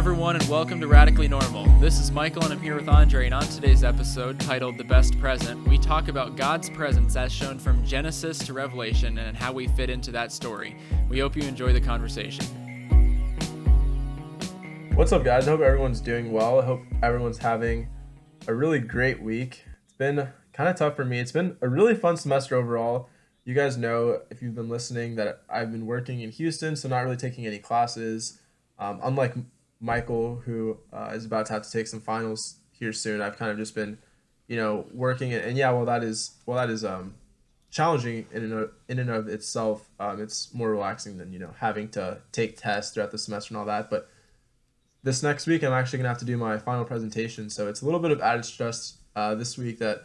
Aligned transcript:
everyone, 0.00 0.34
and 0.34 0.48
welcome 0.48 0.80
to 0.80 0.86
Radically 0.86 1.28
Normal. 1.28 1.66
This 1.78 2.00
is 2.00 2.10
Michael, 2.10 2.42
and 2.44 2.54
I'm 2.54 2.60
here 2.62 2.74
with 2.74 2.88
Andre. 2.88 3.26
And 3.26 3.34
on 3.34 3.42
today's 3.42 3.84
episode, 3.84 4.40
titled 4.40 4.78
The 4.78 4.84
Best 4.84 5.20
Present, 5.20 5.62
we 5.68 5.76
talk 5.76 6.08
about 6.08 6.38
God's 6.38 6.70
presence 6.70 7.16
as 7.16 7.30
shown 7.30 7.58
from 7.58 7.84
Genesis 7.84 8.38
to 8.46 8.54
Revelation 8.54 9.18
and 9.18 9.36
how 9.36 9.52
we 9.52 9.68
fit 9.68 9.90
into 9.90 10.10
that 10.12 10.32
story. 10.32 10.74
We 11.10 11.18
hope 11.18 11.36
you 11.36 11.42
enjoy 11.42 11.74
the 11.74 11.82
conversation. 11.82 12.46
What's 14.94 15.12
up, 15.12 15.22
guys? 15.22 15.46
I 15.46 15.50
hope 15.50 15.60
everyone's 15.60 16.00
doing 16.00 16.32
well. 16.32 16.62
I 16.62 16.64
hope 16.64 16.80
everyone's 17.02 17.36
having 17.36 17.86
a 18.48 18.54
really 18.54 18.78
great 18.78 19.22
week. 19.22 19.66
It's 19.84 19.92
been 19.92 20.28
kind 20.54 20.70
of 20.70 20.76
tough 20.76 20.96
for 20.96 21.04
me. 21.04 21.20
It's 21.20 21.32
been 21.32 21.58
a 21.60 21.68
really 21.68 21.94
fun 21.94 22.16
semester 22.16 22.56
overall. 22.56 23.10
You 23.44 23.52
guys 23.52 23.76
know, 23.76 24.22
if 24.30 24.40
you've 24.40 24.54
been 24.54 24.70
listening, 24.70 25.16
that 25.16 25.42
I've 25.50 25.70
been 25.70 25.84
working 25.84 26.22
in 26.22 26.30
Houston, 26.30 26.74
so 26.74 26.88
not 26.88 27.00
really 27.00 27.18
taking 27.18 27.46
any 27.46 27.58
classes. 27.58 28.40
Um, 28.78 28.98
unlike 29.02 29.34
Michael, 29.80 30.42
who 30.44 30.78
uh, 30.92 31.10
is 31.14 31.24
about 31.24 31.46
to 31.46 31.54
have 31.54 31.62
to 31.62 31.70
take 31.70 31.86
some 31.86 32.00
finals 32.00 32.56
here 32.72 32.92
soon, 32.92 33.20
I've 33.20 33.36
kind 33.36 33.50
of 33.50 33.56
just 33.56 33.74
been, 33.74 33.98
you 34.46 34.56
know, 34.56 34.86
working 34.92 35.32
and, 35.32 35.44
and 35.44 35.56
yeah, 35.56 35.70
well 35.70 35.86
that 35.86 36.04
is 36.04 36.32
well 36.46 36.56
that 36.56 36.70
is 36.70 36.84
um, 36.84 37.14
challenging 37.70 38.26
in 38.32 38.44
and 38.44 38.52
of, 38.52 38.72
in 38.88 38.98
and 38.98 39.10
of 39.10 39.28
itself. 39.28 39.88
Um, 39.98 40.20
it's 40.20 40.52
more 40.52 40.70
relaxing 40.70 41.18
than 41.18 41.32
you 41.32 41.38
know 41.38 41.54
having 41.58 41.88
to 41.90 42.18
take 42.32 42.60
tests 42.60 42.92
throughout 42.92 43.10
the 43.10 43.18
semester 43.18 43.54
and 43.54 43.58
all 43.58 43.66
that. 43.66 43.88
But 43.90 44.08
this 45.02 45.22
next 45.22 45.46
week, 45.46 45.64
I'm 45.64 45.72
actually 45.72 45.98
gonna 45.98 46.10
have 46.10 46.18
to 46.18 46.24
do 46.24 46.36
my 46.36 46.58
final 46.58 46.84
presentation, 46.84 47.48
so 47.48 47.68
it's 47.68 47.82
a 47.82 47.84
little 47.84 48.00
bit 48.00 48.10
of 48.10 48.20
added 48.20 48.44
stress 48.44 48.98
uh, 49.16 49.34
this 49.34 49.56
week 49.56 49.78
that 49.78 50.04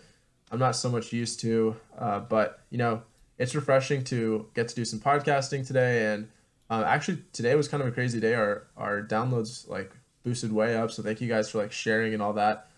I'm 0.51 0.59
not 0.59 0.75
so 0.75 0.89
much 0.89 1.11
used 1.11 1.39
to. 1.41 1.75
Uh, 1.97 2.19
but 2.19 2.61
you 2.69 2.77
know, 2.77 3.01
it's 3.37 3.55
refreshing 3.55 4.03
to 4.05 4.47
get 4.53 4.67
to 4.69 4.75
do 4.75 4.85
some 4.85 4.99
podcasting 4.99 5.65
today 5.65 6.13
and 6.13 6.29
uh, 6.69 6.83
actually, 6.85 7.19
today 7.31 7.55
was 7.55 7.67
kind 7.67 7.81
of 7.81 7.87
a 7.87 7.91
crazy 7.91 8.19
day. 8.19 8.33
Our 8.33 8.67
our 8.75 9.01
downloads 9.01 9.67
like 9.69 9.91
boosted 10.23 10.51
way 10.51 10.75
up. 10.75 10.91
So 10.91 11.03
thank 11.03 11.21
you 11.21 11.27
guys 11.27 11.49
for 11.49 11.59
like 11.59 11.71
sharing 11.71 12.13
and 12.13 12.21
all 12.21 12.33
that. 12.33 12.69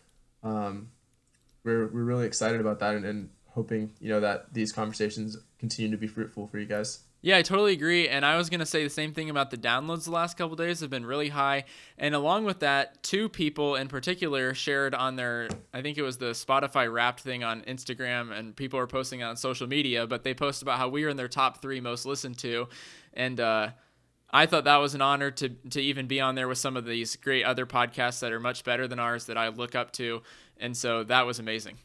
Um, 0.44 0.90
we're 1.64 1.88
we're 1.88 2.04
really 2.04 2.26
excited 2.26 2.60
about 2.60 2.80
that 2.80 2.96
and, 2.96 3.06
and 3.06 3.30
hoping 3.50 3.92
you 4.00 4.10
know 4.10 4.20
that 4.20 4.54
these 4.54 4.72
conversations 4.72 5.38
continue 5.60 5.92
to 5.92 5.98
be 5.98 6.08
fruitful 6.08 6.48
for 6.48 6.60
you 6.60 6.66
guys. 6.66 7.00
Yeah, 7.22 7.38
I 7.38 7.42
totally 7.42 7.74
agree. 7.74 8.08
And 8.08 8.24
I 8.26 8.38
was 8.38 8.50
going 8.50 8.60
to 8.60 8.66
say 8.66 8.84
the 8.84 8.90
same 8.90 9.12
thing 9.12 9.30
about 9.30 9.50
the 9.50 9.58
downloads 9.58 10.06
the 10.06 10.12
last 10.12 10.38
couple 10.38 10.56
days 10.56 10.80
have 10.82 10.92
been 10.92 11.06
really 11.06 11.30
high. 11.30 11.66
And 11.98 12.14
along 12.14 12.46
with 12.46 12.60
that, 12.60 13.02
two 13.04 13.28
people 13.28 13.76
in 13.76 13.88
particular 13.88 14.54
shared 14.54 14.94
on 14.94 15.16
their, 15.16 15.50
I 15.74 15.82
think 15.82 15.98
it 15.98 16.04
was 16.04 16.18
the 16.18 16.32
Spotify 16.32 16.92
wrapped 16.92 17.22
thing 17.22 17.44
on 17.44 17.62
Instagram, 17.64 18.32
and 18.32 18.56
people 18.56 18.80
are 18.80 18.88
posting 18.88 19.24
on 19.24 19.36
social 19.36 19.68
media, 19.68 20.06
but 20.06 20.24
they 20.24 20.36
post 20.36 20.62
about 20.62 20.78
how 20.78 20.90
we 20.90 21.04
are 21.06 21.10
in 21.10 21.18
their 21.18 21.28
top 21.28 21.62
three 21.62 21.82
most 21.82 22.06
listened 22.06 22.38
to 22.40 22.68
and 23.18 23.40
uh, 23.40 23.72
I 24.30 24.46
thought 24.46 24.66
that 24.66 24.78
was 24.78 24.94
an 24.96 25.02
honor 25.02 25.32
to 25.32 25.50
to 25.50 25.82
even 25.82 26.08
be 26.08 26.22
on 26.22 26.36
there 26.36 26.48
with 26.48 26.60
some 26.60 26.78
of 26.78 26.86
these 26.86 27.16
great 27.18 27.44
other 27.44 27.66
podcasts 27.66 28.20
that 28.20 28.32
are 28.32 28.40
much 28.40 28.64
better 28.64 28.88
than 28.88 29.00
ours 29.00 29.26
that 29.26 29.38
I 29.38 29.50
look 29.50 29.76
up 29.76 29.92
to, 29.94 30.22
and 30.58 30.78
so 30.78 31.04
that 31.06 31.26
was 31.26 31.40
amazing. 31.40 31.78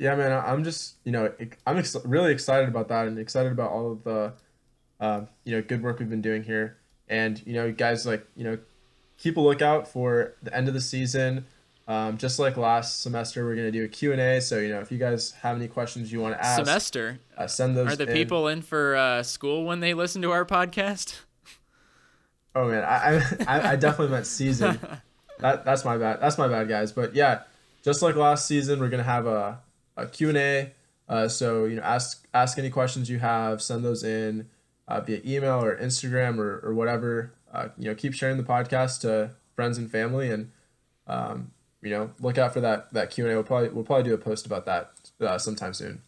Yeah, 0.00 0.14
man, 0.14 0.32
I'm 0.32 0.64
just 0.64 0.94
you 1.04 1.12
know 1.12 1.30
I'm 1.66 1.76
ex- 1.76 1.94
really 2.06 2.32
excited 2.32 2.70
about 2.70 2.88
that 2.88 3.06
and 3.06 3.18
excited 3.18 3.52
about 3.52 3.70
all 3.70 3.92
of 3.92 4.02
the 4.02 4.32
uh, 4.98 5.26
you 5.44 5.54
know 5.54 5.60
good 5.60 5.82
work 5.82 5.98
we've 5.98 6.08
been 6.08 6.22
doing 6.22 6.42
here, 6.42 6.78
and 7.06 7.40
you 7.46 7.52
know 7.52 7.70
guys 7.70 8.06
like 8.06 8.26
you 8.34 8.44
know 8.44 8.58
keep 9.18 9.36
a 9.36 9.40
lookout 9.40 9.86
for 9.86 10.36
the 10.42 10.56
end 10.56 10.68
of 10.68 10.74
the 10.74 10.80
season. 10.80 11.44
Um, 11.86 12.16
just 12.16 12.38
like 12.38 12.56
last 12.56 13.02
semester, 13.02 13.44
we're 13.44 13.56
gonna 13.56 13.70
do 13.70 13.84
a 13.84 13.88
Q 13.88 14.12
and 14.12 14.22
A. 14.22 14.40
So 14.40 14.58
you 14.58 14.70
know, 14.70 14.80
if 14.80 14.90
you 14.90 14.96
guys 14.96 15.32
have 15.42 15.56
any 15.56 15.68
questions 15.68 16.10
you 16.10 16.20
want 16.20 16.34
to 16.34 16.42
ask, 16.42 16.64
semester, 16.64 17.20
uh, 17.36 17.46
send 17.46 17.76
those. 17.76 17.92
Are 17.92 17.96
the 17.96 18.08
in. 18.08 18.14
people 18.14 18.48
in 18.48 18.62
for 18.62 18.96
uh, 18.96 19.22
school 19.22 19.66
when 19.66 19.80
they 19.80 19.92
listen 19.92 20.22
to 20.22 20.30
our 20.32 20.46
podcast? 20.46 21.20
Oh 22.52 22.68
man, 22.68 22.82
I 22.82 23.22
I, 23.46 23.72
I 23.72 23.76
definitely 23.76 24.08
meant 24.08 24.26
season. 24.26 24.80
that 25.38 25.64
that's 25.64 25.84
my 25.84 25.96
bad. 25.96 26.20
That's 26.20 26.36
my 26.36 26.48
bad, 26.48 26.68
guys. 26.68 26.90
But 26.90 27.14
yeah, 27.14 27.42
just 27.84 28.02
like 28.02 28.16
last 28.16 28.46
season, 28.46 28.80
we're 28.80 28.88
gonna 28.88 29.04
have 29.04 29.28
a 29.28 29.60
a 30.02 30.06
Q 30.06 30.28
and 30.28 30.38
A. 30.38 30.72
Uh, 31.08 31.28
so 31.28 31.64
you 31.64 31.76
know, 31.76 31.82
ask 31.82 32.26
ask 32.34 32.58
any 32.58 32.70
questions 32.70 33.10
you 33.10 33.18
have. 33.18 33.60
Send 33.60 33.84
those 33.84 34.04
in 34.04 34.48
uh, 34.88 35.00
via 35.00 35.20
email 35.24 35.62
or 35.62 35.76
Instagram 35.76 36.38
or 36.38 36.60
or 36.60 36.74
whatever. 36.74 37.32
Uh, 37.52 37.68
you 37.78 37.86
know, 37.86 37.94
keep 37.94 38.14
sharing 38.14 38.36
the 38.36 38.42
podcast 38.42 39.00
to 39.02 39.30
friends 39.54 39.78
and 39.78 39.90
family 39.90 40.30
and. 40.30 40.50
Um, 41.06 41.50
you 41.82 41.90
know, 41.90 42.10
look 42.20 42.38
out 42.38 42.52
for 42.52 42.60
that 42.60 42.92
that 42.92 43.10
Q 43.10 43.24
and 43.24 43.32
A. 43.32 43.36
We'll 43.36 43.44
probably 43.44 43.68
we'll 43.70 43.84
probably 43.84 44.04
do 44.04 44.14
a 44.14 44.18
post 44.18 44.46
about 44.46 44.66
that 44.66 44.90
uh, 45.20 45.38
sometime 45.38 45.74
soon. 45.74 46.02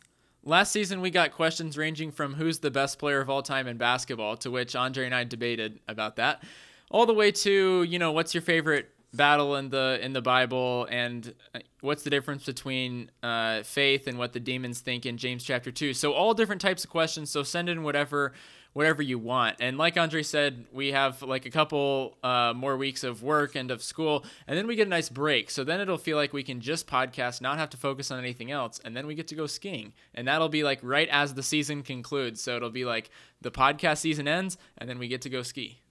Last 0.44 0.72
season, 0.72 1.00
we 1.00 1.10
got 1.10 1.32
questions 1.32 1.78
ranging 1.78 2.10
from 2.10 2.34
who's 2.34 2.59
the 2.59 2.70
best 2.70 2.98
player 2.98 3.20
of 3.20 3.30
all 3.30 3.42
time 3.42 3.66
in 3.66 3.76
basketball, 3.76 4.36
to 4.38 4.50
which 4.50 4.74
Andre 4.74 5.06
and 5.06 5.14
I 5.14 5.24
debated 5.24 5.78
about 5.86 6.16
that, 6.16 6.42
all 6.91 7.06
the 7.06 7.14
way 7.14 7.30
to 7.32 7.84
you 7.84 7.98
know 7.98 8.12
what's 8.12 8.34
your 8.34 8.42
favorite 8.42 8.91
battle 9.14 9.56
in 9.56 9.68
the 9.68 9.98
in 10.02 10.12
the 10.12 10.22
Bible 10.22 10.86
and 10.90 11.34
uh, 11.54 11.58
what's 11.80 12.02
the 12.02 12.10
difference 12.10 12.46
between 12.46 13.10
uh, 13.22 13.62
faith 13.62 14.06
and 14.06 14.18
what 14.18 14.32
the 14.32 14.40
demons 14.40 14.80
think 14.80 15.04
in 15.06 15.16
James 15.16 15.44
chapter 15.44 15.70
two. 15.70 15.92
So 15.92 16.12
all 16.12 16.34
different 16.34 16.60
types 16.60 16.84
of 16.84 16.90
questions. 16.90 17.30
So 17.30 17.42
send 17.42 17.68
in 17.68 17.82
whatever 17.82 18.32
whatever 18.72 19.02
you 19.02 19.18
want. 19.18 19.56
And 19.60 19.76
like 19.76 19.98
Andre 19.98 20.22
said, 20.22 20.64
we 20.72 20.92
have 20.92 21.20
like 21.22 21.44
a 21.44 21.50
couple 21.50 22.16
uh, 22.22 22.54
more 22.56 22.76
weeks 22.76 23.04
of 23.04 23.22
work 23.22 23.54
and 23.54 23.70
of 23.70 23.82
school, 23.82 24.24
and 24.46 24.56
then 24.56 24.66
we 24.66 24.76
get 24.76 24.86
a 24.86 24.90
nice 24.90 25.08
break. 25.08 25.50
So 25.50 25.62
then 25.62 25.80
it'll 25.80 25.98
feel 25.98 26.16
like 26.16 26.32
we 26.32 26.42
can 26.42 26.60
just 26.60 26.86
podcast, 26.86 27.40
not 27.40 27.58
have 27.58 27.70
to 27.70 27.76
focus 27.76 28.10
on 28.10 28.18
anything 28.18 28.50
else, 28.50 28.80
and 28.84 28.96
then 28.96 29.06
we 29.06 29.14
get 29.14 29.28
to 29.28 29.34
go 29.34 29.46
skiing. 29.46 29.92
And 30.14 30.26
that'll 30.26 30.48
be 30.48 30.64
like 30.64 30.80
right 30.82 31.08
as 31.10 31.34
the 31.34 31.42
season 31.42 31.82
concludes. 31.82 32.40
So 32.40 32.56
it'll 32.56 32.70
be 32.70 32.84
like 32.84 33.10
the 33.40 33.50
podcast 33.50 33.98
season 33.98 34.26
ends, 34.26 34.56
and 34.78 34.88
then 34.88 34.98
we 34.98 35.08
get 35.08 35.20
to 35.22 35.30
go 35.30 35.42
ski. 35.42 35.81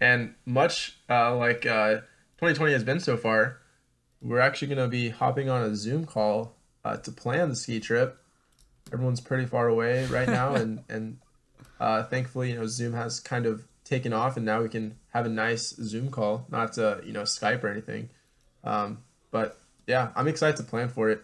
And 0.00 0.34
much 0.44 0.98
uh, 1.08 1.34
like 1.36 1.64
uh, 1.66 2.00
2020 2.38 2.72
has 2.72 2.84
been 2.84 3.00
so 3.00 3.16
far, 3.16 3.58
we're 4.20 4.40
actually 4.40 4.68
going 4.68 4.78
to 4.78 4.88
be 4.88 5.08
hopping 5.08 5.48
on 5.48 5.62
a 5.62 5.74
Zoom 5.74 6.04
call 6.04 6.54
uh, 6.84 6.96
to 6.98 7.10
plan 7.10 7.48
the 7.48 7.56
ski 7.56 7.80
trip. 7.80 8.18
Everyone's 8.92 9.20
pretty 9.20 9.46
far 9.46 9.68
away 9.68 10.06
right 10.06 10.28
now, 10.28 10.54
and, 10.56 10.82
and 10.88 11.18
uh, 11.80 12.04
thankfully, 12.04 12.50
you 12.50 12.58
know, 12.58 12.66
Zoom 12.66 12.92
has 12.92 13.20
kind 13.20 13.46
of 13.46 13.66
taken 13.84 14.12
off, 14.12 14.36
and 14.36 14.44
now 14.44 14.62
we 14.62 14.68
can 14.68 14.96
have 15.10 15.26
a 15.26 15.30
nice 15.30 15.74
Zoom 15.76 16.10
call, 16.10 16.46
not 16.50 16.74
to, 16.74 17.00
you 17.04 17.12
know 17.12 17.22
Skype 17.22 17.62
or 17.64 17.68
anything. 17.68 18.10
Um, 18.64 18.98
but 19.30 19.58
yeah, 19.86 20.10
I'm 20.14 20.28
excited 20.28 20.56
to 20.56 20.62
plan 20.62 20.88
for 20.88 21.08
it. 21.10 21.22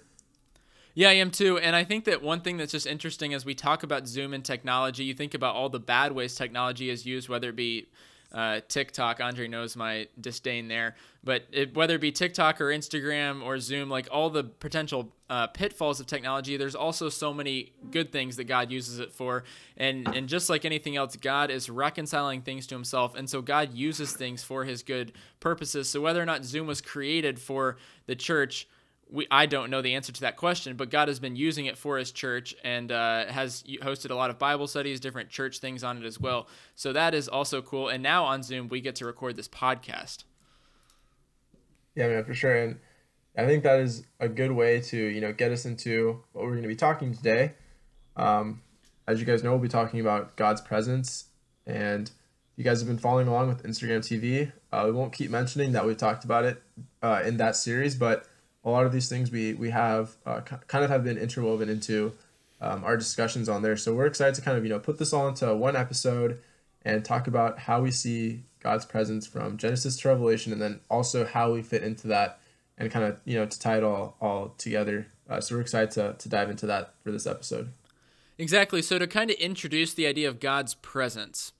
Yeah, 0.94 1.09
I 1.09 1.15
am 1.15 1.31
too. 1.31 1.59
And 1.59 1.75
I 1.75 1.84
think 1.84 2.05
that 2.05 2.22
one 2.22 2.41
thing 2.41 2.59
that's 2.59 2.72
just 2.72 2.87
interesting 2.87 3.32
as 3.32 3.44
we 3.44 3.55
talk 3.55 3.82
about 3.82 4.06
Zoom 4.06 4.34
and 4.34 4.44
technology, 4.44 5.05
you 5.05 5.15
think 5.15 5.34
about 5.34 5.55
all 5.55 5.69
the 5.69 5.81
bad 5.81 6.12
ways 6.12 6.34
technology 6.34 6.91
is 6.91 7.06
used, 7.06 7.28
whether 7.28 7.49
it 7.49 7.56
be 7.56 7.87
uh, 8.32 8.60
TikTok. 8.69 9.20
Andre 9.20 9.47
knows 9.47 9.76
my 9.76 10.09
disdain 10.20 10.69
there, 10.69 10.97
but 11.22 11.44
it, 11.53 11.75
whether 11.75 11.97
it 11.97 12.00
be 12.00 12.12
TikTok 12.12 12.60
or 12.60 12.66
Instagram 12.66 13.44
or 13.44 13.59
Zoom, 13.59 13.91
like 13.91 14.09
all 14.10 14.31
the 14.31 14.44
potential 14.44 15.12
uh, 15.28 15.47
pitfalls 15.48 16.00
of 16.00 16.06
technology, 16.06 16.56
there's 16.56 16.75
also 16.75 17.09
so 17.09 17.32
many 17.32 17.72
good 17.91 18.10
things 18.10 18.37
that 18.37 18.44
God 18.44 18.70
uses 18.70 18.98
it 18.98 19.12
for, 19.12 19.44
and 19.76 20.09
and 20.09 20.28
just 20.28 20.48
like 20.48 20.65
anything 20.65 20.97
else, 20.97 21.16
God 21.16 21.50
is 21.50 21.69
reconciling 21.69 22.43
things 22.43 22.66
to 22.69 22.75
Himself, 22.75 23.15
and 23.15 23.28
so 23.28 23.43
God 23.43 23.75
uses 23.75 24.12
things 24.12 24.43
for 24.43 24.64
His 24.64 24.82
good 24.82 25.12
purposes. 25.41 25.88
So 25.88 26.00
whether 26.00 26.22
or 26.22 26.26
not 26.26 26.44
Zoom 26.44 26.66
was 26.66 26.81
created 26.81 27.38
for 27.38 27.76
the 28.06 28.16
church 28.16 28.66
we 29.12 29.27
I 29.31 29.47
don't 29.47 29.71
know 29.71 29.83
the 29.83 29.95
answer 29.95 30.12
to 30.12 30.21
that 30.23 30.37
question, 30.37 30.77
but 30.77 30.91
God 30.91 31.09
has 31.09 31.21
been 31.21 31.37
using 31.37 31.67
it 31.67 31.77
for 31.77 31.99
His 31.99 32.11
church 32.11 32.55
and 32.65 32.91
uh, 32.91 33.27
has 33.27 33.62
hosted 33.83 34.11
a 34.11 34.15
lot 34.15 34.31
of 34.31 34.39
Bible 34.39 34.67
studies, 34.67 35.00
different 35.00 35.28
church 35.28 35.59
things 35.59 35.84
on 35.84 35.99
it 35.99 36.05
as 36.05 36.19
well. 36.19 36.49
So 36.75 36.93
that 36.93 37.15
is 37.15 37.28
also 37.28 37.61
cool. 37.61 37.89
And 37.89 38.03
now 38.03 38.25
on 38.25 38.43
Zoom, 38.43 38.69
we 38.69 38.81
get 38.81 38.97
to 38.97 39.06
record 39.06 39.37
this 39.37 39.49
podcast. 39.49 40.25
Yeah, 41.95 42.09
man, 42.09 42.25
for 42.25 42.34
sure. 42.34 42.56
And 42.56 42.78
I 43.37 43.45
think 43.47 43.62
that 43.65 43.81
is 43.81 44.05
a 44.19 44.28
good 44.28 44.53
way 44.53 44.81
to 44.81 44.97
you 44.97 45.21
know 45.21 45.32
get 45.32 45.53
us 45.53 45.67
into 45.67 46.23
what 46.32 46.44
we're 46.44 46.53
going 46.53 46.62
to 46.62 46.69
be 46.69 46.76
talking 46.76 47.15
today. 47.15 47.53
Um, 48.17 48.62
as 49.06 49.20
you 49.20 49.26
guys 49.26 49.43
know, 49.43 49.50
we'll 49.50 49.58
be 49.58 49.69
talking 49.69 50.00
about 50.00 50.37
God's 50.37 50.61
presence, 50.62 51.26
and 51.67 52.11
you 52.56 52.65
guys 52.65 52.81
have 52.81 52.88
been 52.88 52.99
following 52.99 53.29
along 53.29 53.49
with 53.49 53.62
Instagram 53.65 53.99
TV. 53.99 54.53
Uh, 54.70 54.85
we 54.87 54.93
won't 54.93 55.12
keep 55.12 55.31
mentioning 55.31 55.73
that 55.73 55.85
we've 55.85 55.97
talked 55.97 56.25
about 56.25 56.44
it 56.44 56.62
uh, 57.03 57.23
in 57.25 57.37
that 57.37 57.56
series, 57.56 57.94
but 57.94 58.26
a 58.64 58.70
lot 58.70 58.87
of 58.87 58.93
these 58.93 59.09
things 59.09 59.31
we 59.31 59.55
we 59.55 59.70
have 59.70 60.17
uh, 60.25 60.41
kind 60.41 60.85
of 60.85 60.91
have 60.91 61.05
been 61.05 61.19
interwoven 61.19 61.69
into 61.69 62.12
um, 62.61 62.85
our 62.85 62.97
discussions 62.97 63.49
on 63.49 63.62
there. 63.62 63.76
So 63.76 63.94
we're 63.94 64.06
excited 64.06 64.35
to 64.37 64.43
kind 64.43 64.56
of 64.56 64.64
you 64.64 64.70
know 64.70 64.79
put 64.79 64.99
this 64.99 65.12
all 65.12 65.29
into 65.29 65.55
one 65.55 65.76
episode 65.76 66.38
and 66.85 67.05
talk 67.05 67.26
about 67.26 67.59
how 67.61 67.81
we 67.81 67.91
see 67.91 68.43
God's 68.61 68.85
presence 68.85 69.26
from 69.26 69.56
Genesis 69.56 69.97
to 69.99 70.09
Revelation, 70.09 70.53
and 70.53 70.62
then 70.62 70.81
also 70.91 71.25
how 71.25 71.53
we 71.53 71.62
fit 71.62 71.82
into 71.82 72.09
that 72.09 72.38
and 72.79 72.91
kind 72.91 73.05
of 73.05 73.19
you 73.25 73.35
know 73.35 73.47
to 73.47 73.59
tie 73.59 73.79
it 73.79 73.85
all 73.85 74.17
all 74.20 74.55
together. 74.59 75.06
Uh, 75.29 75.41
so 75.41 75.55
we're 75.55 75.61
excited 75.61 75.91
to 75.93 76.15
to 76.19 76.29
dive 76.29 76.50
into 76.50 76.67
that 76.67 76.94
for 77.03 77.11
this 77.11 77.26
episode. 77.26 77.73
Exactly. 78.38 78.82
So 78.82 78.99
to 78.99 79.06
kind 79.06 79.31
of 79.31 79.37
introduce 79.37 79.94
the 79.94 80.06
idea 80.06 80.29
of 80.29 80.41
God's 80.41 80.75
presence. 80.75 81.53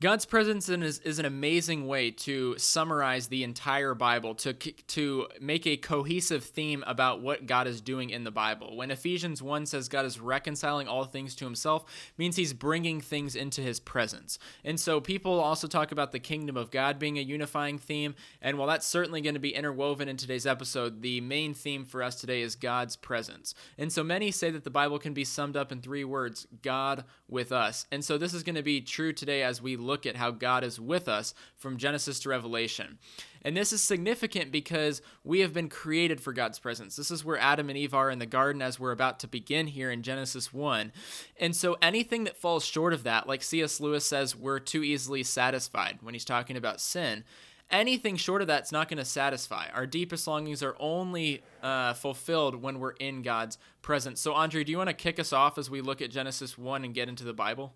God's 0.00 0.26
presence 0.26 0.68
is, 0.68 0.98
is 0.98 1.18
an 1.18 1.24
amazing 1.24 1.86
way 1.86 2.10
to 2.10 2.58
summarize 2.58 3.28
the 3.28 3.44
entire 3.44 3.94
Bible, 3.94 4.34
to, 4.34 4.52
to 4.52 5.28
make 5.40 5.66
a 5.66 5.76
cohesive 5.76 6.44
theme 6.44 6.82
about 6.86 7.22
what 7.22 7.46
God 7.46 7.68
is 7.68 7.80
doing 7.80 8.10
in 8.10 8.24
the 8.24 8.32
Bible. 8.32 8.76
When 8.76 8.90
Ephesians 8.90 9.40
1 9.40 9.66
says 9.66 9.88
God 9.88 10.04
is 10.04 10.18
reconciling 10.18 10.88
all 10.88 11.04
things 11.04 11.36
to 11.36 11.44
himself, 11.44 11.84
means 12.18 12.34
he's 12.34 12.52
bringing 12.52 13.00
things 13.00 13.36
into 13.36 13.60
his 13.60 13.78
presence. 13.78 14.38
And 14.64 14.80
so 14.80 15.00
people 15.00 15.40
also 15.40 15.68
talk 15.68 15.92
about 15.92 16.10
the 16.10 16.18
kingdom 16.18 16.56
of 16.56 16.72
God 16.72 16.98
being 16.98 17.16
a 17.16 17.22
unifying 17.22 17.78
theme. 17.78 18.16
And 18.42 18.58
while 18.58 18.68
that's 18.68 18.86
certainly 18.86 19.20
going 19.20 19.34
to 19.34 19.40
be 19.40 19.54
interwoven 19.54 20.08
in 20.08 20.16
today's 20.16 20.46
episode, 20.46 21.02
the 21.02 21.20
main 21.20 21.54
theme 21.54 21.84
for 21.84 22.02
us 22.02 22.16
today 22.16 22.42
is 22.42 22.56
God's 22.56 22.96
presence. 22.96 23.54
And 23.78 23.92
so 23.92 24.02
many 24.02 24.32
say 24.32 24.50
that 24.50 24.64
the 24.64 24.70
Bible 24.70 24.98
can 24.98 25.14
be 25.14 25.24
summed 25.24 25.56
up 25.56 25.70
in 25.70 25.80
three 25.80 26.04
words 26.04 26.48
God 26.62 27.04
with 27.28 27.52
us. 27.52 27.86
And 27.92 28.04
so 28.04 28.18
this 28.18 28.34
is 28.34 28.42
going 28.42 28.56
to 28.56 28.62
be 28.62 28.80
true 28.80 29.12
today 29.12 29.42
as 29.42 29.62
we 29.62 29.76
look 29.84 30.06
at 30.06 30.16
how 30.16 30.30
God 30.30 30.64
is 30.64 30.80
with 30.80 31.08
us 31.08 31.34
from 31.56 31.76
Genesis 31.76 32.18
to 32.20 32.28
Revelation. 32.28 32.98
And 33.42 33.56
this 33.56 33.72
is 33.72 33.82
significant 33.82 34.50
because 34.50 35.02
we 35.22 35.40
have 35.40 35.52
been 35.52 35.68
created 35.68 36.20
for 36.20 36.32
God's 36.32 36.58
presence. 36.58 36.96
This 36.96 37.10
is 37.10 37.24
where 37.24 37.38
Adam 37.38 37.68
and 37.68 37.78
Eve 37.78 37.94
are 37.94 38.10
in 38.10 38.18
the 38.18 38.26
garden 38.26 38.62
as 38.62 38.80
we're 38.80 38.92
about 38.92 39.20
to 39.20 39.28
begin 39.28 39.66
here 39.66 39.90
in 39.90 40.02
Genesis 40.02 40.52
1. 40.52 40.92
And 41.38 41.54
so 41.54 41.76
anything 41.82 42.24
that 42.24 42.36
falls 42.36 42.64
short 42.64 42.92
of 42.92 43.02
that, 43.02 43.28
like 43.28 43.42
C.S. 43.42 43.80
Lewis 43.80 44.06
says, 44.06 44.34
we're 44.34 44.58
too 44.58 44.82
easily 44.82 45.22
satisfied 45.22 45.98
when 46.00 46.14
he's 46.14 46.24
talking 46.24 46.56
about 46.56 46.80
sin 46.80 47.24
anything 47.70 48.16
short 48.16 48.40
of 48.40 48.48
that's 48.48 48.72
not 48.72 48.88
going 48.88 48.98
to 48.98 49.04
satisfy. 49.04 49.68
Our 49.74 49.86
deepest 49.86 50.26
longings 50.26 50.62
are 50.62 50.76
only 50.78 51.42
uh, 51.62 51.94
fulfilled 51.94 52.62
when 52.62 52.78
we're 52.78 52.92
in 52.92 53.22
God's 53.22 53.58
presence. 53.82 54.20
So, 54.20 54.32
Andre, 54.32 54.64
do 54.64 54.72
you 54.72 54.78
want 54.78 54.90
to 54.90 54.94
kick 54.94 55.18
us 55.18 55.32
off 55.32 55.58
as 55.58 55.70
we 55.70 55.80
look 55.80 56.00
at 56.00 56.10
Genesis 56.10 56.56
1 56.56 56.84
and 56.84 56.94
get 56.94 57.08
into 57.08 57.24
the 57.24 57.32
Bible? 57.32 57.74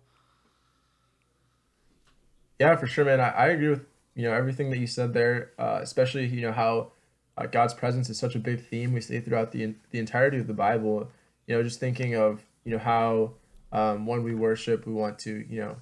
Yeah, 2.59 2.75
for 2.75 2.87
sure, 2.87 3.05
man. 3.05 3.19
I, 3.21 3.29
I 3.29 3.47
agree 3.47 3.69
with 3.69 3.85
you 4.15 4.23
know 4.23 4.33
everything 4.33 4.69
that 4.71 4.77
you 4.77 4.87
said 4.87 5.13
there, 5.13 5.51
uh, 5.57 5.79
especially 5.81 6.25
you 6.25 6.41
know 6.41 6.51
how 6.51 6.91
uh, 7.37 7.45
God's 7.45 7.73
presence 7.73 8.09
is 8.09 8.19
such 8.19 8.35
a 8.35 8.39
big 8.39 8.65
theme 8.65 8.93
we 8.93 9.01
see 9.01 9.19
throughout 9.19 9.51
the 9.51 9.75
the 9.91 9.99
entirety 9.99 10.37
of 10.37 10.47
the 10.47 10.53
Bible. 10.53 11.09
You 11.47 11.55
know, 11.55 11.63
just 11.63 11.79
thinking 11.79 12.15
of 12.15 12.43
you 12.65 12.71
know 12.73 12.79
how 12.79 13.33
um, 13.71 14.05
when 14.05 14.23
we 14.23 14.35
worship, 14.35 14.85
we 14.85 14.93
want 14.93 15.19
to 15.19 15.45
you 15.49 15.61
know, 15.61 15.75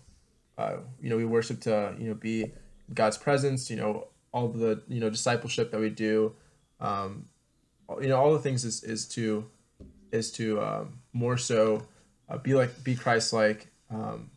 uh, 0.58 0.78
you 1.02 1.10
know, 1.10 1.18
we 1.18 1.26
worship 1.26 1.60
to 1.62 1.96
you 1.98 2.10
know 2.10 2.14
be 2.14 2.52
God's 2.94 3.18
presence. 3.18 3.70
You 3.72 3.78
know, 3.78 4.08
all 4.32 4.48
the 4.48 4.84
you 4.88 5.00
know 5.00 5.10
discipleship 5.10 5.72
that 5.72 5.80
we 5.80 5.90
do, 5.90 6.36
um, 6.80 7.26
you 8.00 8.08
know, 8.08 8.18
all 8.18 8.34
the 8.34 8.40
things 8.40 8.64
is 8.64 8.84
is 8.84 9.08
to 9.10 9.46
is 10.12 10.32
to 10.34 10.62
um, 10.62 11.00
more 11.12 11.38
so 11.38 11.88
uh, 12.30 12.38
be 12.38 12.54
like 12.54 12.84
be 12.84 12.96
Christ 12.96 13.34
like, 13.34 13.68
um, 13.90 14.30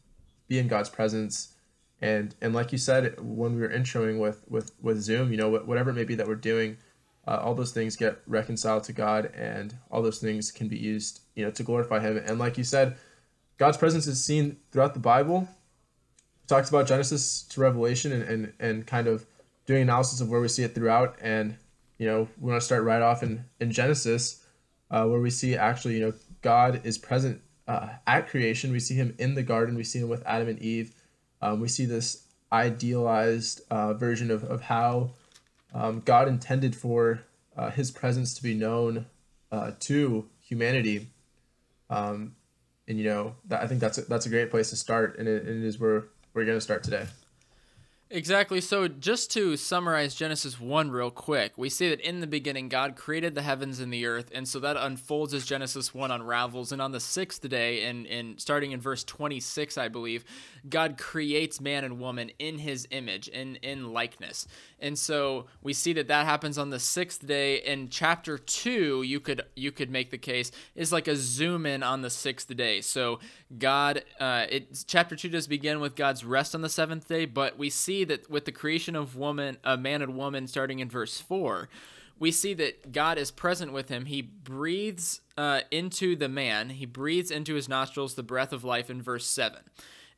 be 0.48 0.58
in 0.58 0.68
God's 0.68 0.88
presence 0.88 1.54
and 2.00 2.34
and 2.40 2.54
like 2.54 2.72
you 2.72 2.78
said 2.78 3.14
when 3.20 3.54
we 3.54 3.60
were 3.60 3.68
introing 3.68 4.18
with 4.18 4.44
with 4.48 4.72
with 4.80 5.00
zoom 5.00 5.30
you 5.30 5.36
know 5.36 5.50
whatever 5.50 5.90
it 5.90 5.94
may 5.94 6.04
be 6.04 6.14
that 6.14 6.26
we're 6.26 6.34
doing 6.34 6.76
uh, 7.26 7.38
all 7.42 7.54
those 7.54 7.72
things 7.72 7.96
get 7.96 8.20
reconciled 8.26 8.84
to 8.84 8.92
god 8.92 9.26
and 9.34 9.74
all 9.90 10.02
those 10.02 10.18
things 10.18 10.50
can 10.50 10.68
be 10.68 10.78
used 10.78 11.20
you 11.34 11.44
know 11.44 11.50
to 11.50 11.62
glorify 11.62 12.00
him. 12.00 12.16
And 12.16 12.38
like 12.38 12.58
you 12.58 12.64
said 12.64 12.96
god's 13.58 13.76
presence 13.76 14.06
is 14.06 14.22
seen 14.22 14.56
throughout 14.70 14.94
the 14.94 15.00
bible. 15.00 15.48
It 16.42 16.48
talks 16.48 16.68
about 16.68 16.86
genesis 16.86 17.42
to 17.42 17.60
revelation 17.60 18.12
and 18.12 18.22
and, 18.22 18.52
and 18.58 18.86
kind 18.86 19.06
of 19.06 19.26
doing 19.66 19.82
analysis 19.82 20.20
of 20.20 20.30
where 20.30 20.40
we 20.40 20.48
see 20.48 20.64
it 20.64 20.74
throughout. 20.74 21.16
And 21.20 21.56
you 21.98 22.06
know 22.06 22.28
we 22.40 22.50
want 22.50 22.60
to 22.60 22.64
start 22.64 22.84
right 22.84 23.02
off 23.02 23.22
in 23.22 23.44
in 23.60 23.70
genesis 23.70 24.44
uh, 24.90 25.06
where 25.06 25.20
we 25.20 25.30
see 25.30 25.56
actually 25.56 25.94
you 25.94 26.00
know 26.00 26.12
god 26.42 26.80
is 26.84 26.98
present 26.98 27.42
uh, 27.68 27.90
at 28.06 28.28
creation. 28.28 28.72
We 28.72 28.80
see 28.80 28.94
him 28.94 29.14
in 29.18 29.34
the 29.34 29.42
garden. 29.42 29.76
We 29.76 29.84
see 29.84 30.00
him 30.00 30.08
with 30.08 30.22
adam 30.26 30.48
and 30.48 30.58
eve 30.58 30.94
um, 31.42 31.60
we 31.60 31.68
see 31.68 31.84
this 31.84 32.24
idealized 32.52 33.62
uh, 33.70 33.94
version 33.94 34.30
of, 34.30 34.44
of 34.44 34.62
how 34.62 35.10
um, 35.72 36.02
God 36.04 36.28
intended 36.28 36.74
for 36.74 37.20
uh, 37.56 37.70
his 37.70 37.90
presence 37.90 38.34
to 38.34 38.42
be 38.42 38.54
known 38.54 39.06
uh, 39.52 39.72
to 39.80 40.28
humanity. 40.40 41.08
Um, 41.88 42.34
and, 42.88 42.98
you 42.98 43.04
know, 43.04 43.36
that, 43.46 43.62
I 43.62 43.66
think 43.66 43.80
that's 43.80 43.98
a, 43.98 44.02
that's 44.02 44.26
a 44.26 44.30
great 44.30 44.50
place 44.50 44.70
to 44.70 44.76
start, 44.76 45.18
and 45.18 45.28
it, 45.28 45.44
and 45.44 45.62
it 45.62 45.66
is 45.66 45.78
where 45.78 46.04
we're 46.34 46.44
going 46.44 46.56
to 46.56 46.60
start 46.60 46.82
today. 46.82 47.06
Exactly. 48.12 48.60
So, 48.60 48.88
just 48.88 49.30
to 49.32 49.56
summarize 49.56 50.16
Genesis 50.16 50.58
1 50.58 50.90
real 50.90 51.12
quick, 51.12 51.52
we 51.56 51.68
see 51.68 51.90
that 51.90 52.00
in 52.00 52.18
the 52.18 52.26
beginning, 52.26 52.68
God 52.68 52.96
created 52.96 53.36
the 53.36 53.42
heavens 53.42 53.78
and 53.78 53.92
the 53.92 54.04
earth. 54.04 54.32
And 54.34 54.48
so 54.48 54.58
that 54.58 54.76
unfolds 54.76 55.32
as 55.32 55.46
Genesis 55.46 55.94
1 55.94 56.10
unravels. 56.10 56.72
And 56.72 56.82
on 56.82 56.90
the 56.90 56.98
sixth 56.98 57.48
day, 57.48 57.84
and, 57.84 58.40
starting 58.40 58.72
in 58.72 58.80
verse 58.80 59.04
26, 59.04 59.78
I 59.78 59.86
believe, 59.86 60.24
God 60.68 60.98
creates 60.98 61.60
man 61.60 61.84
and 61.84 62.00
woman 62.00 62.32
in 62.40 62.58
his 62.58 62.88
image, 62.90 63.28
in, 63.28 63.56
in 63.56 63.92
likeness. 63.92 64.48
And 64.80 64.98
so 64.98 65.46
we 65.62 65.72
see 65.72 65.92
that 65.92 66.08
that 66.08 66.26
happens 66.26 66.58
on 66.58 66.70
the 66.70 66.80
sixth 66.80 67.24
day. 67.24 67.58
In 67.58 67.90
chapter 67.90 68.38
2, 68.38 69.02
you 69.02 69.20
could, 69.20 69.42
you 69.54 69.70
could 69.70 69.90
make 69.90 70.10
the 70.10 70.18
case, 70.18 70.50
is 70.74 70.90
like 70.90 71.06
a 71.06 71.14
zoom 71.14 71.64
in 71.64 71.84
on 71.84 72.02
the 72.02 72.10
sixth 72.10 72.54
day. 72.56 72.80
So, 72.80 73.20
God, 73.56 74.02
uh, 74.18 74.46
it, 74.50 74.84
chapter 74.88 75.14
2 75.14 75.28
does 75.28 75.46
begin 75.46 75.78
with 75.78 75.94
God's 75.94 76.24
rest 76.24 76.56
on 76.56 76.62
the 76.62 76.68
seventh 76.68 77.06
day, 77.06 77.24
but 77.24 77.56
we 77.56 77.70
see 77.70 77.99
see 78.00 78.04
that 78.04 78.30
with 78.30 78.44
the 78.44 78.52
creation 78.52 78.96
of 78.96 79.16
woman, 79.16 79.58
a 79.64 79.76
man 79.76 80.02
and 80.02 80.16
woman, 80.16 80.46
starting 80.46 80.78
in 80.78 80.88
verse 80.88 81.20
four, 81.20 81.68
we 82.18 82.30
see 82.30 82.54
that 82.54 82.92
God 82.92 83.18
is 83.18 83.30
present 83.30 83.72
with 83.72 83.88
him. 83.88 84.06
He 84.06 84.22
breathes 84.22 85.20
uh, 85.36 85.60
into 85.70 86.16
the 86.16 86.28
man. 86.28 86.70
He 86.70 86.86
breathes 86.86 87.30
into 87.30 87.54
his 87.54 87.68
nostrils 87.68 88.14
the 88.14 88.22
breath 88.22 88.52
of 88.52 88.64
life 88.64 88.90
in 88.90 89.02
verse 89.02 89.26
seven. 89.26 89.60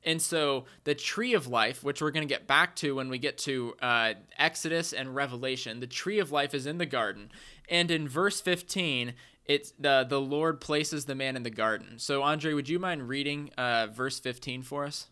And 0.04 0.20
so 0.20 0.64
the 0.82 0.96
tree 0.96 1.32
of 1.32 1.46
life, 1.46 1.84
which 1.84 2.02
we're 2.02 2.10
going 2.10 2.26
to 2.26 2.34
get 2.34 2.48
back 2.48 2.74
to 2.76 2.96
when 2.96 3.08
we 3.08 3.18
get 3.18 3.38
to 3.38 3.74
uh, 3.80 4.14
Exodus 4.36 4.92
and 4.92 5.14
Revelation, 5.14 5.78
the 5.78 5.86
tree 5.86 6.18
of 6.18 6.32
life 6.32 6.54
is 6.54 6.66
in 6.66 6.78
the 6.78 6.86
garden. 6.86 7.30
And 7.68 7.88
in 7.88 8.08
verse 8.08 8.40
15, 8.40 9.14
it's 9.44 9.72
the 9.78 10.04
the 10.08 10.20
Lord 10.20 10.60
places 10.60 11.04
the 11.04 11.14
man 11.14 11.36
in 11.36 11.44
the 11.44 11.50
garden. 11.50 11.98
So 11.98 12.22
Andre, 12.22 12.52
would 12.52 12.68
you 12.68 12.80
mind 12.80 13.08
reading 13.08 13.50
uh, 13.56 13.88
verse 13.88 14.18
15 14.18 14.62
for 14.62 14.84
us? 14.84 15.06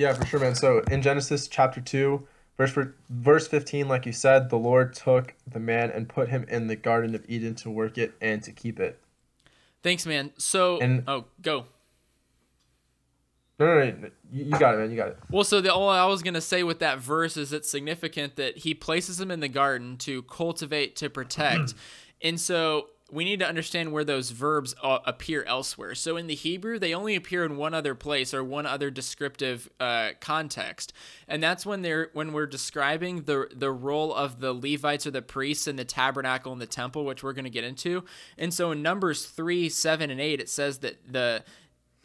Yeah, 0.00 0.14
for 0.14 0.24
sure, 0.24 0.40
man. 0.40 0.54
So 0.54 0.78
in 0.90 1.02
Genesis 1.02 1.46
chapter 1.46 1.78
2, 1.78 2.26
verse 2.56 2.74
verse 3.10 3.46
15, 3.46 3.86
like 3.86 4.06
you 4.06 4.12
said, 4.12 4.48
the 4.48 4.56
Lord 4.56 4.94
took 4.94 5.34
the 5.46 5.60
man 5.60 5.90
and 5.90 6.08
put 6.08 6.30
him 6.30 6.46
in 6.48 6.68
the 6.68 6.74
garden 6.74 7.14
of 7.14 7.22
Eden 7.28 7.54
to 7.56 7.70
work 7.70 7.98
it 7.98 8.14
and 8.18 8.42
to 8.44 8.50
keep 8.50 8.80
it. 8.80 8.98
Thanks, 9.82 10.06
man. 10.06 10.32
So, 10.38 10.80
and, 10.80 11.04
oh, 11.06 11.26
go. 11.42 11.66
No, 13.58 13.66
no, 13.66 13.90
no, 13.90 14.10
you 14.32 14.46
got 14.52 14.76
it, 14.76 14.78
man. 14.78 14.90
You 14.90 14.96
got 14.96 15.08
it. 15.08 15.18
Well, 15.30 15.44
so 15.44 15.60
the 15.60 15.70
all 15.70 15.90
I 15.90 16.06
was 16.06 16.22
gonna 16.22 16.40
say 16.40 16.62
with 16.62 16.78
that 16.78 16.98
verse 16.98 17.36
is 17.36 17.52
it's 17.52 17.70
significant 17.70 18.36
that 18.36 18.56
he 18.56 18.72
places 18.72 19.20
him 19.20 19.30
in 19.30 19.40
the 19.40 19.48
garden 19.48 19.98
to 19.98 20.22
cultivate, 20.22 20.96
to 20.96 21.10
protect, 21.10 21.74
and 22.22 22.40
so 22.40 22.86
we 23.12 23.24
need 23.24 23.40
to 23.40 23.48
understand 23.48 23.92
where 23.92 24.04
those 24.04 24.30
verbs 24.30 24.74
uh, 24.82 24.98
appear 25.04 25.42
elsewhere. 25.44 25.94
So 25.94 26.16
in 26.16 26.26
the 26.26 26.34
Hebrew, 26.34 26.78
they 26.78 26.94
only 26.94 27.14
appear 27.14 27.44
in 27.44 27.56
one 27.56 27.74
other 27.74 27.94
place 27.94 28.32
or 28.32 28.44
one 28.44 28.66
other 28.66 28.90
descriptive 28.90 29.68
uh, 29.80 30.10
context, 30.20 30.92
and 31.28 31.42
that's 31.42 31.66
when 31.66 31.82
they're 31.82 32.10
when 32.12 32.32
we're 32.32 32.46
describing 32.46 33.22
the 33.22 33.48
the 33.54 33.72
role 33.72 34.14
of 34.14 34.40
the 34.40 34.52
Levites 34.52 35.06
or 35.06 35.10
the 35.10 35.22
priests 35.22 35.66
in 35.66 35.76
the 35.76 35.84
tabernacle 35.84 36.52
and 36.52 36.60
the 36.60 36.66
temple, 36.66 37.04
which 37.04 37.22
we're 37.22 37.32
going 37.32 37.44
to 37.44 37.50
get 37.50 37.64
into. 37.64 38.04
And 38.38 38.52
so 38.52 38.70
in 38.70 38.82
Numbers 38.82 39.26
three, 39.26 39.68
seven, 39.68 40.10
and 40.10 40.20
eight, 40.20 40.40
it 40.40 40.48
says 40.48 40.78
that 40.78 41.12
the 41.12 41.44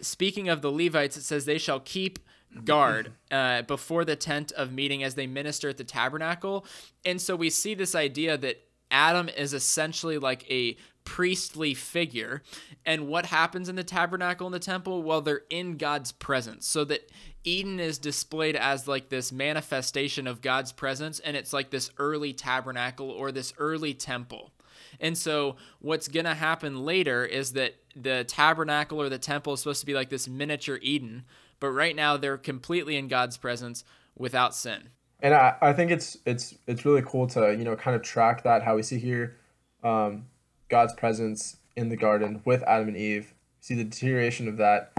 speaking 0.01 0.50
of 0.50 0.62
the 0.62 0.72
Levites, 0.72 1.18
it 1.18 1.24
says 1.24 1.46
they 1.46 1.58
shall 1.58 1.80
keep 1.80 2.20
guard 2.63 3.12
uh, 3.32 3.62
before 3.63 4.06
the 4.06 4.15
tent 4.15 4.51
of 4.53 4.72
meeting 4.72 5.03
as 5.03 5.15
they 5.15 5.27
minister 5.27 5.70
at 5.70 5.77
the 5.77 5.84
tabernacle. 5.84 6.65
And 7.03 7.22
so 7.22 7.36
we 7.36 7.50
see 7.50 7.74
this 7.74 7.96
idea 7.96 8.38
that 8.38 8.62
Adam 8.91 9.30
is 9.30 9.53
essentially 9.53 10.18
like 10.18 10.50
a 10.50 10.77
priestly 11.06 11.74
figure. 11.74 12.42
And 12.86 13.08
what 13.08 13.28
happens 13.28 13.70
in 13.70 13.76
the 13.76 13.84
tabernacle 13.84 14.48
and 14.48 14.54
the 14.54 14.60
temple? 14.60 15.04
Well, 15.04 15.22
they're 15.22 15.44
in 15.50 15.78
God's 15.78 16.12
presence. 16.12 16.68
So 16.68 16.84
that 16.86 17.10
Eden 17.46 17.80
is 17.80 17.98
displayed 17.98 18.56
as 18.56 18.88
like 18.88 19.10
this 19.10 19.32
manifestation 19.32 20.28
of 20.28 20.42
God's 20.42 20.74
presence, 20.74 21.20
and 21.20 21.38
it's 21.38 21.54
like 21.54 21.70
this 21.70 21.92
early 21.98 22.34
tabernacle 22.34 23.10
or 23.10 23.32
this 23.32 23.54
early 23.58 23.94
temple. 23.94 24.52
And 25.00 25.18
so, 25.18 25.56
what's 25.80 26.08
going 26.08 26.26
to 26.26 26.34
happen 26.34 26.84
later 26.84 27.26
is 27.26 27.54
that 27.54 27.76
the 27.96 28.24
tabernacle 28.26 29.02
or 29.02 29.10
the 29.10 29.20
temple 29.20 29.54
is 29.54 29.62
supposed 29.62 29.82
to 29.82 29.86
be 29.86 29.94
like 29.94 30.10
this 30.10 30.28
miniature 30.28 30.80
Eden, 30.82 31.24
but 31.60 31.70
right 31.70 31.96
now 31.96 32.18
they're 32.18 32.38
completely 32.38 32.98
in 32.98 33.08
God's 33.08 33.38
presence 33.38 33.84
without 34.18 34.56
sin. 34.56 34.90
And 35.20 35.34
I, 35.34 35.56
I 35.62 35.74
think 35.74 35.92
it's 35.92 36.18
it's 36.26 36.56
it's 36.68 36.86
really 36.86 37.04
cool 37.06 37.28
to 37.28 37.56
you 37.56 37.64
know 37.64 37.76
kind 37.76 37.96
of 37.96 38.02
track 38.02 38.44
that 38.44 38.64
how 38.64 38.76
we 38.76 38.84
see 38.84 39.00
here 39.00 39.38
um, 39.84 40.26
God's 40.69 40.93
presence 40.93 41.57
in 41.75 41.89
the 41.89 41.98
garden 41.98 42.41
with 42.45 42.63
Adam 42.63 42.89
and 42.89 42.98
Eve. 42.98 43.34
See 43.60 43.75
the 43.75 43.84
deterioration 43.84 44.48
of 44.48 44.57
that, 44.57 44.93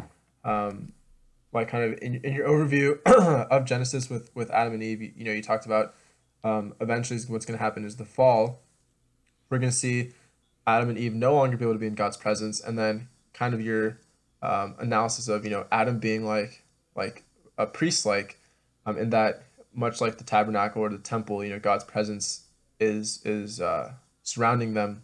um, 0.44 0.92
like 1.52 1.68
kind 1.68 1.84
of 1.84 1.98
in, 2.02 2.16
in 2.16 2.34
your 2.34 2.48
overview 2.48 3.00
of 3.50 3.64
Genesis 3.64 4.10
with 4.10 4.34
with 4.34 4.50
Adam 4.50 4.74
and 4.74 4.82
Eve. 4.82 5.02
You, 5.02 5.12
you 5.16 5.24
know, 5.24 5.32
you 5.32 5.42
talked 5.42 5.66
about 5.66 5.94
um, 6.42 6.74
eventually 6.80 7.20
what's 7.28 7.46
going 7.46 7.58
to 7.58 7.64
happen 7.64 7.84
is 7.84 7.96
the 7.96 8.04
fall. 8.04 8.60
We're 9.48 9.58
going 9.58 9.70
to 9.70 9.76
see 9.76 10.12
Adam 10.66 10.88
and 10.88 10.98
Eve 10.98 11.14
no 11.14 11.34
longer 11.34 11.56
be 11.56 11.64
able 11.64 11.74
to 11.74 11.78
be 11.78 11.86
in 11.86 11.94
God's 11.94 12.16
presence, 12.16 12.60
and 12.60 12.78
then 12.78 13.08
kind 13.32 13.54
of 13.54 13.60
your 13.60 13.98
um, 14.42 14.74
analysis 14.78 15.28
of 15.28 15.44
you 15.44 15.50
know 15.50 15.66
Adam 15.70 15.98
being 15.98 16.24
like 16.24 16.64
like 16.96 17.24
a 17.58 17.66
priest 17.66 18.04
like, 18.04 18.40
um, 18.84 18.98
in 18.98 19.10
that 19.10 19.44
much 19.74 20.00
like 20.00 20.18
the 20.18 20.24
tabernacle 20.24 20.82
or 20.82 20.88
the 20.88 20.98
temple, 20.98 21.44
you 21.44 21.50
know, 21.50 21.58
God's 21.58 21.84
presence 21.84 22.46
is 22.80 23.20
is 23.24 23.60
uh, 23.60 23.92
surrounding 24.22 24.74
them, 24.74 25.02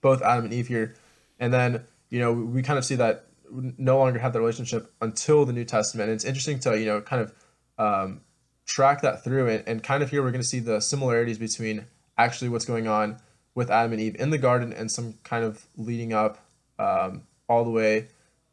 both 0.00 0.22
Adam 0.22 0.44
and 0.44 0.54
Eve 0.54 0.68
here, 0.68 0.94
and 1.38 1.52
then 1.52 1.84
you 2.10 2.20
know 2.20 2.32
we, 2.32 2.62
kind 2.62 2.78
of 2.78 2.84
see 2.84 2.96
that 2.96 3.26
no 3.50 3.98
longer 3.98 4.18
have 4.18 4.32
the 4.32 4.40
relationship 4.40 4.92
until 5.00 5.44
the 5.44 5.52
New 5.52 5.64
Testament. 5.64 6.08
And 6.08 6.14
it's 6.14 6.24
interesting 6.24 6.58
to 6.60 6.78
you 6.78 6.86
know 6.86 7.00
kind 7.00 7.22
of 7.22 7.32
um, 7.78 8.20
track 8.64 9.02
that 9.02 9.22
through 9.22 9.48
and, 9.48 9.64
and 9.66 9.82
kind 9.82 10.02
of 10.02 10.10
here 10.10 10.22
we're 10.22 10.30
going 10.30 10.42
to 10.42 10.46
see 10.46 10.60
the 10.60 10.80
similarities 10.80 11.38
between 11.38 11.86
actually 12.18 12.48
what's 12.48 12.64
going 12.64 12.88
on 12.88 13.18
with 13.54 13.70
Adam 13.70 13.92
and 13.92 14.00
Eve 14.00 14.16
in 14.18 14.30
the 14.30 14.38
garden 14.38 14.72
and 14.72 14.90
some 14.90 15.14
kind 15.22 15.44
of 15.44 15.66
leading 15.76 16.12
up 16.12 16.38
um, 16.78 17.22
all 17.48 17.64
the 17.64 17.70
way 17.70 18.08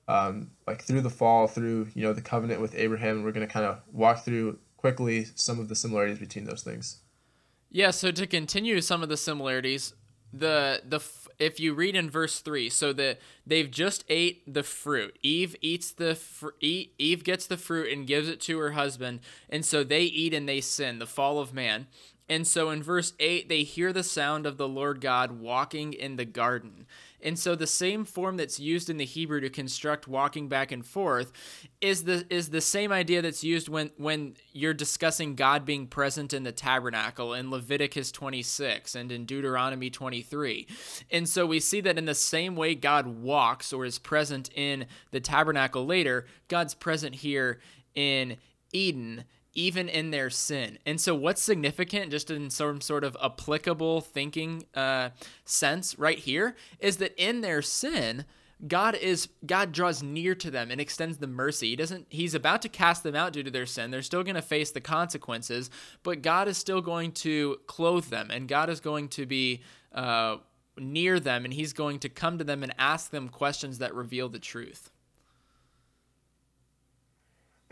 um, 0.08 0.52
like 0.68 0.82
through 0.82 1.02
the 1.02 1.10
fall 1.10 1.48
through 1.48 1.88
you 1.94 2.04
know 2.04 2.14
the 2.14 2.22
covenant 2.22 2.62
with 2.62 2.76
Abraham. 2.76 3.24
We're 3.24 3.32
going 3.32 3.48
to 3.48 3.52
kind 3.52 3.66
of 3.66 3.82
walk 3.92 4.24
through 4.26 4.60
quickly 4.78 5.28
some 5.36 5.60
of 5.60 5.70
the 5.70 5.76
similarities 5.76 6.20
between 6.20 6.46
those 6.46 6.62
things. 6.62 7.00
Yeah, 7.70 7.92
so 7.92 8.12
to 8.12 8.28
continue 8.28 8.82
some 8.82 9.02
of 9.02 9.10
the 9.10 9.18
similarities, 9.18 9.94
the 10.32 10.82
the 10.86 11.00
if 11.40 11.60
you 11.60 11.74
read 11.74 11.96
in 11.96 12.10
verse 12.10 12.40
3 12.40 12.70
so 12.70 12.94
that 12.94 13.20
they've 13.46 13.70
just 13.70 14.04
ate 14.10 14.52
the 14.52 14.64
fruit. 14.64 15.18
Eve 15.22 15.56
eats 15.62 15.92
the 15.92 16.16
fr- 16.16 16.50
eve 16.60 17.24
gets 17.24 17.46
the 17.46 17.58
fruit 17.58 17.92
and 17.92 18.08
gives 18.08 18.30
it 18.30 18.40
to 18.42 18.60
her 18.60 18.72
husband 18.72 19.20
and 19.50 19.66
so 19.66 19.84
they 19.84 20.04
eat 20.04 20.34
and 20.34 20.48
they 20.48 20.62
sin 20.62 21.00
the 21.00 21.08
fall 21.08 21.40
of 21.40 21.54
man. 21.54 21.88
And 22.30 22.48
so 22.48 22.70
in 22.70 22.82
verse 22.82 23.14
8 23.20 23.50
they 23.50 23.64
hear 23.64 23.92
the 23.92 24.04
sound 24.04 24.46
of 24.46 24.58
the 24.58 24.68
lord 24.68 25.02
god 25.02 25.40
walking 25.40 25.94
in 25.94 26.16
the 26.16 26.26
garden 26.26 26.86
and 27.24 27.40
so 27.40 27.56
the 27.56 27.66
same 27.66 28.06
form 28.06 28.38
that's 28.38 28.60
used 28.60 28.90
in 28.90 28.98
the 28.98 29.06
Hebrew 29.06 29.40
to 29.40 29.50
construct 29.50 30.08
walking 30.08 30.50
back 30.50 30.72
and 30.72 30.86
forth 30.86 31.32
is 31.82 32.04
the 32.04 32.26
is 32.30 32.50
the 32.50 32.62
same 32.62 32.92
idea 32.92 33.22
that's 33.22 33.44
used 33.44 33.70
when 33.70 33.92
when 33.98 34.36
you're 34.52 34.74
discussing 34.74 35.36
God 35.36 35.66
being 35.66 35.88
present 35.88 36.34
in 36.34 36.44
the 36.44 36.52
tabernacle 36.52 37.34
in 37.34 37.50
Leviticus 37.50 38.12
26 38.12 38.96
and 38.96 39.12
in 39.12 39.26
Deuteronomy 39.26 39.90
23. 39.90 40.68
And 41.10 41.28
so 41.28 41.46
we 41.46 41.60
see 41.60 41.82
that 41.82 41.98
in 41.98 42.06
the 42.06 42.14
same 42.14 42.56
way 42.56 42.76
God 42.76 43.08
walks 43.08 43.72
or 43.72 43.86
is 43.86 43.98
present 43.98 44.50
in 44.56 44.86
the 45.12 45.20
tabernacle 45.20 45.86
later, 45.86 46.26
God's 46.50 46.74
present 46.74 47.16
here 47.16 47.60
in 47.96 48.38
Eden 48.74 49.24
even 49.56 49.90
in 49.90 50.12
their 50.12 50.30
sin. 50.30 50.78
And 50.86 51.00
so, 51.00 51.16
what's 51.16 51.42
significant, 51.42 52.12
just 52.12 52.32
in 52.32 52.50
some 52.50 52.82
sort 52.82 53.04
of 53.04 53.16
applicable 53.22 54.02
thinking 54.02 54.66
uh, 54.74 55.10
sense, 55.46 55.98
right 55.98 56.18
here, 56.18 56.56
is 56.80 56.98
that 56.98 57.14
in 57.18 57.42
their 57.42 57.62
sin, 57.62 58.26
God 58.68 58.96
is 58.96 59.28
God 59.46 59.72
draws 59.72 60.02
near 60.02 60.36
to 60.36 60.50
them 60.50 60.72
and 60.72 60.80
extends 60.80 61.18
the 61.18 61.28
mercy. 61.28 61.70
He 61.70 61.76
doesn't 61.76 62.08
he's 62.10 62.34
about 62.34 62.62
to 62.62 62.70
cast 62.70 63.04
them 63.04 63.16
out 63.16 63.34
due 63.34 63.44
to 63.44 63.52
their 63.52 63.66
sin. 63.66 63.92
They're 63.92 64.02
still 64.02 64.24
going 64.24 64.36
to 64.36 64.42
face 64.42 64.72
the 64.72 64.82
consequences, 64.82 65.70
but 66.02 66.22
God 66.22 66.48
is 66.48 66.58
still 66.58 66.82
going 66.82 67.12
to 67.14 67.58
clothe 67.68 68.06
them 68.06 68.30
and 68.32 68.48
God 68.48 68.70
is 68.70 68.80
going 68.80 69.10
to 69.10 69.26
be 69.26 69.62
uh, 69.92 70.38
near 70.78 71.20
them 71.20 71.44
and 71.44 71.54
he's 71.54 71.74
going 71.74 72.00
to 72.00 72.10
come 72.10 72.38
to 72.38 72.44
them 72.44 72.64
and 72.64 72.74
ask 72.78 73.12
them 73.12 73.28
questions 73.28 73.80
that 73.80 73.94
reveal 73.94 74.30
the 74.30 74.40
truth. 74.40 74.90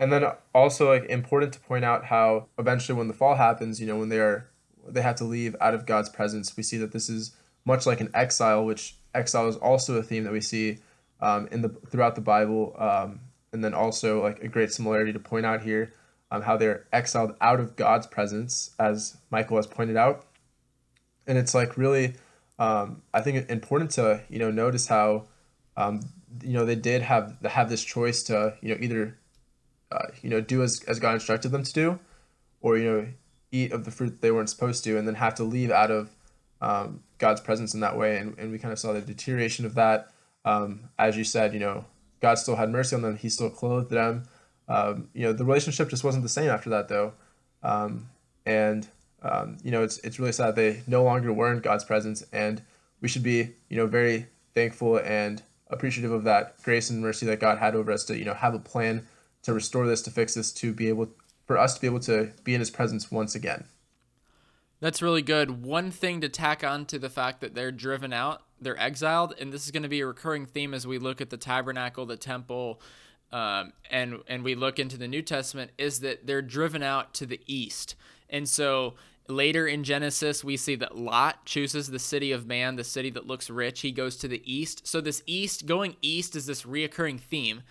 And 0.02 0.12
then 0.12 0.24
also 0.52 0.88
like 0.90 1.04
important 1.04 1.52
to 1.52 1.60
point 1.60 1.84
out 1.84 2.06
how 2.06 2.48
eventually 2.58 2.98
when 2.98 3.06
the 3.06 3.14
fall 3.14 3.36
happens, 3.36 3.80
you 3.80 3.86
know, 3.86 3.96
when 3.96 4.08
they 4.08 4.18
are 4.18 4.50
they 4.84 5.00
have 5.00 5.14
to 5.14 5.24
leave 5.24 5.54
out 5.60 5.74
of 5.74 5.86
God's 5.86 6.08
presence, 6.08 6.56
we 6.56 6.64
see 6.64 6.76
that 6.78 6.90
this 6.90 7.08
is 7.08 7.36
much 7.64 7.86
like 7.86 8.00
an 8.00 8.10
exile, 8.12 8.64
which 8.64 8.96
exile 9.14 9.46
is 9.46 9.54
also 9.54 9.94
a 9.94 10.02
theme 10.02 10.24
that 10.24 10.32
we 10.32 10.40
see 10.40 10.78
um, 11.20 11.46
in 11.52 11.62
the 11.62 11.68
throughout 11.88 12.16
the 12.16 12.20
Bible, 12.20 12.74
um, 12.78 13.20
and 13.52 13.62
then 13.62 13.74
also 13.74 14.20
like 14.20 14.42
a 14.42 14.48
great 14.48 14.72
similarity 14.72 15.12
to 15.12 15.20
point 15.20 15.46
out 15.46 15.62
here, 15.62 15.92
um, 16.32 16.42
how 16.42 16.56
they're 16.56 16.84
exiled 16.92 17.36
out 17.40 17.60
of 17.60 17.76
God's 17.76 18.08
presence, 18.08 18.72
as 18.80 19.16
Michael 19.30 19.56
has 19.56 19.68
pointed 19.68 19.96
out, 19.96 20.26
and 21.28 21.38
it's 21.38 21.54
like 21.54 21.76
really, 21.76 22.14
um, 22.58 23.02
I 23.14 23.20
think 23.20 23.48
important 23.48 23.92
to 23.92 24.20
you 24.28 24.40
know 24.40 24.50
notice 24.50 24.88
how, 24.88 25.26
um, 25.76 26.00
you 26.42 26.54
know 26.54 26.66
they 26.66 26.74
did 26.74 27.02
have 27.02 27.36
have 27.44 27.70
this 27.70 27.84
choice 27.84 28.24
to 28.24 28.54
you 28.60 28.74
know 28.74 28.80
either 28.80 29.16
uh, 29.92 30.06
you 30.22 30.30
know, 30.30 30.40
do 30.40 30.62
as, 30.62 30.82
as 30.88 30.98
God 30.98 31.14
instructed 31.14 31.50
them 31.50 31.62
to 31.62 31.72
do, 31.72 31.98
or, 32.60 32.78
you 32.78 32.84
know, 32.84 33.06
eat 33.50 33.72
of 33.72 33.84
the 33.84 33.90
fruit 33.90 34.20
they 34.20 34.30
weren't 34.30 34.50
supposed 34.50 34.82
to, 34.84 34.96
and 34.96 35.06
then 35.06 35.14
have 35.16 35.34
to 35.34 35.44
leave 35.44 35.70
out 35.70 35.90
of 35.90 36.10
um, 36.60 37.02
God's 37.18 37.40
presence 37.40 37.74
in 37.74 37.80
that 37.80 37.96
way. 37.96 38.16
And, 38.16 38.38
and 38.38 38.50
we 38.52 38.58
kind 38.58 38.72
of 38.72 38.78
saw 38.78 38.92
the 38.92 39.00
deterioration 39.00 39.66
of 39.66 39.74
that. 39.74 40.10
Um, 40.44 40.88
as 40.98 41.16
you 41.16 41.24
said, 41.24 41.52
you 41.52 41.60
know, 41.60 41.84
God 42.20 42.38
still 42.38 42.56
had 42.56 42.70
mercy 42.70 42.96
on 42.96 43.02
them, 43.02 43.16
He 43.16 43.28
still 43.28 43.50
clothed 43.50 43.90
them. 43.90 44.24
Um, 44.68 45.08
you 45.12 45.22
know, 45.22 45.32
the 45.32 45.44
relationship 45.44 45.90
just 45.90 46.04
wasn't 46.04 46.22
the 46.22 46.28
same 46.28 46.48
after 46.48 46.70
that, 46.70 46.88
though. 46.88 47.12
Um, 47.62 48.08
and, 48.46 48.88
um, 49.22 49.58
you 49.62 49.70
know, 49.70 49.82
it's, 49.82 49.98
it's 49.98 50.18
really 50.18 50.32
sad 50.32 50.56
they 50.56 50.82
no 50.86 51.02
longer 51.02 51.32
were 51.32 51.52
in 51.52 51.60
God's 51.60 51.84
presence. 51.84 52.24
And 52.32 52.62
we 53.00 53.08
should 53.08 53.22
be, 53.22 53.50
you 53.68 53.76
know, 53.76 53.86
very 53.86 54.26
thankful 54.54 54.98
and 54.98 55.42
appreciative 55.68 56.12
of 56.12 56.24
that 56.24 56.62
grace 56.62 56.90
and 56.90 57.00
mercy 57.00 57.26
that 57.26 57.40
God 57.40 57.58
had 57.58 57.74
over 57.74 57.92
us 57.92 58.04
to, 58.04 58.16
you 58.16 58.24
know, 58.24 58.34
have 58.34 58.54
a 58.54 58.58
plan 58.58 59.06
to 59.42 59.52
restore 59.52 59.86
this, 59.86 60.02
to 60.02 60.10
fix 60.10 60.34
this, 60.34 60.52
to 60.52 60.72
be 60.72 60.88
able 60.88 61.08
for 61.46 61.58
us 61.58 61.74
to 61.74 61.80
be 61.80 61.86
able 61.86 62.00
to 62.00 62.30
be 62.44 62.54
in 62.54 62.60
His 62.60 62.70
presence 62.70 63.10
once 63.10 63.34
again. 63.34 63.64
That's 64.80 65.02
really 65.02 65.22
good. 65.22 65.64
One 65.64 65.90
thing 65.90 66.20
to 66.22 66.28
tack 66.28 66.64
on 66.64 66.86
to 66.86 66.98
the 66.98 67.10
fact 67.10 67.40
that 67.40 67.54
they're 67.54 67.70
driven 67.70 68.12
out, 68.12 68.42
they're 68.60 68.78
exiled, 68.80 69.34
and 69.40 69.52
this 69.52 69.64
is 69.64 69.70
going 69.70 69.84
to 69.84 69.88
be 69.88 70.00
a 70.00 70.06
recurring 70.06 70.46
theme 70.46 70.74
as 70.74 70.86
we 70.86 70.98
look 70.98 71.20
at 71.20 71.30
the 71.30 71.36
tabernacle, 71.36 72.04
the 72.04 72.16
temple, 72.16 72.80
um, 73.32 73.72
and 73.90 74.20
and 74.26 74.44
we 74.44 74.54
look 74.54 74.78
into 74.78 74.96
the 74.96 75.08
New 75.08 75.22
Testament, 75.22 75.70
is 75.78 76.00
that 76.00 76.26
they're 76.26 76.42
driven 76.42 76.82
out 76.82 77.14
to 77.14 77.26
the 77.26 77.40
east, 77.46 77.94
and 78.28 78.48
so 78.48 78.94
later 79.28 79.66
in 79.66 79.84
Genesis 79.84 80.42
we 80.42 80.56
see 80.56 80.74
that 80.74 80.96
Lot 80.96 81.44
chooses 81.46 81.88
the 81.88 81.98
city 81.98 82.32
of 82.32 82.46
man, 82.46 82.76
the 82.76 82.84
city 82.84 83.10
that 83.10 83.26
looks 83.26 83.48
rich. 83.48 83.80
He 83.80 83.92
goes 83.92 84.16
to 84.16 84.28
the 84.28 84.42
east. 84.52 84.86
So 84.86 85.00
this 85.00 85.22
east, 85.26 85.66
going 85.66 85.96
east, 86.02 86.34
is 86.34 86.46
this 86.46 86.62
reoccurring 86.62 87.20
theme 87.20 87.62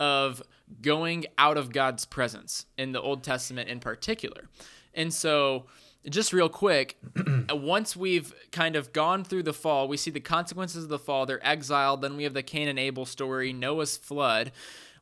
of 0.00 0.42
going 0.82 1.26
out 1.38 1.56
of 1.56 1.72
God's 1.72 2.06
presence 2.06 2.66
in 2.76 2.92
the 2.92 3.00
Old 3.00 3.22
Testament 3.22 3.68
in 3.68 3.78
particular. 3.78 4.48
And 4.94 5.12
so, 5.12 5.66
just 6.08 6.32
real 6.32 6.48
quick, 6.48 6.98
uh, 7.50 7.54
once 7.54 7.94
we've 7.94 8.32
kind 8.50 8.74
of 8.74 8.92
gone 8.92 9.22
through 9.22 9.42
the 9.42 9.52
fall, 9.52 9.86
we 9.86 9.98
see 9.98 10.10
the 10.10 10.18
consequences 10.18 10.84
of 10.84 10.88
the 10.88 10.98
fall. 10.98 11.26
They're 11.26 11.46
exiled. 11.46 12.00
Then 12.00 12.16
we 12.16 12.24
have 12.24 12.34
the 12.34 12.42
Cain 12.42 12.68
and 12.68 12.78
Abel 12.78 13.04
story, 13.04 13.52
Noah's 13.52 13.98
flood. 13.98 14.50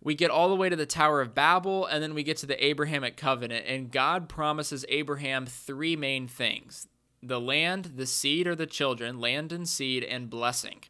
We 0.03 0.15
get 0.15 0.31
all 0.31 0.49
the 0.49 0.57
way 0.57 0.69
to 0.69 0.77
the 0.77 0.87
Tower 0.87 1.21
of 1.21 1.35
Babel, 1.35 1.87
and 1.87 2.03
then 2.03 2.15
we 2.15 2.23
get 2.23 2.37
to 2.39 2.47
the 2.47 2.65
Abrahamic 2.65 3.17
covenant. 3.17 3.67
And 3.67 3.91
God 3.91 4.29
promises 4.29 4.85
Abraham 4.89 5.47
three 5.47 5.97
main 5.97 6.29
things 6.29 6.89
the 7.23 7.41
land, 7.41 7.93
the 7.97 8.07
seed, 8.07 8.47
or 8.47 8.55
the 8.55 8.67
children, 8.67 9.21
land 9.21 9.53
and 9.53 9.69
seed, 9.69 10.05
and 10.05 10.31
blessing. 10.31 10.81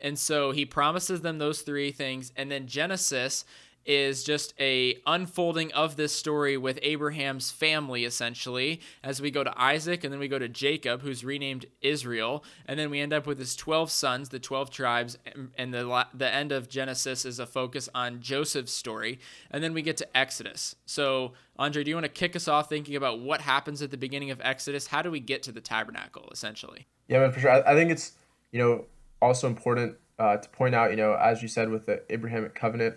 And 0.00 0.18
so 0.18 0.52
he 0.52 0.64
promises 0.64 1.22
them 1.22 1.38
those 1.38 1.62
three 1.62 1.90
things. 1.90 2.32
And 2.36 2.50
then 2.50 2.66
Genesis 2.66 3.44
is 3.88 4.22
just 4.22 4.52
a 4.60 4.98
unfolding 5.06 5.72
of 5.72 5.96
this 5.96 6.12
story 6.12 6.58
with 6.58 6.78
Abraham's 6.82 7.50
family 7.50 8.04
essentially 8.04 8.82
as 9.02 9.20
we 9.20 9.30
go 9.30 9.42
to 9.42 9.60
Isaac 9.60 10.04
and 10.04 10.12
then 10.12 10.20
we 10.20 10.28
go 10.28 10.38
to 10.38 10.48
Jacob 10.48 11.00
who's 11.00 11.24
renamed 11.24 11.64
Israel 11.80 12.44
and 12.66 12.78
then 12.78 12.90
we 12.90 13.00
end 13.00 13.14
up 13.14 13.26
with 13.26 13.38
his 13.38 13.56
12 13.56 13.90
sons 13.90 14.28
the 14.28 14.38
12 14.38 14.70
tribes 14.70 15.16
and 15.56 15.72
the 15.72 16.06
the 16.12 16.32
end 16.32 16.52
of 16.52 16.68
Genesis 16.68 17.24
is 17.24 17.38
a 17.38 17.46
focus 17.46 17.88
on 17.94 18.20
Joseph's 18.20 18.72
story 18.72 19.18
and 19.50 19.64
then 19.64 19.72
we 19.72 19.80
get 19.80 19.96
to 19.96 20.16
Exodus. 20.16 20.76
So 20.84 21.32
Andre, 21.58 21.82
do 21.82 21.88
you 21.88 21.96
want 21.96 22.04
to 22.04 22.10
kick 22.10 22.36
us 22.36 22.46
off 22.46 22.68
thinking 22.68 22.94
about 22.94 23.20
what 23.20 23.40
happens 23.40 23.80
at 23.80 23.90
the 23.90 23.96
beginning 23.96 24.30
of 24.30 24.40
Exodus? 24.42 24.86
How 24.86 25.00
do 25.00 25.10
we 25.10 25.18
get 25.18 25.42
to 25.44 25.52
the 25.52 25.62
tabernacle 25.62 26.28
essentially? 26.30 26.86
Yeah, 27.08 27.20
man, 27.20 27.32
for 27.32 27.40
sure. 27.40 27.50
I, 27.50 27.72
I 27.72 27.74
think 27.74 27.90
it's, 27.90 28.12
you 28.52 28.58
know, 28.60 28.84
also 29.22 29.46
important 29.46 29.96
uh, 30.18 30.36
to 30.36 30.48
point 30.50 30.74
out, 30.74 30.90
you 30.90 30.96
know, 30.96 31.14
as 31.14 31.42
you 31.42 31.48
said 31.48 31.70
with 31.70 31.86
the 31.86 32.02
Abrahamic 32.10 32.54
covenant, 32.54 32.96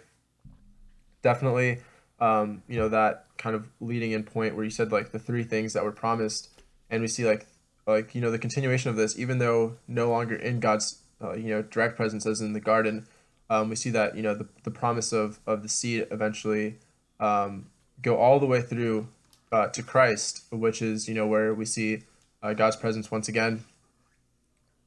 definitely, 1.22 1.80
um, 2.20 2.64
you 2.68 2.78
know, 2.78 2.90
that 2.90 3.26
kind 3.38 3.56
of 3.56 3.68
leading 3.80 4.12
in 4.12 4.24
point 4.24 4.56
where 4.56 4.64
you 4.64 4.70
said 4.70 4.92
like 4.92 5.12
the 5.12 5.20
three 5.20 5.44
things 5.44 5.74
that 5.74 5.84
were 5.84 5.92
promised, 5.92 6.50
and 6.90 7.02
we 7.02 7.08
see 7.08 7.26
like 7.26 7.48
like 7.88 8.14
you 8.16 8.22
know 8.22 8.32
the 8.32 8.40
continuation 8.40 8.90
of 8.90 8.96
this, 8.96 9.18
even 9.18 9.40
though 9.40 9.78
no 9.88 10.10
longer 10.10 10.36
in 10.36 10.60
God's 10.60 11.02
uh, 11.22 11.34
you 11.34 11.50
know 11.50 11.62
direct 11.62 11.96
presence 11.96 12.26
as 12.26 12.42
in 12.42 12.54
the 12.54 12.60
garden, 12.60 13.08
um, 13.50 13.70
we 13.70 13.76
see 13.76 13.90
that 13.90 14.16
you 14.16 14.22
know 14.22 14.36
the, 14.36 14.48
the 14.64 14.72
promise 14.72 15.12
of 15.12 15.40
of 15.46 15.64
the 15.64 15.70
seed 15.70 16.08
eventually 16.12 16.78
um, 17.20 17.68
go 18.02 18.18
all 18.18 18.40
the 18.40 18.46
way 18.46 18.62
through 18.62 19.08
uh, 19.52 19.68
to 19.68 19.84
Christ, 19.84 20.44
which 20.52 20.82
is 20.82 21.08
you 21.08 21.14
know 21.14 21.28
where 21.28 21.54
we 21.54 21.66
see 21.66 22.04
uh, 22.44 22.54
God's 22.54 22.76
presence 22.76 23.12
once 23.12 23.28
again. 23.28 23.64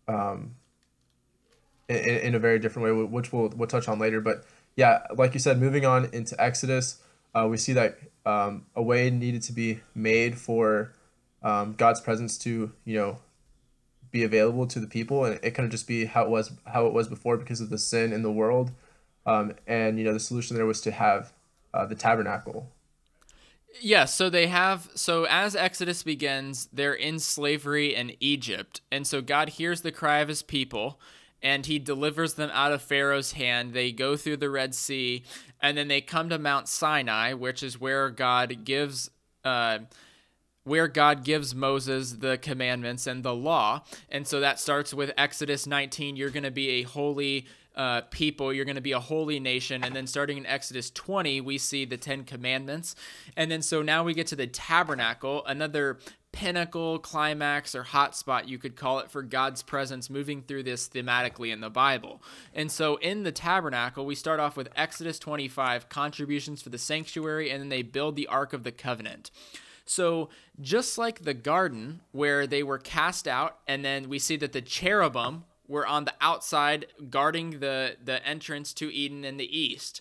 Um, 0.06 0.56
in, 1.88 1.96
in 1.96 2.34
a 2.34 2.38
very 2.38 2.58
different 2.58 2.84
way, 2.84 3.04
which 3.04 3.32
we'll 3.32 3.48
we'll 3.56 3.68
touch 3.68 3.88
on 3.88 3.98
later. 3.98 4.20
But 4.20 4.44
yeah, 4.76 5.06
like 5.16 5.34
you 5.34 5.40
said, 5.40 5.60
moving 5.60 5.84
on 5.84 6.08
into 6.12 6.40
Exodus, 6.42 7.02
uh, 7.34 7.46
we 7.48 7.56
see 7.56 7.72
that 7.74 7.98
um, 8.26 8.66
a 8.74 8.82
way 8.82 9.10
needed 9.10 9.42
to 9.42 9.52
be 9.52 9.80
made 9.94 10.38
for 10.38 10.92
um, 11.42 11.74
God's 11.74 12.00
presence 12.00 12.38
to 12.38 12.72
you 12.84 12.96
know 12.96 13.18
be 14.10 14.24
available 14.24 14.66
to 14.68 14.80
the 14.80 14.86
people, 14.86 15.24
and 15.24 15.38
it 15.42 15.52
couldn't 15.52 15.70
just 15.70 15.86
be 15.86 16.06
how 16.06 16.24
it 16.24 16.30
was 16.30 16.52
how 16.66 16.86
it 16.86 16.92
was 16.92 17.08
before 17.08 17.36
because 17.36 17.60
of 17.60 17.70
the 17.70 17.78
sin 17.78 18.12
in 18.12 18.22
the 18.22 18.32
world. 18.32 18.70
Um, 19.26 19.54
and 19.66 19.98
you 19.98 20.04
know 20.04 20.12
the 20.12 20.20
solution 20.20 20.56
there 20.56 20.66
was 20.66 20.80
to 20.82 20.90
have 20.90 21.32
uh, 21.72 21.86
the 21.86 21.94
tabernacle. 21.94 22.70
Yeah, 23.80 24.04
so 24.04 24.30
they 24.30 24.46
have 24.46 24.88
so 24.94 25.26
as 25.28 25.56
Exodus 25.56 26.02
begins, 26.02 26.68
they're 26.72 26.94
in 26.94 27.18
slavery 27.18 27.94
in 27.94 28.14
Egypt. 28.20 28.80
And 28.90 29.06
so 29.06 29.20
God 29.20 29.50
hears 29.50 29.80
the 29.80 29.92
cry 29.92 30.18
of 30.18 30.28
his 30.28 30.42
people 30.42 31.00
and 31.44 31.66
he 31.66 31.78
delivers 31.78 32.34
them 32.34 32.50
out 32.54 32.72
of 32.72 32.80
Pharaoh's 32.82 33.32
hand. 33.32 33.74
They 33.74 33.92
go 33.92 34.16
through 34.16 34.38
the 34.38 34.48
Red 34.48 34.74
Sea 34.74 35.22
and 35.60 35.76
then 35.76 35.88
they 35.88 36.00
come 36.00 36.30
to 36.30 36.38
Mount 36.38 36.68
Sinai, 36.68 37.34
which 37.34 37.62
is 37.62 37.78
where 37.78 38.08
God 38.08 38.64
gives 38.64 39.10
uh, 39.44 39.80
where 40.64 40.88
God 40.88 41.24
gives 41.24 41.54
Moses 41.54 42.12
the 42.12 42.38
commandments 42.38 43.06
and 43.06 43.22
the 43.22 43.34
law. 43.34 43.84
And 44.08 44.26
so 44.26 44.40
that 44.40 44.58
starts 44.58 44.92
with 44.92 45.12
Exodus 45.16 45.66
19, 45.66 46.16
you're 46.16 46.30
going 46.30 46.42
to 46.44 46.50
be 46.50 46.70
a 46.70 46.82
holy 46.82 47.46
uh, 47.76 48.02
people. 48.10 48.52
You're 48.52 48.64
going 48.64 48.76
to 48.76 48.80
be 48.80 48.92
a 48.92 49.00
holy 49.00 49.40
nation. 49.40 49.82
And 49.82 49.94
then 49.94 50.06
starting 50.06 50.38
in 50.38 50.46
Exodus 50.46 50.90
20, 50.90 51.40
we 51.40 51.58
see 51.58 51.84
the 51.84 51.96
Ten 51.96 52.24
Commandments. 52.24 52.94
And 53.36 53.50
then 53.50 53.62
so 53.62 53.82
now 53.82 54.04
we 54.04 54.14
get 54.14 54.28
to 54.28 54.36
the 54.36 54.46
tabernacle, 54.46 55.44
another 55.46 55.98
pinnacle, 56.32 56.98
climax, 56.98 57.76
or 57.76 57.84
hotspot, 57.84 58.48
you 58.48 58.58
could 58.58 58.74
call 58.74 58.98
it, 58.98 59.10
for 59.10 59.22
God's 59.22 59.62
presence 59.62 60.10
moving 60.10 60.42
through 60.42 60.64
this 60.64 60.88
thematically 60.88 61.52
in 61.52 61.60
the 61.60 61.70
Bible. 61.70 62.20
And 62.52 62.72
so 62.72 62.96
in 62.96 63.22
the 63.22 63.30
tabernacle, 63.30 64.04
we 64.04 64.16
start 64.16 64.40
off 64.40 64.56
with 64.56 64.68
Exodus 64.74 65.20
25, 65.20 65.88
contributions 65.88 66.60
for 66.60 66.70
the 66.70 66.78
sanctuary, 66.78 67.50
and 67.50 67.62
then 67.62 67.68
they 67.68 67.82
build 67.82 68.16
the 68.16 68.26
Ark 68.26 68.52
of 68.52 68.64
the 68.64 68.72
Covenant. 68.72 69.30
So, 69.84 70.30
just 70.60 70.96
like 70.96 71.24
the 71.24 71.34
garden 71.34 72.00
where 72.12 72.46
they 72.46 72.62
were 72.62 72.78
cast 72.78 73.28
out, 73.28 73.58
and 73.68 73.84
then 73.84 74.08
we 74.08 74.18
see 74.18 74.36
that 74.36 74.52
the 74.52 74.62
cherubim 74.62 75.44
were 75.68 75.86
on 75.86 76.04
the 76.04 76.14
outside 76.20 76.86
guarding 77.10 77.60
the, 77.60 77.96
the 78.02 78.26
entrance 78.26 78.72
to 78.74 78.92
Eden 78.94 79.24
in 79.24 79.36
the 79.36 79.58
east. 79.58 80.00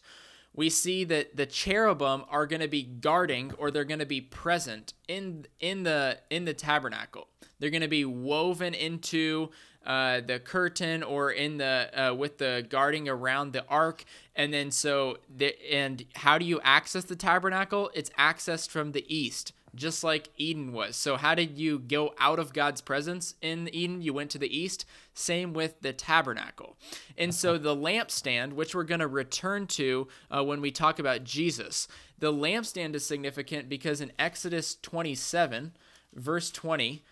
We 0.55 0.69
see 0.69 1.03
that 1.05 1.35
the 1.35 1.45
cherubim 1.45 2.25
are 2.29 2.45
going 2.45 2.61
to 2.61 2.67
be 2.67 2.83
guarding 2.83 3.53
or 3.57 3.71
they're 3.71 3.83
going 3.83 3.99
to 3.99 4.05
be 4.05 4.21
present 4.21 4.93
in 5.07 5.47
in 5.59 5.83
the 5.83 6.19
in 6.29 6.45
the 6.45 6.53
tabernacle. 6.53 7.27
They're 7.59 7.71
going 7.71 7.81
to 7.81 7.87
be 7.87 8.05
woven 8.05 8.75
into 8.75 9.49
uh, 9.85 10.21
the 10.21 10.39
curtain 10.39 11.03
or 11.03 11.31
in 11.31 11.57
the 11.57 11.89
uh, 11.93 12.13
with 12.13 12.37
the 12.37 12.65
guarding 12.69 13.09
around 13.09 13.53
the 13.53 13.65
ark 13.67 14.05
and 14.35 14.53
then 14.53 14.71
so 14.71 15.17
the 15.35 15.55
and 15.73 16.05
how 16.15 16.37
do 16.37 16.45
you 16.45 16.61
access 16.61 17.03
the 17.03 17.15
tabernacle 17.15 17.91
it's 17.93 18.09
accessed 18.11 18.69
from 18.69 18.93
the 18.93 19.05
east 19.13 19.51
just 19.75 20.03
like 20.03 20.29
Eden 20.37 20.71
was. 20.71 20.95
So, 20.95 21.17
how 21.17 21.35
did 21.35 21.57
you 21.57 21.79
go 21.79 22.13
out 22.19 22.39
of 22.39 22.53
God's 22.53 22.81
presence 22.81 23.35
in 23.41 23.69
Eden? 23.73 24.01
You 24.01 24.13
went 24.13 24.31
to 24.31 24.37
the 24.37 24.55
east. 24.55 24.85
Same 25.13 25.53
with 25.53 25.81
the 25.81 25.93
tabernacle. 25.93 26.77
And 27.17 27.33
so, 27.33 27.57
the 27.57 27.75
lampstand, 27.75 28.53
which 28.53 28.75
we're 28.75 28.83
going 28.83 28.99
to 28.99 29.07
return 29.07 29.67
to 29.67 30.07
uh, 30.29 30.43
when 30.43 30.61
we 30.61 30.71
talk 30.71 30.99
about 30.99 31.23
Jesus, 31.23 31.87
the 32.19 32.31
lampstand 32.31 32.95
is 32.95 33.05
significant 33.05 33.69
because 33.69 34.01
in 34.01 34.11
Exodus 34.19 34.77
27, 34.81 35.73
verse 36.13 36.51
20, 36.51 37.03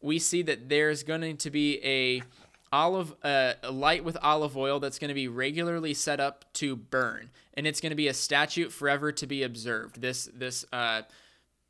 we 0.00 0.18
see 0.18 0.42
that 0.42 0.68
there's 0.68 1.02
going 1.02 1.36
to 1.36 1.50
be 1.50 1.80
a 1.84 2.22
olive 2.72 3.14
uh, 3.22 3.54
a 3.62 3.70
light 3.70 4.04
with 4.04 4.16
olive 4.22 4.56
oil 4.56 4.80
that's 4.80 4.98
going 4.98 5.08
to 5.08 5.14
be 5.14 5.28
regularly 5.28 5.94
set 5.94 6.18
up 6.18 6.44
to 6.52 6.74
burn 6.74 7.30
and 7.54 7.66
it's 7.66 7.80
going 7.80 7.90
to 7.90 7.96
be 7.96 8.08
a 8.08 8.14
statute 8.14 8.72
forever 8.72 9.12
to 9.12 9.26
be 9.26 9.44
observed 9.44 10.00
this 10.00 10.28
this 10.34 10.64
uh, 10.72 11.02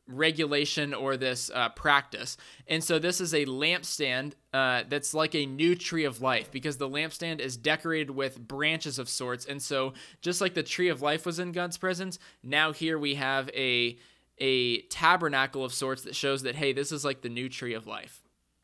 regulation 0.08 0.94
or 0.94 1.16
this 1.16 1.50
uh, 1.54 1.68
practice. 1.70 2.36
And 2.66 2.82
so 2.82 2.98
this 2.98 3.20
is 3.20 3.34
a 3.34 3.44
lampstand 3.46 4.32
uh, 4.52 4.84
that's 4.88 5.14
like 5.14 5.34
a 5.34 5.46
new 5.46 5.74
tree 5.74 6.04
of 6.04 6.22
life 6.22 6.50
because 6.50 6.76
the 6.76 6.88
lampstand 6.88 7.40
is 7.40 7.56
decorated 7.56 8.10
with 8.10 8.38
branches 8.38 8.98
of 8.98 9.08
sorts. 9.08 9.44
And 9.46 9.60
so 9.60 9.94
just 10.20 10.40
like 10.40 10.54
the 10.54 10.62
tree 10.62 10.88
of 10.88 11.02
life 11.02 11.26
was 11.26 11.38
in 11.38 11.52
God's 11.52 11.76
presence, 11.76 12.18
now 12.42 12.72
here 12.72 12.98
we 12.98 13.14
have 13.16 13.48
a 13.50 13.98
a 14.38 14.82
tabernacle 14.82 15.64
of 15.64 15.72
sorts 15.72 16.02
that 16.02 16.14
shows 16.14 16.42
that 16.42 16.56
hey, 16.56 16.72
this 16.72 16.92
is 16.92 17.04
like 17.04 17.22
the 17.22 17.28
new 17.28 17.48
tree 17.48 17.74
of 17.74 17.86
life. 17.86 18.22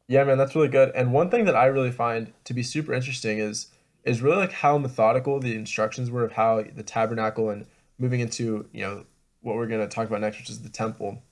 Yeah, 0.09 0.25
man, 0.25 0.37
that's 0.37 0.55
really 0.55 0.69
good. 0.69 0.93
And 0.95 1.13
one 1.13 1.31
thing 1.31 1.47
that 1.47 1.57
I 1.57 1.67
really 1.67 1.91
find 1.91 2.33
to 2.45 2.55
be 2.55 2.63
super 2.63 2.93
interesting 2.93 3.39
is 3.39 3.69
is 4.05 4.21
really 4.21 4.37
like 4.37 4.53
how 4.53 4.79
methodical 4.79 5.41
the 5.41 5.55
instructions 5.55 6.11
were 6.11 6.25
of 6.25 6.33
how 6.33 6.63
the 6.75 6.83
tabernacle 6.83 7.51
and 7.51 7.67
moving 7.99 8.21
into, 8.21 8.69
you 8.73 8.83
know, 8.83 9.05
what 9.41 9.57
we're 9.57 9.67
going 9.67 9.81
to 9.81 9.89
talk 9.89 10.09
about 10.09 10.21
next, 10.21 10.39
which 10.39 10.51
is 10.51 10.63
the 10.63 10.69
temple 10.69 11.23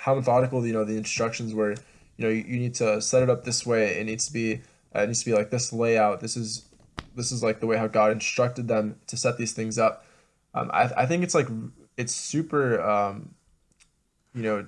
how 0.00 0.14
methodical 0.14 0.66
you 0.66 0.72
know 0.72 0.84
the 0.84 0.96
instructions 0.96 1.54
were. 1.54 1.72
You 2.16 2.26
know, 2.26 2.28
you, 2.28 2.42
you 2.42 2.58
need 2.58 2.74
to 2.76 3.00
set 3.00 3.22
it 3.22 3.30
up 3.30 3.44
this 3.44 3.66
way. 3.66 3.98
It 3.98 4.06
needs 4.06 4.26
to 4.26 4.32
be 4.32 4.62
uh, 4.94 5.02
it 5.02 5.06
needs 5.08 5.20
to 5.20 5.30
be 5.30 5.36
like 5.36 5.50
this 5.50 5.72
layout. 5.72 6.20
This 6.20 6.36
is 6.36 6.64
this 7.14 7.30
is 7.30 7.42
like 7.42 7.60
the 7.60 7.66
way 7.66 7.76
how 7.76 7.86
God 7.86 8.12
instructed 8.12 8.66
them 8.66 8.96
to 9.08 9.16
set 9.16 9.36
these 9.36 9.52
things 9.52 9.78
up. 9.78 10.04
Um, 10.54 10.70
I 10.72 10.90
I 10.96 11.06
think 11.06 11.22
it's 11.22 11.34
like 11.34 11.48
it's 11.96 12.14
super. 12.14 12.80
Um, 12.80 13.34
you 14.34 14.42
know, 14.42 14.66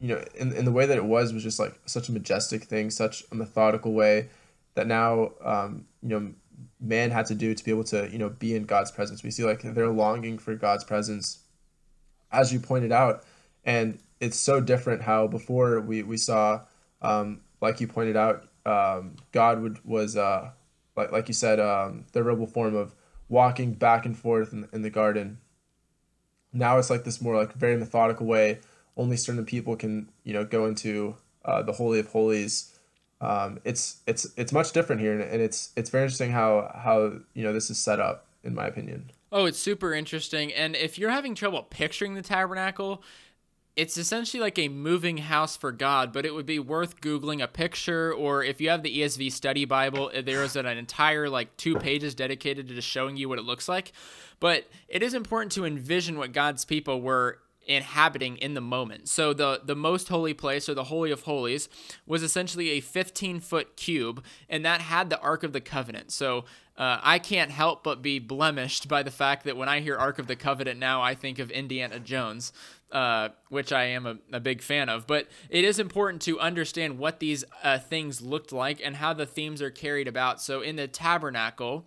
you 0.00 0.08
know, 0.08 0.24
in, 0.34 0.52
in 0.52 0.64
the 0.64 0.72
way 0.72 0.84
that 0.84 0.96
it 0.96 1.04
was 1.04 1.32
was 1.32 1.42
just 1.42 1.58
like 1.58 1.80
such 1.86 2.08
a 2.08 2.12
majestic 2.12 2.64
thing, 2.64 2.90
such 2.90 3.22
a 3.30 3.34
methodical 3.34 3.92
way 3.92 4.28
that 4.74 4.86
now 4.86 5.32
um, 5.42 5.86
you 6.02 6.08
know 6.08 6.32
man 6.80 7.10
had 7.10 7.26
to 7.26 7.34
do 7.34 7.54
to 7.54 7.64
be 7.64 7.70
able 7.70 7.84
to 7.84 8.10
you 8.10 8.18
know 8.18 8.28
be 8.28 8.54
in 8.54 8.64
God's 8.64 8.90
presence. 8.90 9.22
We 9.22 9.30
see 9.30 9.44
like 9.44 9.62
they're 9.62 9.88
longing 9.88 10.38
for 10.38 10.54
God's 10.54 10.84
presence, 10.84 11.38
as 12.30 12.52
you 12.52 12.60
pointed 12.60 12.92
out, 12.92 13.24
and 13.64 13.98
it's 14.24 14.38
so 14.38 14.60
different 14.60 15.02
how 15.02 15.26
before 15.26 15.80
we 15.80 16.02
we 16.02 16.16
saw 16.16 16.62
um, 17.02 17.40
like 17.60 17.80
you 17.80 17.86
pointed 17.86 18.16
out 18.16 18.48
um, 18.66 19.16
God 19.32 19.60
would 19.60 19.84
was 19.84 20.16
uh, 20.16 20.50
like 20.96 21.12
like 21.12 21.28
you 21.28 21.34
said 21.34 21.60
um, 21.60 22.06
the 22.12 22.22
verbal 22.22 22.46
form 22.46 22.74
of 22.74 22.94
walking 23.28 23.74
back 23.74 24.06
and 24.06 24.16
forth 24.16 24.52
in, 24.52 24.68
in 24.72 24.82
the 24.82 24.90
garden. 24.90 25.38
Now 26.52 26.78
it's 26.78 26.90
like 26.90 27.04
this 27.04 27.20
more 27.20 27.36
like 27.36 27.52
very 27.52 27.76
methodical 27.76 28.26
way 28.26 28.60
only 28.96 29.16
certain 29.16 29.44
people 29.44 29.76
can 29.76 30.08
you 30.22 30.32
know 30.32 30.44
go 30.44 30.66
into 30.66 31.16
uh, 31.44 31.62
the 31.62 31.72
holy 31.72 31.98
of 31.98 32.08
holies. 32.08 32.78
Um, 33.20 33.60
it's 33.64 34.00
it's 34.06 34.26
it's 34.36 34.52
much 34.52 34.72
different 34.72 35.00
here 35.00 35.18
and 35.18 35.42
it's 35.42 35.72
it's 35.76 35.90
very 35.90 36.04
interesting 36.04 36.30
how 36.30 36.72
how 36.74 37.20
you 37.34 37.44
know 37.44 37.52
this 37.52 37.70
is 37.70 37.78
set 37.78 38.00
up 38.00 38.26
in 38.42 38.54
my 38.54 38.66
opinion. 38.66 39.10
Oh 39.30 39.44
it's 39.44 39.58
super 39.58 39.92
interesting 39.92 40.52
and 40.52 40.76
if 40.76 40.98
you're 40.98 41.10
having 41.10 41.34
trouble 41.34 41.62
picturing 41.64 42.14
the 42.14 42.22
tabernacle 42.22 43.02
it's 43.76 43.96
essentially 43.96 44.40
like 44.40 44.58
a 44.58 44.68
moving 44.68 45.18
house 45.18 45.56
for 45.56 45.72
God, 45.72 46.12
but 46.12 46.24
it 46.24 46.32
would 46.32 46.46
be 46.46 46.58
worth 46.60 47.00
Googling 47.00 47.42
a 47.42 47.48
picture, 47.48 48.12
or 48.12 48.44
if 48.44 48.60
you 48.60 48.70
have 48.70 48.82
the 48.82 48.98
ESV 49.00 49.32
Study 49.32 49.64
Bible, 49.64 50.12
uh, 50.14 50.22
there 50.22 50.44
is 50.44 50.54
an 50.54 50.66
entire 50.66 51.28
like 51.28 51.56
two 51.56 51.76
pages 51.76 52.14
dedicated 52.14 52.68
to 52.68 52.74
just 52.74 52.88
showing 52.88 53.16
you 53.16 53.28
what 53.28 53.38
it 53.38 53.44
looks 53.44 53.68
like. 53.68 53.92
But 54.38 54.68
it 54.88 55.02
is 55.02 55.14
important 55.14 55.52
to 55.52 55.64
envision 55.64 56.18
what 56.18 56.32
God's 56.32 56.64
people 56.64 57.00
were 57.00 57.40
inhabiting 57.66 58.36
in 58.36 58.54
the 58.54 58.60
moment. 58.60 59.08
So 59.08 59.32
the 59.32 59.60
the 59.64 59.74
most 59.74 60.08
holy 60.08 60.34
place 60.34 60.68
or 60.68 60.74
the 60.74 60.84
holy 60.84 61.10
of 61.10 61.22
holies 61.22 61.68
was 62.06 62.22
essentially 62.22 62.70
a 62.70 62.80
15 62.80 63.40
foot 63.40 63.76
cube, 63.76 64.22
and 64.48 64.64
that 64.64 64.82
had 64.82 65.10
the 65.10 65.20
Ark 65.20 65.42
of 65.42 65.52
the 65.52 65.60
Covenant. 65.60 66.12
So 66.12 66.44
uh, 66.76 66.98
I 67.02 67.18
can't 67.18 67.50
help 67.50 67.84
but 67.84 68.02
be 68.02 68.18
blemished 68.18 68.88
by 68.88 69.02
the 69.02 69.10
fact 69.10 69.44
that 69.44 69.56
when 69.56 69.68
I 69.68 69.80
hear 69.80 69.96
Ark 69.96 70.18
of 70.18 70.26
the 70.26 70.36
Covenant 70.36 70.78
now, 70.78 71.02
I 71.02 71.14
think 71.14 71.38
of 71.38 71.50
Indiana 71.50 71.98
Jones 71.98 72.52
uh, 72.92 73.30
which 73.48 73.72
I 73.72 73.84
am 73.86 74.06
a, 74.06 74.16
a, 74.32 74.40
big 74.40 74.62
fan 74.62 74.88
of. 74.88 75.06
But 75.06 75.28
it 75.50 75.64
is 75.64 75.78
important 75.78 76.22
to 76.22 76.38
understand 76.38 76.98
what 76.98 77.18
these 77.18 77.44
uh, 77.62 77.78
things 77.78 78.20
looked 78.20 78.52
like 78.52 78.80
and 78.84 78.96
how 78.96 79.12
the 79.12 79.26
themes 79.26 79.60
are 79.60 79.70
carried 79.70 80.06
about. 80.06 80.40
So 80.40 80.60
in 80.60 80.76
the 80.76 80.86
tabernacle, 80.86 81.86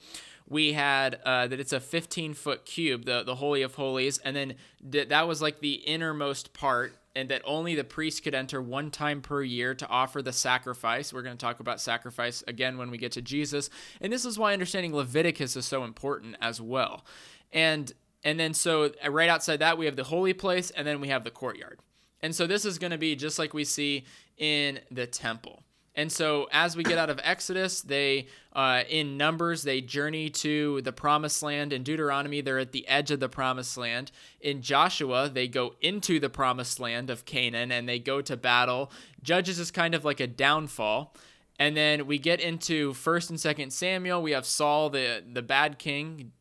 we 0.49 0.73
had 0.73 1.19
uh, 1.25 1.47
that 1.47 1.60
it's 1.60 1.73
a 1.73 1.79
15 1.79 2.33
foot 2.33 2.65
cube, 2.65 3.05
the, 3.05 3.23
the 3.23 3.36
Holy 3.36 3.62
of 3.62 3.75
Holies, 3.75 4.17
and 4.19 4.36
then 4.36 4.55
th- 4.91 5.10
that 5.10 5.27
was 5.27 5.41
like 5.41 5.60
the 5.60 5.73
innermost 5.73 6.53
part. 6.53 6.93
And 7.15 7.29
that 7.29 7.41
only 7.45 7.73
the 7.73 7.83
priest 7.83 8.23
could 8.23 8.36
enter 8.36 8.62
one 8.62 8.91
time 8.91 9.21
per 9.21 9.41
year 9.41 9.73
to 9.73 9.88
offer 9.88 10.21
the 10.21 10.31
sacrifice. 10.31 11.12
We're 11.12 11.23
going 11.23 11.36
to 11.36 11.43
talk 11.43 11.60
about 11.60 11.81
sacrifice 11.81 12.43
again 12.47 12.77
when 12.77 12.91
we 12.91 12.99
get 12.99 13.13
to 13.13 13.23
Jesus. 13.23 13.71
And 13.99 14.13
this 14.13 14.23
is 14.23 14.38
why 14.38 14.53
understanding 14.53 14.95
Leviticus 14.95 15.55
is 15.55 15.65
so 15.65 15.83
important 15.83 16.36
as 16.41 16.62
well. 16.62 17.03
And 17.51 17.91
and 18.23 18.39
then 18.39 18.53
so 18.53 18.91
uh, 19.06 19.12
right 19.12 19.30
outside 19.30 19.60
that 19.60 19.77
we 19.77 19.86
have 19.86 19.95
the 19.95 20.03
holy 20.03 20.34
place 20.34 20.71
and 20.71 20.88
then 20.88 21.01
we 21.01 21.08
have 21.10 21.23
the 21.23 21.32
courtyard. 21.32 21.80
And 22.21 22.36
so 22.36 22.47
this 22.47 22.65
is 22.65 22.80
going 22.80 22.91
to 22.91 22.97
be 22.97 23.15
just 23.15 23.38
like 23.38 23.53
we 23.53 23.63
see 23.63 24.06
in 24.38 24.80
the 24.89 25.06
temple. 25.06 25.63
And 25.97 26.12
so 26.12 26.47
as 26.51 26.77
we 26.77 26.84
get 26.84 26.99
out 26.99 27.10
of 27.10 27.19
Exodus, 27.23 27.82
they 27.82 28.27
uh, 28.53 28.84
in 28.88 29.17
Numbers 29.17 29.63
they 29.63 29.82
journey 29.82 30.30
to 30.30 30.80
the 30.82 30.93
Promised 30.93 31.41
Land. 31.41 31.73
In 31.73 31.82
Deuteronomy, 31.82 32.39
they're 32.41 32.60
at 32.60 32.71
the 32.71 32.88
edge 32.88 33.10
of 33.10 33.19
the 33.19 33.27
Promised 33.27 33.77
Land. 33.77 34.12
In 34.39 34.62
Joshua, 34.62 35.27
they 35.27 35.47
go 35.47 35.73
into 35.82 36.19
the 36.19 36.30
Promised 36.30 36.80
Land 36.80 37.10
of 37.10 37.25
Canaan 37.25 37.71
and 37.71 37.89
they 37.89 37.97
go 37.97 38.21
to 38.21 38.38
battle. 38.38 38.91
Judges 39.23 39.58
is 39.58 39.71
kind 39.71 39.95
of 39.95 40.06
like 40.06 40.19
a 40.19 40.27
downfall. 40.27 41.15
And 41.60 41.75
then 41.75 42.06
we 42.06 42.19
get 42.19 42.39
into 42.39 42.93
First 42.93 43.32
and 43.32 43.39
Second 43.39 43.71
Samuel. 43.71 44.21
We 44.21 44.32
have 44.32 44.45
Saul, 44.45 44.91
the 44.91 45.23
the 45.27 45.41
bad 45.41 45.80
king, 45.80 46.32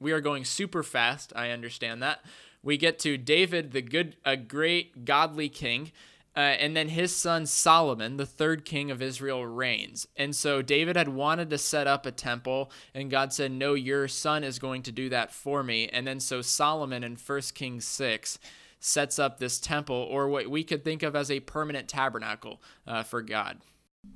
we 0.00 0.12
are 0.12 0.20
going 0.20 0.44
super 0.44 0.82
fast. 0.82 1.32
I 1.34 1.50
understand 1.50 2.02
that. 2.02 2.24
We 2.62 2.76
get 2.76 2.98
to 3.00 3.16
David, 3.16 3.72
the 3.72 3.82
good, 3.82 4.16
a 4.24 4.36
great 4.36 5.04
godly 5.04 5.48
king. 5.48 5.92
Uh, 6.36 6.40
and 6.40 6.76
then 6.76 6.90
his 6.90 7.16
son 7.16 7.46
Solomon, 7.46 8.18
the 8.18 8.26
third 8.26 8.66
king 8.66 8.90
of 8.90 9.00
Israel, 9.00 9.46
reigns. 9.46 10.06
And 10.16 10.36
so 10.36 10.60
David 10.60 10.94
had 10.94 11.08
wanted 11.08 11.48
to 11.48 11.56
set 11.56 11.86
up 11.86 12.04
a 12.04 12.10
temple, 12.10 12.70
and 12.94 13.10
God 13.10 13.32
said, 13.32 13.52
No, 13.52 13.72
your 13.72 14.06
son 14.06 14.44
is 14.44 14.58
going 14.58 14.82
to 14.82 14.92
do 14.92 15.08
that 15.08 15.32
for 15.32 15.62
me. 15.62 15.88
And 15.88 16.06
then 16.06 16.20
so 16.20 16.42
Solomon 16.42 17.02
in 17.02 17.16
1 17.16 17.40
Kings 17.54 17.86
6 17.86 18.38
sets 18.80 19.18
up 19.18 19.38
this 19.38 19.58
temple, 19.58 19.96
or 19.96 20.28
what 20.28 20.48
we 20.48 20.62
could 20.62 20.84
think 20.84 21.02
of 21.02 21.16
as 21.16 21.30
a 21.30 21.40
permanent 21.40 21.88
tabernacle 21.88 22.60
uh, 22.86 23.02
for 23.02 23.22
God. 23.22 23.58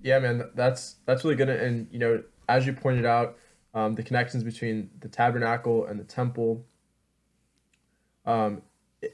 Yeah, 0.02 0.18
man, 0.18 0.50
that's 0.54 0.96
that's 1.06 1.24
really 1.24 1.36
good. 1.36 1.48
And 1.48 1.88
you 1.90 1.98
know, 1.98 2.22
as 2.48 2.66
you 2.66 2.74
pointed 2.74 3.06
out, 3.06 3.38
um, 3.74 3.94
the 3.94 4.02
connections 4.02 4.42
between 4.42 4.90
the 5.00 5.08
tabernacle 5.08 5.86
and 5.86 5.98
the 5.98 6.04
temple, 6.04 6.64
um, 8.26 8.62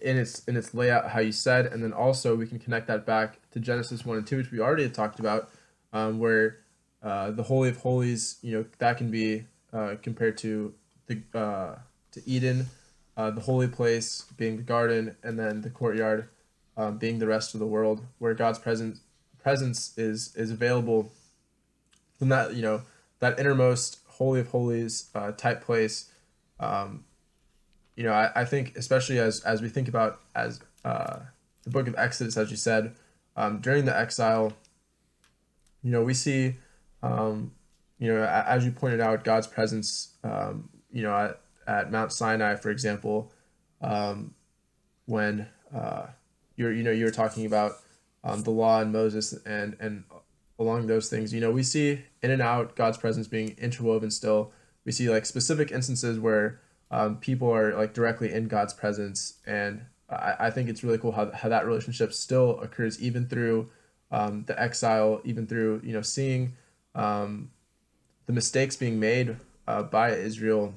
in 0.03 0.17
its 0.17 0.45
in 0.45 0.57
its 0.57 0.75
layout, 0.75 1.11
how 1.11 1.21
you 1.21 1.33
said, 1.33 1.67
and 1.67 1.83
then 1.83 1.93
also 1.93 2.35
we 2.35 2.47
can 2.47 2.59
connect 2.59 2.87
that 2.89 3.07
back 3.07 3.39
to 3.53 3.61
Genesis 3.61 4.05
one 4.05 4.17
and 4.17 4.27
two, 4.27 4.39
which 4.39 4.51
we 4.51 4.61
already 4.61 4.83
had 4.83 4.95
talked 4.95 5.21
about, 5.21 5.49
um, 5.93 6.19
where 6.19 6.59
uh, 7.03 7.31
the 7.31 7.45
holy 7.45 7.69
of 7.69 7.77
holies, 7.79 8.39
you 8.43 8.57
know, 8.57 8.65
that 8.79 8.97
can 8.99 9.11
be 9.11 9.45
uh, 9.73 9.95
compared 10.03 10.37
to 10.39 10.75
the 11.07 11.21
uh, 11.35 11.77
to 12.13 12.29
Eden, 12.29 12.67
uh, 13.17 13.31
the 13.31 13.43
holy 13.43 13.69
place 13.69 14.25
being 14.37 14.57
the 14.57 14.63
garden, 14.63 15.17
and 15.23 15.39
then 15.39 15.61
the 15.61 15.71
courtyard 15.71 16.29
um, 16.77 16.99
being 16.99 17.19
the 17.19 17.27
rest 17.27 17.55
of 17.55 17.61
the 17.61 17.67
world, 17.67 18.05
where 18.19 18.35
God's 18.35 18.59
presence 18.59 19.01
presence 19.41 19.97
is 19.97 20.35
is 20.35 20.51
available 20.51 21.13
from 22.19 22.29
that 22.31 22.55
you 22.55 22.63
know 22.63 22.83
that 23.21 23.39
innermost 23.39 24.01
holy 24.17 24.41
of 24.41 24.49
holies 24.49 25.11
uh, 25.15 25.33
type 25.33 25.63
place. 25.63 26.11
Um, 26.59 27.05
you 27.97 28.05
know, 28.05 28.13
I, 28.13 28.31
I 28.35 28.45
think 28.45 28.77
especially 28.77 29.19
as 29.19 29.41
as 29.41 29.63
we 29.63 29.69
think 29.69 29.89
about 29.89 30.21
as 30.35 30.61
uh, 30.85 31.21
the 31.65 31.71
book 31.71 31.89
of 31.89 31.95
Exodus, 31.99 32.37
as 32.37 32.51
you 32.51 32.57
said, 32.57 32.95
um, 33.37 33.61
during 33.61 33.85
the 33.85 33.97
exile, 33.97 34.53
you 35.83 35.91
know, 35.91 36.03
we 36.03 36.15
see, 36.15 36.55
um, 37.03 37.53
you 37.99 38.13
know, 38.13 38.25
as 38.25 38.65
you 38.65 38.71
pointed 38.71 39.01
out, 39.01 39.25
God's 39.25 39.47
presence, 39.47 40.15
um, 40.25 40.69
you 40.93 41.03
know, 41.03 41.15
at, 41.15 41.41
at 41.67 41.91
Mount 41.91 42.13
Sinai, 42.13 42.57
for 42.57 42.71
example, 42.71 43.33
um, 43.83 44.35
when 45.07 45.49
uh, 45.75 46.07
you're, 46.57 46.73
you 46.73 46.83
know, 46.83 46.91
you 46.91 47.05
were 47.05 47.11
talking 47.11 47.47
about 47.47 47.73
um, 48.25 48.43
the 48.43 48.51
law 48.51 48.81
and 48.81 48.93
Moses 48.93 49.33
and 49.45 49.77
and 49.81 50.05
along 50.59 50.87
those 50.87 51.09
things, 51.09 51.33
you 51.33 51.41
know, 51.41 51.51
we 51.51 51.63
see 51.63 52.03
in 52.23 52.31
and 52.31 52.43
out 52.43 52.77
God's 52.77 52.99
presence 52.99 53.29
being 53.29 53.55
interwoven 53.59 54.11
still. 54.11 54.53
We 54.85 54.93
see 54.93 55.11
like 55.11 55.27
specific 55.27 55.71
instances 55.71 56.19
where 56.19 56.61
um, 56.91 57.19
people 57.19 57.53
are 57.53 57.75
like 57.75 57.93
directly 57.93 58.33
in 58.33 58.49
God's 58.49 58.73
presence. 58.73 59.35
And 59.47 59.83
I, 60.09 60.35
I 60.39 60.51
think 60.51 60.69
it's 60.69 60.85
really 60.85 60.99
cool 60.99 61.13
how, 61.13 61.31
how 61.33 61.49
that 61.49 61.67
relationship 61.67 62.13
still 62.13 62.61
occurs 62.61 63.01
even 63.03 63.27
through 63.27 63.69
um, 64.11 64.45
the 64.47 64.61
exile, 64.61 65.21
even 65.25 65.47
through, 65.47 65.81
you 65.85 65.93
know, 65.93 66.03
seeing 66.03 66.55
um, 66.95 67.51
the 68.27 68.33
mistakes 68.33 68.77
being 68.77 69.01
made 69.01 69.37
uh, 69.67 69.83
by 69.83 70.11
Israel. 70.11 70.75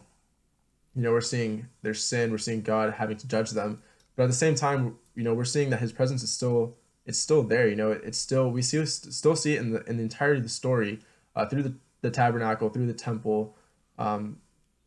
You 0.96 1.04
know, 1.04 1.12
we're 1.12 1.22
seeing 1.22 1.68
their 1.84 1.94
sin, 1.94 2.32
we're 2.32 2.40
seeing 2.40 2.62
God 2.62 2.96
having 2.96 3.18
to 3.18 3.28
judge 3.28 3.52
them. 3.52 3.82
But 4.16 4.24
at 4.24 4.30
the 4.30 4.36
same 4.36 4.56
time, 4.56 4.98
you 5.16 5.24
know, 5.24 5.34
we're 5.34 5.46
seeing 5.46 5.70
that 5.70 5.80
his 5.80 5.92
presence 5.92 6.24
is 6.24 6.32
still, 6.32 6.76
it's 7.10 7.20
still 7.20 7.44
there. 7.44 7.68
You 7.68 7.76
know, 7.76 7.92
it's 7.92 8.18
still, 8.18 8.50
we 8.50 8.62
see, 8.62 8.86
still 8.86 9.36
see 9.36 9.56
it 9.56 9.60
in 9.60 9.72
the, 9.72 9.84
in 9.84 9.98
the 9.98 10.04
entirety 10.04 10.38
of 10.38 10.44
the 10.44 10.50
story 10.50 11.00
uh, 11.36 11.46
through 11.46 11.64
the, 11.64 11.74
the 12.02 12.12
tabernacle, 12.12 12.70
through 12.70 12.88
the 12.88 12.94
temple, 12.94 13.56
um, 13.98 14.38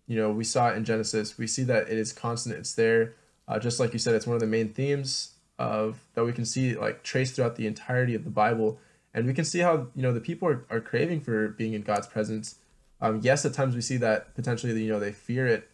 you 0.06 0.16
know, 0.16 0.30
we 0.30 0.44
saw 0.44 0.70
it 0.70 0.76
in 0.76 0.84
Genesis. 0.84 1.38
We 1.38 1.46
see 1.46 1.62
that 1.64 1.88
it 1.88 1.98
is 1.98 2.12
constant. 2.12 2.56
It's 2.56 2.74
there. 2.74 3.14
Uh, 3.46 3.58
just 3.58 3.78
like 3.78 3.92
you 3.92 3.98
said, 3.98 4.14
it's 4.14 4.26
one 4.26 4.34
of 4.34 4.40
the 4.40 4.46
main 4.46 4.72
themes 4.72 5.32
of 5.58 6.00
that 6.14 6.24
we 6.24 6.32
can 6.32 6.44
see 6.44 6.74
like 6.74 7.02
traced 7.02 7.36
throughout 7.36 7.56
the 7.56 7.66
entirety 7.66 8.14
of 8.14 8.24
the 8.24 8.30
Bible, 8.30 8.78
and 9.14 9.26
we 9.26 9.34
can 9.34 9.44
see 9.44 9.60
how 9.60 9.88
you 9.94 10.02
know 10.02 10.12
the 10.12 10.20
people 10.20 10.48
are, 10.48 10.64
are 10.70 10.80
craving 10.80 11.20
for 11.20 11.48
being 11.48 11.74
in 11.74 11.82
God's 11.82 12.06
presence. 12.06 12.56
Um, 13.00 13.20
yes, 13.22 13.44
at 13.44 13.52
times 13.52 13.74
we 13.74 13.80
see 13.80 13.96
that 13.98 14.34
potentially 14.34 14.80
you 14.82 14.90
know 14.90 14.98
they 14.98 15.12
fear 15.12 15.46
it. 15.46 15.68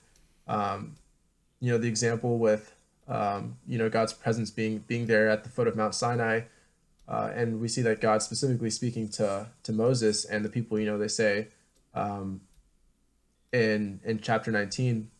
Um, 0.46 0.96
you 1.60 1.70
know 1.70 1.78
the 1.78 1.88
example 1.88 2.38
with 2.38 2.74
um, 3.08 3.56
you 3.66 3.78
know 3.78 3.88
God's 3.88 4.12
presence 4.12 4.50
being 4.50 4.84
being 4.86 5.06
there 5.06 5.28
at 5.28 5.44
the 5.44 5.50
foot 5.50 5.66
of 5.66 5.76
Mount 5.76 5.94
Sinai, 5.94 6.42
uh, 7.08 7.30
and 7.34 7.60
we 7.60 7.68
see 7.68 7.82
that 7.82 8.00
God 8.00 8.22
specifically 8.22 8.70
speaking 8.70 9.08
to 9.10 9.48
to 9.62 9.72
Moses 9.72 10.24
and 10.24 10.44
the 10.44 10.48
people. 10.48 10.78
You 10.78 10.86
know 10.86 10.98
they 10.98 11.08
say, 11.08 11.48
um, 11.94 12.42
in 13.52 14.00
in 14.04 14.20
chapter 14.20 14.50
19 14.50 15.10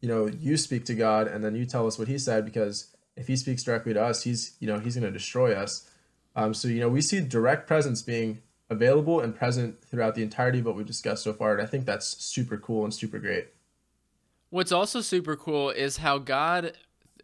you 0.00 0.08
know 0.08 0.26
you 0.26 0.56
speak 0.56 0.84
to 0.84 0.94
god 0.94 1.28
and 1.28 1.44
then 1.44 1.54
you 1.54 1.64
tell 1.64 1.86
us 1.86 1.98
what 1.98 2.08
he 2.08 2.18
said 2.18 2.44
because 2.44 2.96
if 3.16 3.26
he 3.28 3.36
speaks 3.36 3.62
directly 3.62 3.94
to 3.94 4.02
us 4.02 4.22
he's 4.24 4.56
you 4.60 4.66
know 4.66 4.78
he's 4.78 4.96
going 4.96 5.04
to 5.04 5.10
destroy 5.10 5.54
us 5.54 5.88
um, 6.34 6.52
so 6.52 6.68
you 6.68 6.80
know 6.80 6.88
we 6.88 7.00
see 7.00 7.20
direct 7.20 7.66
presence 7.66 8.02
being 8.02 8.42
available 8.68 9.20
and 9.20 9.36
present 9.36 9.82
throughout 9.84 10.14
the 10.14 10.22
entirety 10.22 10.58
of 10.58 10.66
what 10.66 10.74
we've 10.74 10.86
discussed 10.86 11.22
so 11.22 11.32
far 11.32 11.52
and 11.52 11.62
i 11.62 11.66
think 11.66 11.86
that's 11.86 12.22
super 12.24 12.56
cool 12.56 12.84
and 12.84 12.92
super 12.92 13.18
great 13.18 13.48
what's 14.50 14.72
also 14.72 15.00
super 15.00 15.36
cool 15.36 15.70
is 15.70 15.98
how 15.98 16.18
god 16.18 16.72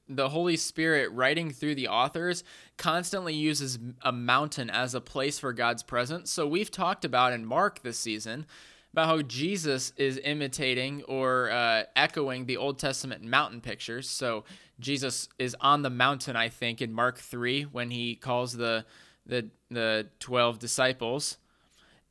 the 0.09 0.29
Holy 0.29 0.57
Spirit 0.57 1.11
writing 1.13 1.51
through 1.51 1.75
the 1.75 1.89
authors 1.89 2.45
constantly 2.77 3.35
uses 3.35 3.79
a 4.03 4.13
mountain 4.13 4.69
as 4.69 4.95
a 4.95 5.01
place 5.01 5.39
for 5.39 5.53
God's 5.53 5.83
presence. 5.83 6.31
So 6.31 6.47
we've 6.47 6.71
talked 6.71 7.05
about 7.05 7.33
in 7.33 7.47
Mark 7.47 7.83
this 7.83 7.99
season 7.99 8.47
about 8.93 9.07
how 9.07 9.23
Jesus 9.23 9.93
is 9.97 10.21
imitating 10.23 11.03
or 11.05 11.51
uh, 11.51 11.85
echoing 11.97 12.45
the 12.45 12.59
Old 12.59 12.79
Testament 12.79 13.23
mountain 13.23 13.61
pictures. 13.61 14.09
So 14.09 14.45
Jesus 14.81 15.29
is 15.39 15.57
on 15.61 15.83
the 15.83 15.91
mountain, 15.91 16.37
I 16.37 16.49
think, 16.49 16.83
in 16.83 16.93
Mark 16.93 17.19
three 17.19 17.63
when 17.63 17.91
he 17.91 18.17
calls 18.17 18.53
the 18.53 18.85
the 19.25 19.49
the 19.71 20.09
twelve 20.19 20.59
disciples, 20.59 21.39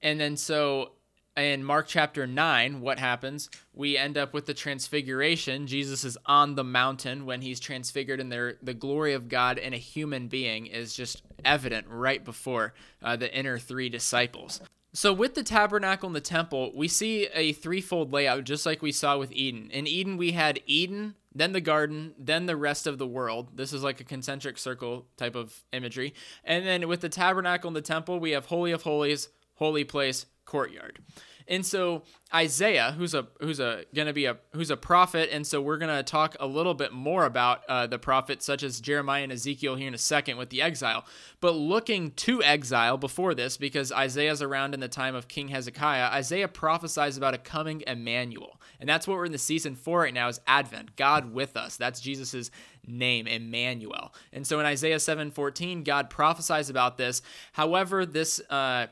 and 0.01 0.19
then 0.19 0.37
so 0.37 0.93
in 1.37 1.63
Mark 1.63 1.87
chapter 1.87 2.27
9, 2.27 2.81
what 2.81 2.99
happens? 2.99 3.49
We 3.73 3.97
end 3.97 4.17
up 4.17 4.33
with 4.33 4.45
the 4.45 4.53
transfiguration. 4.53 5.67
Jesus 5.67 6.03
is 6.03 6.17
on 6.25 6.55
the 6.55 6.63
mountain 6.63 7.25
when 7.25 7.41
he's 7.41 7.59
transfigured, 7.59 8.19
and 8.19 8.31
the 8.31 8.73
glory 8.73 9.13
of 9.13 9.29
God 9.29 9.57
in 9.57 9.73
a 9.73 9.77
human 9.77 10.27
being 10.27 10.65
is 10.65 10.93
just 10.93 11.23
evident 11.45 11.87
right 11.89 12.23
before 12.23 12.73
uh, 13.01 13.15
the 13.15 13.33
inner 13.33 13.57
three 13.57 13.89
disciples. 13.89 14.61
So, 14.93 15.13
with 15.13 15.35
the 15.35 15.43
tabernacle 15.43 16.07
and 16.07 16.15
the 16.15 16.19
temple, 16.19 16.73
we 16.75 16.89
see 16.89 17.27
a 17.33 17.53
threefold 17.53 18.11
layout, 18.11 18.43
just 18.43 18.65
like 18.65 18.81
we 18.81 18.91
saw 18.91 19.17
with 19.17 19.31
Eden. 19.31 19.69
In 19.71 19.87
Eden, 19.87 20.17
we 20.17 20.33
had 20.33 20.59
Eden, 20.65 21.15
then 21.33 21.53
the 21.53 21.61
garden, 21.61 22.13
then 22.17 22.45
the 22.45 22.57
rest 22.57 22.85
of 22.85 22.97
the 22.97 23.07
world. 23.07 23.55
This 23.55 23.71
is 23.71 23.83
like 23.83 24.01
a 24.01 24.03
concentric 24.03 24.57
circle 24.57 25.05
type 25.15 25.35
of 25.35 25.63
imagery. 25.71 26.13
And 26.43 26.65
then 26.65 26.89
with 26.89 26.99
the 26.99 27.07
tabernacle 27.07 27.69
and 27.69 27.75
the 27.75 27.81
temple, 27.81 28.19
we 28.19 28.31
have 28.31 28.47
Holy 28.47 28.73
of 28.73 28.83
Holies, 28.83 29.29
Holy 29.55 29.85
Place, 29.85 30.25
Courtyard. 30.51 30.99
And 31.47 31.65
so 31.65 32.03
Isaiah, 32.33 32.93
who's 32.97 33.13
a 33.13 33.27
who's 33.39 33.59
a 33.59 33.83
gonna 33.93 34.13
be 34.13 34.25
a 34.25 34.37
who's 34.53 34.69
a 34.69 34.77
prophet, 34.77 35.29
and 35.31 35.45
so 35.45 35.61
we're 35.61 35.77
gonna 35.77 36.03
talk 36.03 36.35
a 36.39 36.47
little 36.47 36.73
bit 36.73 36.91
more 36.91 37.25
about 37.25 37.63
uh, 37.67 37.87
the 37.87 37.97
prophets 37.97 38.45
such 38.45 38.61
as 38.61 38.79
Jeremiah 38.79 39.23
and 39.23 39.31
Ezekiel 39.31 39.75
here 39.75 39.87
in 39.87 39.93
a 39.93 39.97
second 39.97 40.37
with 40.37 40.49
the 40.49 40.61
exile. 40.61 41.05
But 41.39 41.51
looking 41.51 42.11
to 42.11 42.43
exile 42.43 42.97
before 42.97 43.33
this, 43.33 43.57
because 43.57 43.91
Isaiah's 43.91 44.41
around 44.41 44.73
in 44.73 44.79
the 44.79 44.87
time 44.87 45.15
of 45.15 45.27
King 45.27 45.49
Hezekiah, 45.49 46.09
Isaiah 46.11 46.47
prophesies 46.47 47.17
about 47.17 47.33
a 47.33 47.37
coming 47.37 47.83
Emmanuel, 47.87 48.61
and 48.79 48.87
that's 48.87 49.07
what 49.07 49.17
we're 49.17 49.25
in 49.25 49.31
the 49.31 49.37
season 49.37 49.75
for 49.75 49.99
right 49.99 50.13
now 50.13 50.27
is 50.27 50.39
Advent, 50.47 50.95
God 50.95 51.33
with 51.33 51.57
us. 51.57 51.75
That's 51.75 51.99
Jesus's 51.99 52.51
name, 52.87 53.27
Emmanuel. 53.27 54.13
And 54.33 54.45
so 54.45 54.59
in 54.59 54.65
Isaiah 54.65 54.99
7:14, 54.99 55.83
God 55.83 56.09
prophesies 56.09 56.69
about 56.69 56.97
this. 56.97 57.21
However, 57.53 58.05
this 58.05 58.39
uh, 58.49 58.87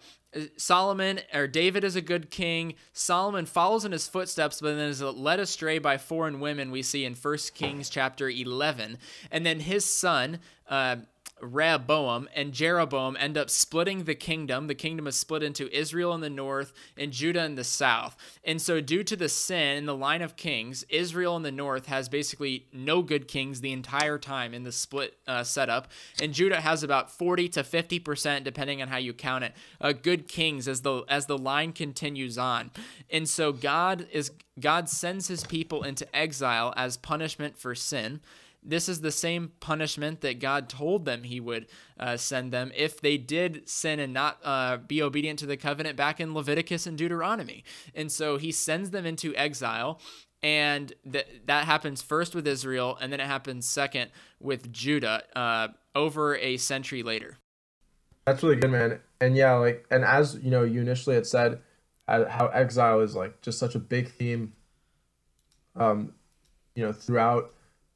Solomon 0.58 1.20
or 1.34 1.48
David 1.48 1.84
is 1.84 1.96
a 1.96 2.02
good 2.02 2.30
king. 2.30 2.76
Solomon 2.94 3.46
follows 3.46 3.86
in 3.86 3.92
his 3.92 4.08
footsteps, 4.08 4.62
but 4.62 4.76
then 4.76 4.90
is 4.90 5.02
led 5.02 5.40
astray 5.40 5.80
by 5.80 5.98
foreign 5.98 6.40
women. 6.40 6.72
We 6.72 6.84
see 6.84 7.06
in 7.06 7.16
First 7.16 7.56
Kings 7.56 7.90
chapter 7.90 8.30
eleven, 8.30 8.98
and 9.32 9.46
then 9.46 9.60
his 9.60 9.86
son. 9.86 10.40
Uh, 10.68 10.98
Rehoboam 11.42 12.30
and 12.36 12.54
Jeroboam 12.54 13.18
end 13.20 13.38
up 13.38 13.50
splitting 13.50 14.04
the 14.04 14.16
kingdom. 14.16 14.68
The 14.68 14.76
kingdom 14.76 15.08
is 15.08 15.16
split 15.16 15.44
into 15.44 15.74
Israel 15.76 16.14
in 16.14 16.22
the 16.22 16.30
north 16.30 16.74
and 16.98 17.12
Judah 17.12 17.44
in 17.44 17.56
the 17.56 17.64
south. 17.64 18.16
And 18.44 18.62
so, 18.62 18.82
due 18.82 19.04
to 19.04 19.16
the 19.16 19.30
sin 19.30 19.78
in 19.78 19.86
the 19.86 19.96
line 19.96 20.22
of 20.22 20.36
kings, 20.36 20.84
Israel 20.90 21.36
in 21.36 21.44
the 21.44 21.52
north 21.52 21.88
has 21.88 22.10
basically 22.10 22.68
no 22.74 23.02
good 23.02 23.28
kings 23.28 23.62
the 23.62 23.72
entire 23.72 24.18
time 24.18 24.54
in 24.54 24.64
the 24.64 24.72
split 24.72 25.18
uh, 25.28 25.44
setup. 25.44 25.90
And 26.22 26.34
Judah 26.34 26.62
has 26.62 26.84
about 26.84 27.12
40 27.12 27.50
to 27.50 27.64
50%, 27.64 28.44
depending 28.44 28.82
on 28.82 28.88
how 28.88 28.98
you 28.98 29.14
count 29.14 29.44
it, 29.44 29.54
uh, 29.82 29.94
good 29.94 30.28
kings 30.28 30.68
as 30.68 30.82
the, 30.82 31.04
as 31.08 31.26
the 31.26 31.38
line 31.38 31.74
continues 31.74 32.38
on. 32.38 32.72
And 33.10 33.28
so, 33.28 33.52
God 33.52 34.08
is 34.12 34.32
God 34.60 34.90
sends 34.90 35.28
his 35.28 35.44
people 35.44 35.84
into 35.84 36.14
exile 36.16 36.74
as 36.76 36.98
punishment 36.98 37.58
for 37.58 37.74
sin. 37.76 38.20
This 38.62 38.90
is 38.90 39.02
the 39.02 39.12
same 39.12 39.54
punishment 39.60 40.22
that 40.22 40.40
God 40.40 40.70
told 40.70 41.06
them 41.06 41.24
He 41.24 41.40
would 41.40 41.68
uh, 42.00 42.18
send 42.18 42.52
them 42.52 42.72
if 42.76 43.00
they 43.00 43.18
did 43.18 43.68
sin 43.70 44.00
and 44.00 44.14
not 44.14 44.40
uh, 44.44 44.78
be 44.78 45.02
obedient 45.02 45.40
to 45.40 45.46
the 45.46 45.58
covenant 45.58 45.96
back 45.96 46.20
in 46.20 46.34
Leviticus 46.34 46.86
and 46.86 46.98
Deuteronomy. 46.98 47.64
And 47.96 48.12
so 48.12 48.38
He 48.38 48.52
sends 48.52 48.92
them 48.92 49.06
into 49.06 49.36
exile. 49.36 50.00
And 50.42 50.94
that 51.06 51.28
that 51.48 51.66
happens 51.66 52.02
first 52.02 52.34
with 52.34 52.48
Israel, 52.48 52.98
and 53.02 53.12
then 53.12 53.20
it 53.20 53.28
happens 53.28 53.68
second 53.68 54.10
with 54.40 54.72
Judah. 54.72 55.24
Uh, 55.36 55.68
over 55.96 56.38
a 56.38 56.58
century 56.58 57.04
later. 57.04 57.38
That's 58.26 58.44
really 58.44 58.56
good, 58.56 58.72
man. 58.72 59.00
And 59.22 59.36
yeah, 59.36 59.54
like, 59.56 59.86
and 59.92 60.04
as 60.04 60.40
you 60.42 60.52
know, 60.52 60.64
you 60.64 60.82
initially 60.82 61.16
had 61.16 61.26
said 61.28 61.60
how 62.08 62.50
exile 62.54 63.02
is 63.02 63.16
like 63.16 63.40
just 63.42 63.60
such 63.60 63.76
a 63.76 63.80
big 63.80 64.10
theme, 64.10 64.54
um, 65.76 66.14
you 66.76 66.84
know, 66.84 66.92
throughout 66.92 67.54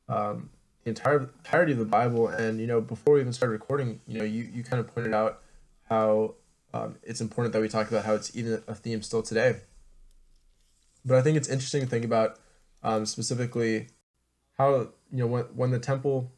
um, 0.07 0.49
the 0.83 0.89
entire 0.89 1.29
entirety 1.39 1.71
of 1.73 1.77
the 1.77 1.85
Bible. 1.85 2.27
And 2.27 2.59
you 2.59 2.67
know, 2.67 2.81
before 2.81 3.15
we 3.15 3.21
even 3.21 3.33
started 3.33 3.53
recording, 3.53 4.01
you 4.07 4.19
know, 4.19 4.25
you 4.25 4.43
you 4.43 4.63
kind 4.63 4.79
of 4.79 4.93
pointed 4.93 5.13
out 5.13 5.41
how 5.89 6.35
um, 6.73 6.95
it's 7.03 7.21
important 7.21 7.53
that 7.53 7.61
we 7.61 7.69
talk 7.69 7.89
about 7.89 8.05
how 8.05 8.13
it's 8.13 8.35
even 8.35 8.63
a 8.67 8.75
theme 8.75 9.01
still 9.01 9.23
today. 9.23 9.57
But 11.05 11.17
I 11.17 11.21
think 11.21 11.37
it's 11.37 11.49
interesting 11.49 11.81
to 11.81 11.87
think 11.87 12.05
about 12.05 12.39
um, 12.81 13.05
specifically 13.05 13.87
how 14.57 14.89
you 15.11 15.19
know 15.19 15.27
when 15.27 15.43
when 15.55 15.71
the 15.71 15.79
temple 15.79 16.31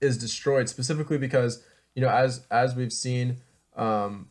is 0.00 0.18
destroyed, 0.18 0.68
specifically 0.68 1.18
because 1.18 1.62
you 1.94 2.02
know 2.02 2.08
as 2.08 2.46
as 2.50 2.74
we've 2.74 2.92
seen, 2.92 3.38
um, 3.76 4.28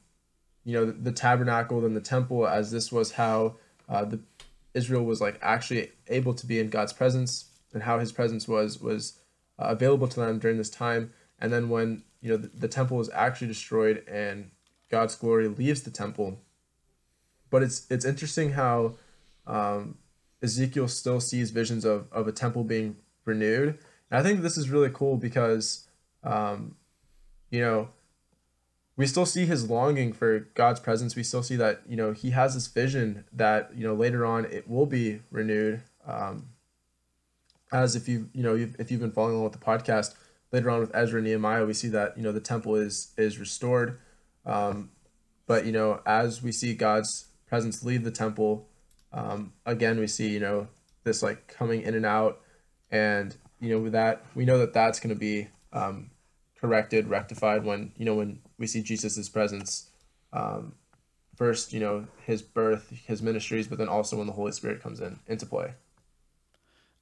you 0.64 0.74
know 0.74 0.86
the, 0.86 0.94
the 0.94 1.12
tabernacle 1.12 1.86
and 1.86 1.96
the 1.96 2.02
temple 2.02 2.48
as 2.48 2.72
this 2.72 2.92
was 2.92 3.14
how 3.14 3.56
uh, 3.90 4.06
the 4.06 4.20
Israel 4.74 5.06
was 5.06 5.22
like 5.22 5.40
actually 5.42 5.92
able 6.08 6.34
to 6.34 6.46
be 6.46 6.60
in 6.60 6.70
God's 6.70 6.94
presence 6.94 7.46
and 7.76 7.84
how 7.84 8.00
His 8.00 8.12
presence 8.12 8.48
was 8.48 8.82
was 8.82 9.20
uh, 9.60 9.68
available 9.68 10.08
to 10.08 10.20
them 10.20 10.40
during 10.40 10.58
this 10.58 10.72
time. 10.72 11.14
And 11.38 11.54
then 11.54 11.70
when 11.70 12.04
you 12.22 12.32
know 12.32 12.38
the, 12.38 12.48
the 12.48 12.68
temple 12.68 13.00
is 13.00 13.12
actually 13.14 13.48
destroyed 13.48 14.04
and 14.08 14.50
God's 14.90 15.16
glory 15.16 15.48
leaves 15.48 15.84
the 15.84 15.92
temple, 15.92 16.40
but 17.52 17.62
it's 17.62 17.86
it's 17.92 18.06
interesting 18.06 18.54
how 18.54 18.96
um, 19.46 20.00
Ezekiel 20.42 20.88
still 20.88 21.20
sees 21.20 21.52
visions 21.52 21.86
of, 21.86 22.08
of 22.12 22.28
a 22.28 22.32
temple 22.32 22.64
being 22.64 22.96
renewed. 23.26 23.78
And 24.10 24.20
I 24.20 24.24
think 24.24 24.42
this 24.42 24.58
is 24.58 24.70
really 24.70 24.92
cool 24.94 25.18
because, 25.18 25.88
um, 26.24 26.76
you 27.50 27.62
know, 27.62 27.90
we 28.98 29.08
still 29.08 29.26
see 29.26 29.46
his 29.46 29.70
longing 29.70 30.14
for 30.14 30.40
God's 30.54 30.80
presence. 30.80 31.16
We 31.16 31.24
still 31.24 31.44
see 31.44 31.58
that, 31.58 31.82
you 31.88 31.98
know, 31.98 32.14
he 32.14 32.30
has 32.32 32.54
this 32.54 32.68
vision 32.68 33.26
that, 33.34 33.72
you 33.76 33.86
know, 33.86 33.94
later 33.94 34.26
on 34.26 34.46
it 34.46 34.70
will 34.70 34.86
be 34.86 35.22
renewed. 35.32 35.82
Um, 36.08 36.50
as 37.72 37.96
if 37.96 38.08
you, 38.08 38.30
you 38.34 38.44
know, 38.44 38.56
if 38.56 38.92
you've 38.92 39.02
been 39.02 39.12
following 39.12 39.36
along 39.36 39.46
with 39.46 39.60
the 39.60 39.66
podcast, 39.66 40.14
later 40.52 40.70
on 40.70 40.80
with 40.80 40.96
Ezra 40.96 41.18
and 41.18 41.28
Nehemiah, 41.28 41.66
we 41.66 41.74
see 41.74 41.90
that, 41.90 42.18
you 42.18 42.24
know, 42.24 42.32
the 42.32 42.40
temple 42.40 42.76
is, 42.76 43.14
is 43.18 43.40
restored. 43.40 44.00
Um, 44.46 44.92
but, 45.48 45.66
you 45.66 45.72
know, 45.72 46.02
as 46.06 46.42
we 46.42 46.52
see 46.52 46.74
God's 46.74 47.28
presence 47.48 47.84
leave 47.84 48.04
the 48.04 48.12
temple, 48.12 48.68
um, 49.16 49.54
again, 49.66 49.98
we 49.98 50.08
see 50.08 50.28
you 50.28 50.42
know 50.42 50.68
this 51.04 51.24
like 51.24 51.48
coming 51.48 51.82
in 51.82 51.96
and 51.96 52.06
out, 52.06 52.42
and 52.92 53.36
you 53.60 53.70
know 53.70 53.80
with 53.80 53.94
that 53.94 54.24
we 54.36 54.46
know 54.46 54.60
that 54.60 54.74
that's 54.74 55.00
going 55.00 55.16
to 55.16 55.20
be 55.20 55.48
um, 55.72 56.12
corrected, 56.60 57.08
rectified 57.08 57.64
when 57.64 57.94
you 57.98 58.06
know 58.06 58.16
when 58.16 58.40
we 58.60 58.68
see 58.68 58.84
Jesus's 58.84 59.30
presence. 59.30 59.90
Um, 60.34 60.74
first, 61.36 61.72
you 61.72 61.80
know 61.80 62.08
his 62.26 62.42
birth, 62.42 62.92
his 63.06 63.22
ministries, 63.22 63.68
but 63.68 63.78
then 63.78 63.88
also 63.88 64.18
when 64.18 64.28
the 64.28 64.34
Holy 64.34 64.52
Spirit 64.52 64.84
comes 64.84 65.00
in 65.00 65.20
into 65.28 65.46
play. 65.46 65.74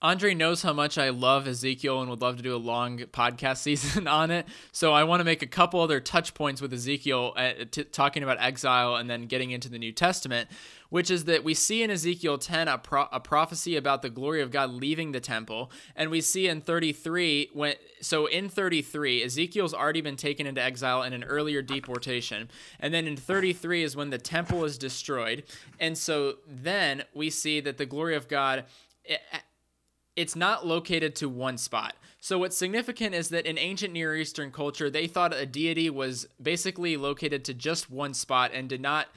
Andre 0.03 0.33
knows 0.33 0.61
how 0.61 0.73
much 0.73 0.97
I 0.97 1.11
love 1.11 1.47
Ezekiel 1.47 2.01
and 2.01 2.09
would 2.09 2.21
love 2.21 2.35
to 2.35 2.43
do 2.43 2.53
a 2.53 2.57
long 2.57 2.99
podcast 2.99 3.57
season 3.61 4.05
on 4.05 4.31
it. 4.31 4.45
So 4.73 4.91
I 4.91 5.05
want 5.05 5.21
to 5.21 5.23
make 5.23 5.41
a 5.41 5.47
couple 5.47 5.79
other 5.79 6.01
touch 6.01 6.33
points 6.33 6.61
with 6.61 6.73
Ezekiel, 6.73 7.31
uh, 7.37 7.51
t- 7.71 7.85
talking 7.85 8.21
about 8.21 8.37
exile 8.41 8.97
and 8.97 9.09
then 9.09 9.27
getting 9.27 9.51
into 9.51 9.69
the 9.69 9.79
New 9.79 9.93
Testament, 9.93 10.49
which 10.89 11.09
is 11.09 11.23
that 11.23 11.45
we 11.45 11.53
see 11.53 11.83
in 11.83 11.89
Ezekiel 11.89 12.37
10 12.37 12.67
a, 12.67 12.77
pro- 12.77 13.07
a 13.13 13.19
prophecy 13.21 13.77
about 13.77 14.01
the 14.01 14.09
glory 14.09 14.41
of 14.41 14.51
God 14.51 14.71
leaving 14.71 15.13
the 15.13 15.21
temple. 15.21 15.71
And 15.95 16.11
we 16.11 16.19
see 16.19 16.49
in 16.49 16.59
33, 16.59 17.51
when 17.53 17.75
so 18.01 18.25
in 18.25 18.49
33, 18.49 19.23
Ezekiel's 19.23 19.73
already 19.73 20.01
been 20.01 20.17
taken 20.17 20.45
into 20.45 20.61
exile 20.61 21.01
in 21.03 21.13
an 21.13 21.23
earlier 21.23 21.61
deportation. 21.61 22.49
And 22.81 22.93
then 22.93 23.07
in 23.07 23.15
33 23.15 23.83
is 23.83 23.95
when 23.95 24.09
the 24.09 24.17
temple 24.17 24.65
is 24.65 24.77
destroyed. 24.77 25.43
And 25.79 25.97
so 25.97 26.39
then 26.45 27.03
we 27.13 27.29
see 27.29 27.61
that 27.61 27.77
the 27.77 27.85
glory 27.85 28.17
of 28.17 28.27
God. 28.27 28.65
It, 29.05 29.21
it's 30.15 30.36
not 30.36 30.65
located 30.65 31.15
to 31.17 31.30
one 31.30 31.58
spot. 31.58 31.95
So 32.19 32.39
what's 32.39 32.58
significant 32.58 33.15
is 33.15 33.30
that 33.30 33.45
in 33.45 33.58
ancient 33.58 33.93
Near 33.93 34.15
Eastern 34.15 34.52
culture, 34.52 34.89
they 34.89 35.08
thought 35.08 35.34
a 35.34 35.45
deity 35.45 35.89
was 35.89 36.28
basically 36.41 36.95
located 36.95 37.43
to 37.45 37.54
just 37.54 37.91
one 37.91 38.13
spot 38.13 38.52
and 38.54 38.69
did 38.69 38.82
not 38.82 39.08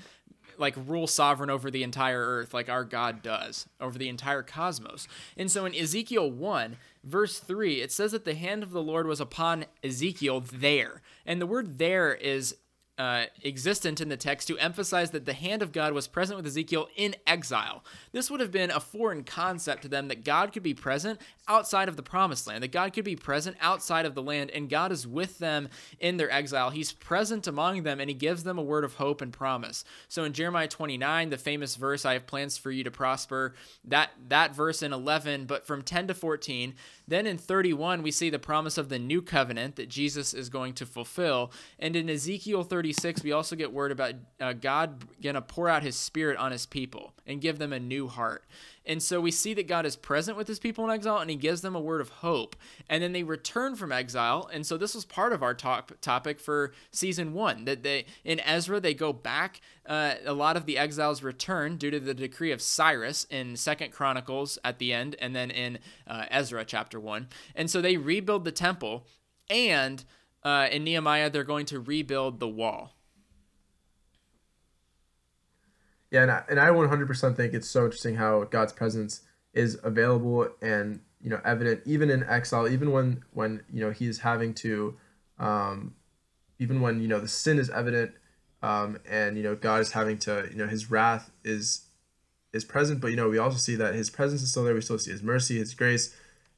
like 0.58 0.74
rule 0.86 1.06
sovereign 1.06 1.50
over 1.50 1.70
the 1.70 1.82
entire 1.82 2.20
earth 2.20 2.54
like 2.54 2.68
our 2.68 2.84
God 2.84 3.22
does 3.22 3.68
over 3.80 3.98
the 3.98 4.08
entire 4.08 4.42
cosmos. 4.42 5.06
And 5.36 5.50
so 5.50 5.66
in 5.66 5.74
Ezekiel 5.74 6.30
1, 6.30 6.76
verse 7.04 7.38
3, 7.38 7.80
it 7.80 7.92
says 7.92 8.12
that 8.12 8.24
the 8.24 8.34
hand 8.34 8.62
of 8.62 8.70
the 8.70 8.82
Lord 8.82 9.06
was 9.06 9.20
upon 9.20 9.66
Ezekiel 9.84 10.40
there. 10.40 11.02
And 11.24 11.40
the 11.40 11.46
word 11.46 11.78
there 11.78 12.14
is 12.14 12.56
uh, 12.98 13.24
existent 13.44 14.00
in 14.00 14.08
the 14.08 14.16
text 14.16 14.48
to 14.48 14.58
emphasize 14.58 15.10
that 15.10 15.26
the 15.26 15.34
hand 15.34 15.60
of 15.60 15.72
God 15.72 15.92
was 15.92 16.08
present 16.08 16.36
with 16.36 16.46
Ezekiel 16.46 16.88
in 16.96 17.14
exile. 17.26 17.84
This 18.12 18.30
would 18.30 18.40
have 18.40 18.50
been 18.50 18.70
a 18.70 18.80
foreign 18.80 19.22
concept 19.22 19.82
to 19.82 19.88
them 19.88 20.08
that 20.08 20.24
God 20.24 20.52
could 20.52 20.62
be 20.62 20.72
present 20.72 21.20
outside 21.46 21.88
of 21.88 21.96
the 21.96 22.02
promised 22.02 22.46
land, 22.46 22.62
that 22.62 22.72
God 22.72 22.92
could 22.92 23.04
be 23.04 23.14
present 23.14 23.56
outside 23.60 24.06
of 24.06 24.14
the 24.14 24.22
land, 24.22 24.50
and 24.50 24.70
God 24.70 24.92
is 24.92 25.06
with 25.06 25.38
them 25.38 25.68
in 26.00 26.16
their 26.16 26.30
exile. 26.30 26.70
He's 26.70 26.92
present 26.92 27.46
among 27.46 27.82
them, 27.82 28.00
and 28.00 28.08
He 28.08 28.14
gives 28.14 28.44
them 28.44 28.58
a 28.58 28.62
word 28.62 28.84
of 28.84 28.94
hope 28.94 29.20
and 29.20 29.32
promise. 29.32 29.84
So 30.08 30.24
in 30.24 30.32
Jeremiah 30.32 30.68
29, 30.68 31.30
the 31.30 31.36
famous 31.36 31.76
verse, 31.76 32.04
I 32.04 32.14
have 32.14 32.26
plans 32.26 32.56
for 32.56 32.70
you 32.70 32.82
to 32.84 32.90
prosper, 32.90 33.54
that, 33.84 34.10
that 34.28 34.54
verse 34.54 34.82
in 34.82 34.92
11, 34.92 35.44
but 35.44 35.66
from 35.66 35.82
10 35.82 36.08
to 36.08 36.14
14, 36.14 36.74
then 37.08 37.26
in 37.26 37.38
31, 37.38 38.02
we 38.02 38.10
see 38.10 38.30
the 38.30 38.38
promise 38.38 38.78
of 38.78 38.88
the 38.88 38.98
new 38.98 39.22
covenant 39.22 39.76
that 39.76 39.88
Jesus 39.88 40.34
is 40.34 40.48
going 40.48 40.72
to 40.74 40.86
fulfill. 40.86 41.52
And 41.78 41.94
in 41.94 42.10
Ezekiel 42.10 42.64
36, 42.86 43.24
we 43.24 43.32
also 43.32 43.56
get 43.56 43.72
word 43.72 43.90
about 43.90 44.14
uh, 44.40 44.52
God 44.52 45.04
going 45.20 45.34
to 45.34 45.42
pour 45.42 45.68
out 45.68 45.82
his 45.82 45.96
spirit 45.96 46.36
on 46.36 46.52
his 46.52 46.66
people 46.66 47.14
and 47.26 47.40
give 47.40 47.58
them 47.58 47.72
a 47.72 47.80
new 47.80 48.06
heart. 48.06 48.44
And 48.84 49.02
so 49.02 49.20
we 49.20 49.32
see 49.32 49.54
that 49.54 49.66
God 49.66 49.84
is 49.84 49.96
present 49.96 50.36
with 50.36 50.46
his 50.46 50.60
people 50.60 50.84
in 50.84 50.92
exile 50.92 51.18
and 51.18 51.28
he 51.28 51.34
gives 51.34 51.62
them 51.62 51.74
a 51.74 51.80
word 51.80 52.00
of 52.00 52.10
hope. 52.10 52.54
And 52.88 53.02
then 53.02 53.10
they 53.12 53.24
return 53.24 53.74
from 53.74 53.90
exile. 53.90 54.48
And 54.52 54.64
so 54.64 54.76
this 54.76 54.94
was 54.94 55.04
part 55.04 55.32
of 55.32 55.42
our 55.42 55.52
talk, 55.52 56.00
topic 56.00 56.38
for 56.38 56.72
season 56.92 57.32
one 57.32 57.64
that 57.64 57.82
they, 57.82 58.06
in 58.24 58.38
Ezra, 58.38 58.78
they 58.78 58.94
go 58.94 59.12
back. 59.12 59.60
Uh, 59.84 60.14
a 60.24 60.32
lot 60.32 60.56
of 60.56 60.64
the 60.64 60.78
exiles 60.78 61.24
return 61.24 61.78
due 61.78 61.90
to 61.90 61.98
the 61.98 62.14
decree 62.14 62.52
of 62.52 62.62
Cyrus 62.62 63.26
in 63.30 63.56
Second 63.56 63.90
Chronicles 63.90 64.60
at 64.62 64.78
the 64.78 64.92
end, 64.92 65.16
and 65.20 65.34
then 65.34 65.50
in 65.50 65.80
uh, 66.06 66.26
Ezra 66.30 66.64
chapter 66.64 67.00
one. 67.00 67.26
And 67.56 67.68
so 67.68 67.80
they 67.80 67.96
rebuild 67.96 68.44
the 68.44 68.52
temple. 68.52 69.08
And 69.48 70.04
uh, 70.46 70.68
in 70.70 70.84
Nehemiah, 70.84 71.28
they're 71.28 71.42
going 71.42 71.66
to 71.66 71.80
rebuild 71.80 72.38
the 72.38 72.46
wall. 72.46 72.94
Yeah, 76.08 76.22
and 76.22 76.30
I, 76.30 76.44
and 76.48 76.60
I 76.60 76.68
100% 76.68 77.36
think 77.36 77.52
it's 77.52 77.68
so 77.68 77.86
interesting 77.86 78.14
how 78.14 78.44
God's 78.44 78.72
presence 78.72 79.22
is 79.52 79.76
available 79.82 80.48
and 80.62 81.00
you 81.20 81.30
know 81.30 81.40
evident 81.44 81.80
even 81.84 82.10
in 82.10 82.22
exile, 82.22 82.68
even 82.68 82.92
when 82.92 83.24
when 83.32 83.64
you 83.72 83.80
know 83.80 83.90
he's 83.90 84.20
having 84.20 84.54
to, 84.54 84.96
um, 85.40 85.96
even 86.60 86.80
when 86.80 87.00
you 87.00 87.08
know 87.08 87.18
the 87.18 87.26
sin 87.26 87.58
is 87.58 87.68
evident, 87.70 88.12
um, 88.62 89.00
and 89.04 89.36
you 89.36 89.42
know 89.42 89.56
God 89.56 89.80
is 89.80 89.92
having 89.92 90.16
to 90.18 90.46
you 90.52 90.56
know 90.56 90.68
his 90.68 90.92
wrath 90.92 91.32
is 91.42 91.86
is 92.52 92.64
present, 92.64 93.00
but 93.00 93.08
you 93.08 93.16
know 93.16 93.28
we 93.28 93.38
also 93.38 93.58
see 93.58 93.74
that 93.74 93.96
his 93.96 94.10
presence 94.10 94.42
is 94.42 94.52
still 94.52 94.62
there. 94.62 94.74
We 94.74 94.80
still 94.80 94.98
see 94.98 95.10
his 95.10 95.24
mercy, 95.24 95.58
his 95.58 95.74
grace, 95.74 96.14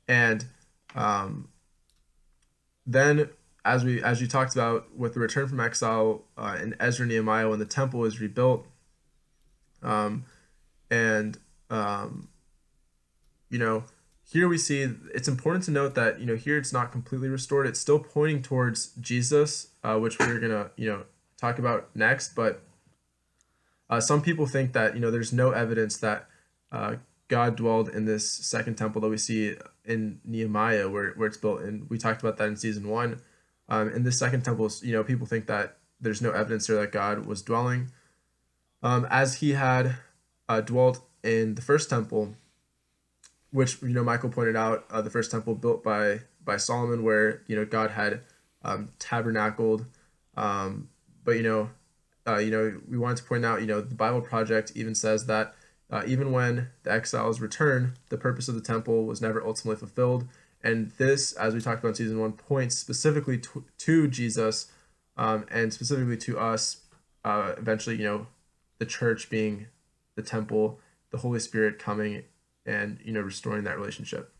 and 0.06 0.44
um, 0.94 1.48
then 2.84 3.30
as 3.68 3.84
we 3.84 4.02
as 4.02 4.20
you 4.20 4.26
talked 4.26 4.54
about 4.54 4.96
with 4.96 5.14
the 5.14 5.20
return 5.20 5.46
from 5.48 5.60
exile 5.60 6.24
uh, 6.36 6.56
in 6.60 6.74
Ezra 6.80 7.06
Nehemiah 7.06 7.48
when 7.48 7.58
the 7.58 7.64
temple 7.64 8.04
is 8.04 8.20
rebuilt 8.20 8.66
um, 9.82 10.24
and 10.90 11.38
um, 11.70 12.28
you 13.50 13.58
know, 13.58 13.84
here 14.24 14.48
we 14.48 14.58
see 14.58 14.88
it's 15.14 15.28
important 15.28 15.64
to 15.64 15.70
note 15.70 15.94
that 15.94 16.20
you 16.20 16.26
know 16.26 16.36
here 16.36 16.58
it's 16.58 16.72
not 16.72 16.92
completely 16.92 17.28
restored. 17.28 17.66
It's 17.66 17.80
still 17.80 17.98
pointing 17.98 18.42
towards 18.42 18.88
Jesus, 19.00 19.68
uh, 19.82 19.98
which 19.98 20.18
we're 20.18 20.40
gonna 20.40 20.70
you 20.76 20.88
know 20.88 21.04
talk 21.40 21.58
about 21.58 21.94
next. 21.94 22.34
But 22.34 22.62
uh, 23.88 24.00
some 24.00 24.22
people 24.22 24.46
think 24.46 24.72
that 24.72 24.94
you 24.94 25.00
know 25.00 25.10
there's 25.10 25.32
no 25.32 25.50
evidence 25.52 25.96
that 25.98 26.26
uh, 26.72 26.96
God 27.28 27.56
dwelled 27.56 27.88
in 27.88 28.04
this 28.04 28.30
second 28.30 28.76
temple 28.76 29.00
that 29.02 29.08
we 29.08 29.18
see 29.18 29.56
in 29.84 30.20
Nehemiah, 30.24 30.88
where, 30.88 31.12
where 31.12 31.26
it's 31.26 31.38
built. 31.38 31.62
And 31.62 31.88
we 31.88 31.96
talked 31.96 32.20
about 32.20 32.36
that 32.36 32.48
in 32.48 32.56
season 32.56 32.88
one. 32.88 33.22
Um, 33.68 33.90
in 33.90 34.02
the 34.02 34.12
second 34.12 34.42
temple, 34.42 34.70
you 34.82 34.92
know, 34.92 35.04
people 35.04 35.26
think 35.26 35.46
that 35.46 35.76
there's 36.00 36.22
no 36.22 36.30
evidence 36.30 36.66
there 36.66 36.80
that 36.80 36.92
God 36.92 37.26
was 37.26 37.42
dwelling 37.42 37.90
um, 38.82 39.06
as 39.10 39.36
he 39.36 39.52
had 39.52 39.96
uh, 40.48 40.60
dwelt 40.60 41.00
in 41.22 41.54
the 41.54 41.62
first 41.62 41.90
temple, 41.90 42.34
which 43.50 43.80
you 43.82 43.88
know 43.88 44.04
Michael 44.04 44.30
pointed 44.30 44.56
out, 44.56 44.84
uh, 44.90 45.02
the 45.02 45.10
first 45.10 45.30
temple 45.30 45.54
built 45.54 45.82
by 45.82 46.20
by 46.44 46.56
Solomon, 46.56 47.02
where 47.02 47.42
you 47.46 47.56
know 47.56 47.64
God 47.64 47.90
had 47.90 48.20
um, 48.62 48.90
tabernacled. 48.98 49.86
Um, 50.36 50.88
but 51.24 51.32
you 51.32 51.42
know, 51.42 51.70
uh, 52.26 52.38
you 52.38 52.50
know, 52.50 52.80
we 52.88 52.96
wanted 52.96 53.18
to 53.18 53.24
point 53.24 53.44
out, 53.44 53.60
you 53.60 53.66
know, 53.66 53.80
the 53.80 53.94
Bible 53.94 54.20
Project 54.20 54.72
even 54.74 54.94
says 54.94 55.26
that 55.26 55.54
uh, 55.90 56.02
even 56.06 56.32
when 56.32 56.68
the 56.84 56.92
exiles 56.92 57.40
return, 57.40 57.94
the 58.08 58.18
purpose 58.18 58.48
of 58.48 58.54
the 58.54 58.60
temple 58.60 59.04
was 59.04 59.20
never 59.20 59.44
ultimately 59.44 59.78
fulfilled, 59.78 60.28
And 60.62 60.90
this, 60.98 61.32
as 61.32 61.54
we 61.54 61.60
talked 61.60 61.80
about 61.80 61.90
in 61.90 61.94
season 61.94 62.20
one, 62.20 62.32
points 62.32 62.76
specifically 62.76 63.38
to, 63.38 63.64
to 63.78 64.08
Jesus 64.08 64.70
um, 65.16 65.46
and 65.50 65.72
specifically 65.72 66.16
to 66.18 66.38
us. 66.38 66.82
Uh, 67.24 67.52
eventually, 67.58 67.96
you 67.96 68.04
know, 68.04 68.26
the 68.78 68.86
church 68.86 69.28
being 69.28 69.66
the 70.16 70.22
temple, 70.22 70.80
the 71.10 71.18
Holy 71.18 71.40
Spirit 71.40 71.78
coming 71.78 72.24
and 72.64 72.98
you 73.02 73.12
know 73.12 73.20
restoring 73.20 73.64
that 73.64 73.78
relationship. 73.78 74.32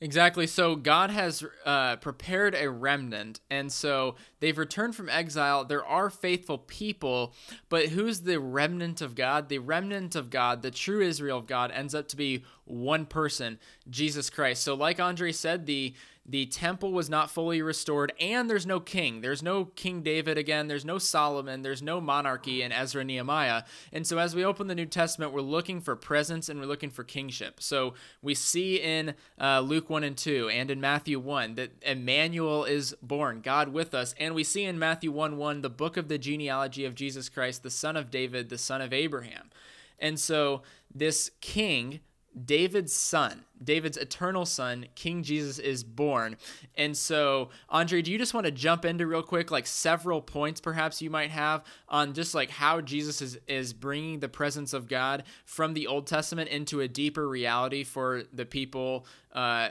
Exactly. 0.00 0.46
So 0.46 0.76
God 0.76 1.10
has 1.10 1.44
uh, 1.64 1.96
prepared 1.96 2.54
a 2.54 2.68
remnant, 2.68 3.40
and 3.48 3.72
so 3.72 4.16
they've 4.40 4.58
returned 4.58 4.94
from 4.96 5.08
exile. 5.08 5.64
There 5.64 5.84
are 5.84 6.10
faithful 6.10 6.58
people, 6.58 7.32
but 7.68 7.86
who's 7.88 8.20
the 8.20 8.38
remnant 8.40 9.00
of 9.00 9.14
God? 9.14 9.48
The 9.48 9.60
remnant 9.60 10.14
of 10.14 10.30
God, 10.30 10.62
the 10.62 10.70
true 10.70 11.00
Israel 11.00 11.38
of 11.38 11.46
God, 11.46 11.70
ends 11.70 11.94
up 11.94 12.08
to 12.08 12.16
be 12.16 12.44
one 12.64 13.06
person, 13.06 13.58
Jesus 13.88 14.30
Christ. 14.30 14.62
So, 14.62 14.74
like 14.74 15.00
Andre 15.00 15.32
said, 15.32 15.64
the 15.64 15.94
the 16.26 16.46
temple 16.46 16.92
was 16.92 17.10
not 17.10 17.30
fully 17.30 17.60
restored 17.60 18.12
and 18.18 18.48
there's 18.48 18.66
no 18.66 18.80
king. 18.80 19.20
There's 19.20 19.42
no 19.42 19.66
king 19.66 20.02
david 20.02 20.38
again. 20.38 20.68
There's 20.68 20.84
no 20.84 20.98
solomon. 20.98 21.62
There's 21.62 21.82
no 21.82 22.00
monarchy 22.00 22.62
in 22.62 22.72
ezra 22.72 23.04
nehemiah. 23.04 23.64
And 23.92 24.06
so 24.06 24.18
as 24.18 24.34
we 24.34 24.44
open 24.44 24.66
the 24.66 24.74
new 24.74 24.86
testament 24.86 25.32
we're 25.32 25.42
looking 25.42 25.80
for 25.80 25.94
presence 25.96 26.48
and 26.48 26.58
we're 26.58 26.66
looking 26.66 26.90
for 26.90 27.04
kingship. 27.04 27.62
So 27.62 27.94
we 28.22 28.34
see 28.34 28.76
in 28.76 29.14
uh, 29.38 29.60
luke 29.60 29.90
1 29.90 30.02
and 30.02 30.16
2 30.16 30.48
and 30.48 30.70
in 30.70 30.80
matthew 30.80 31.18
1 31.18 31.56
that 31.56 31.72
emmanuel 31.82 32.64
is 32.64 32.94
born 33.02 33.40
god 33.40 33.68
with 33.68 33.94
us. 33.94 34.14
And 34.18 34.34
we 34.34 34.44
see 34.44 34.64
in 34.64 34.78
matthew 34.78 35.12
1 35.12 35.36
1 35.36 35.60
the 35.60 35.70
book 35.70 35.96
of 35.98 36.08
the 36.08 36.18
genealogy 36.18 36.86
of 36.86 36.94
jesus 36.94 37.28
christ 37.28 37.62
the 37.62 37.70
son 37.70 37.96
of 37.96 38.10
david 38.10 38.48
the 38.48 38.58
son 38.58 38.80
of 38.80 38.92
abraham. 38.92 39.50
And 39.98 40.18
so 40.18 40.62
this 40.94 41.30
king 41.40 42.00
David's 42.42 42.92
son, 42.92 43.44
David's 43.62 43.96
eternal 43.96 44.44
son, 44.44 44.86
King 44.94 45.22
Jesus 45.22 45.58
is 45.58 45.84
born. 45.84 46.36
And 46.76 46.96
so, 46.96 47.50
Andre, 47.68 48.02
do 48.02 48.10
you 48.10 48.18
just 48.18 48.34
want 48.34 48.46
to 48.46 48.50
jump 48.50 48.84
into 48.84 49.06
real 49.06 49.22
quick, 49.22 49.50
like 49.50 49.66
several 49.66 50.20
points 50.20 50.60
perhaps 50.60 51.00
you 51.00 51.10
might 51.10 51.30
have 51.30 51.64
on 51.88 52.12
just 52.12 52.34
like 52.34 52.50
how 52.50 52.80
Jesus 52.80 53.22
is, 53.22 53.38
is 53.46 53.72
bringing 53.72 54.20
the 54.20 54.28
presence 54.28 54.72
of 54.72 54.88
God 54.88 55.22
from 55.44 55.74
the 55.74 55.86
Old 55.86 56.06
Testament 56.06 56.48
into 56.50 56.80
a 56.80 56.88
deeper 56.88 57.28
reality 57.28 57.84
for 57.84 58.24
the 58.32 58.44
people 58.44 59.06
uh, 59.32 59.68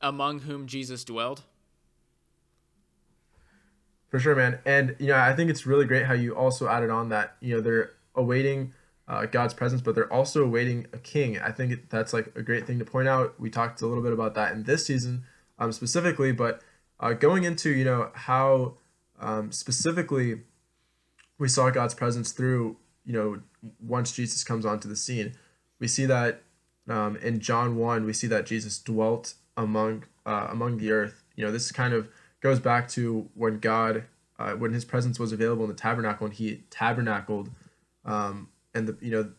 among 0.00 0.40
whom 0.40 0.66
Jesus 0.66 1.04
dwelled? 1.04 1.42
For 4.10 4.20
sure, 4.20 4.36
man. 4.36 4.58
And, 4.66 4.94
you 4.98 5.06
know, 5.06 5.16
I 5.16 5.34
think 5.34 5.48
it's 5.48 5.64
really 5.64 5.86
great 5.86 6.04
how 6.04 6.12
you 6.12 6.36
also 6.36 6.68
added 6.68 6.90
on 6.90 7.08
that, 7.08 7.36
you 7.40 7.54
know, 7.54 7.62
they're 7.62 7.92
awaiting 8.14 8.74
uh, 9.12 9.26
God's 9.26 9.52
presence, 9.52 9.82
but 9.82 9.94
they're 9.94 10.10
also 10.10 10.42
awaiting 10.42 10.86
a 10.94 10.98
king. 10.98 11.38
I 11.38 11.50
think 11.50 11.90
that's 11.90 12.14
like 12.14 12.32
a 12.34 12.40
great 12.40 12.66
thing 12.66 12.78
to 12.78 12.84
point 12.86 13.08
out. 13.08 13.38
We 13.38 13.50
talked 13.50 13.82
a 13.82 13.86
little 13.86 14.02
bit 14.02 14.14
about 14.14 14.34
that 14.36 14.52
in 14.52 14.62
this 14.62 14.86
season 14.86 15.24
um, 15.58 15.70
specifically, 15.70 16.32
but 16.32 16.62
uh, 16.98 17.12
going 17.12 17.44
into 17.44 17.68
you 17.68 17.84
know 17.84 18.10
how 18.14 18.78
um, 19.20 19.52
specifically 19.52 20.40
we 21.38 21.46
saw 21.46 21.68
God's 21.68 21.92
presence 21.92 22.32
through 22.32 22.78
you 23.04 23.12
know 23.12 23.42
once 23.86 24.12
Jesus 24.12 24.42
comes 24.44 24.64
onto 24.64 24.88
the 24.88 24.96
scene, 24.96 25.34
we 25.78 25.88
see 25.88 26.06
that 26.06 26.40
um, 26.88 27.16
in 27.16 27.38
John 27.38 27.76
one 27.76 28.06
we 28.06 28.14
see 28.14 28.28
that 28.28 28.46
Jesus 28.46 28.78
dwelt 28.78 29.34
among 29.58 30.04
uh, 30.24 30.48
among 30.50 30.78
the 30.78 30.90
earth. 30.90 31.22
You 31.36 31.44
know 31.44 31.52
this 31.52 31.70
kind 31.70 31.92
of 31.92 32.08
goes 32.40 32.60
back 32.60 32.88
to 32.90 33.28
when 33.34 33.58
God 33.58 34.04
uh, 34.38 34.52
when 34.52 34.72
His 34.72 34.86
presence 34.86 35.18
was 35.18 35.32
available 35.32 35.64
in 35.64 35.68
the 35.68 35.76
tabernacle 35.76 36.24
and 36.24 36.34
He 36.34 36.62
tabernacled 36.70 37.50
um, 38.06 38.48
and 38.74 38.88
the 38.88 38.96
you 39.00 39.10
know 39.10 39.30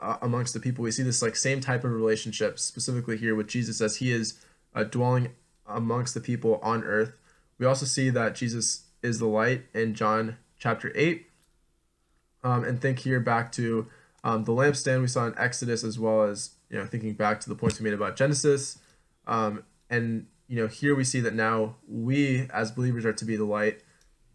uh, 0.00 0.18
amongst 0.22 0.52
the 0.54 0.60
people 0.60 0.82
we 0.82 0.90
see 0.90 1.02
this 1.02 1.22
like 1.22 1.36
same 1.36 1.60
type 1.60 1.84
of 1.84 1.92
relationship 1.92 2.58
specifically 2.58 3.16
here 3.16 3.34
with 3.34 3.48
jesus 3.48 3.80
as 3.80 3.96
he 3.96 4.12
is 4.12 4.38
uh, 4.74 4.84
dwelling 4.84 5.28
amongst 5.66 6.14
the 6.14 6.20
people 6.20 6.60
on 6.62 6.84
earth. 6.84 7.18
We 7.58 7.66
also 7.66 7.86
see 7.86 8.10
that 8.10 8.34
jesus 8.34 8.84
is 9.02 9.18
the 9.18 9.26
light 9.26 9.64
in 9.74 9.94
john 9.94 10.36
chapter 10.58 10.92
8 10.94 11.26
um, 12.42 12.64
and 12.64 12.80
think 12.80 13.00
here 13.00 13.20
back 13.20 13.50
to 13.52 13.86
um, 14.22 14.44
the 14.44 14.52
lampstand 14.52 15.00
we 15.00 15.08
saw 15.08 15.26
in 15.26 15.34
exodus 15.38 15.84
as 15.84 15.98
well 15.98 16.22
as 16.22 16.50
you 16.70 16.78
know 16.78 16.86
thinking 16.86 17.12
back 17.12 17.40
to 17.40 17.48
the 17.48 17.54
points 17.54 17.78
we 17.78 17.84
made 17.84 17.94
about 17.94 18.16
genesis. 18.16 18.78
Um, 19.26 19.64
and 19.90 20.26
you 20.48 20.56
know 20.56 20.66
here 20.66 20.94
we 20.94 21.04
see 21.04 21.20
that 21.20 21.34
now 21.34 21.76
we 21.88 22.48
as 22.52 22.70
believers 22.70 23.04
are 23.04 23.12
to 23.12 23.24
be 23.24 23.36
the 23.36 23.44
light. 23.44 23.82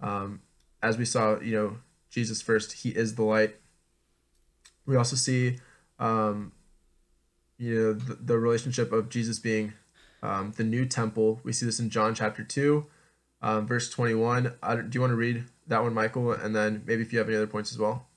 Um, 0.02 0.42
as 0.82 0.98
we 0.98 1.06
saw 1.06 1.40
you 1.40 1.54
know 1.54 1.78
jesus 2.10 2.42
first 2.42 2.74
he 2.74 2.90
is 2.90 3.16
the 3.16 3.24
light 3.24 3.56
we 4.92 4.98
also 4.98 5.16
see, 5.16 5.58
um, 6.00 6.52
you 7.58 7.76
know, 7.76 7.94
the, 7.94 8.16
the, 8.16 8.38
relationship 8.38 8.92
of 8.92 9.08
Jesus 9.08 9.40
being 9.40 9.72
um, 10.22 10.54
the 10.58 10.66
new 10.66 10.86
temple. 10.86 11.40
We 11.46 11.54
see 11.54 11.66
this 11.66 11.80
in 11.80 11.90
John 11.90 12.14
chapter 12.14 12.44
2, 12.44 12.86
um, 13.42 13.66
verse 13.66 13.90
21. 13.90 14.44
do 14.44 14.50
you 14.92 15.00
want 15.00 15.12
to 15.12 15.16
read 15.16 15.46
that 15.68 15.82
one, 15.82 15.94
Michael? 15.94 16.34
And 16.34 16.54
then 16.54 16.84
maybe 16.86 17.04
if 17.04 17.14
you 17.14 17.20
have 17.20 17.30
any 17.30 17.38
other 17.38 17.48
points 17.48 17.72
as 17.72 17.78
well. 17.78 18.08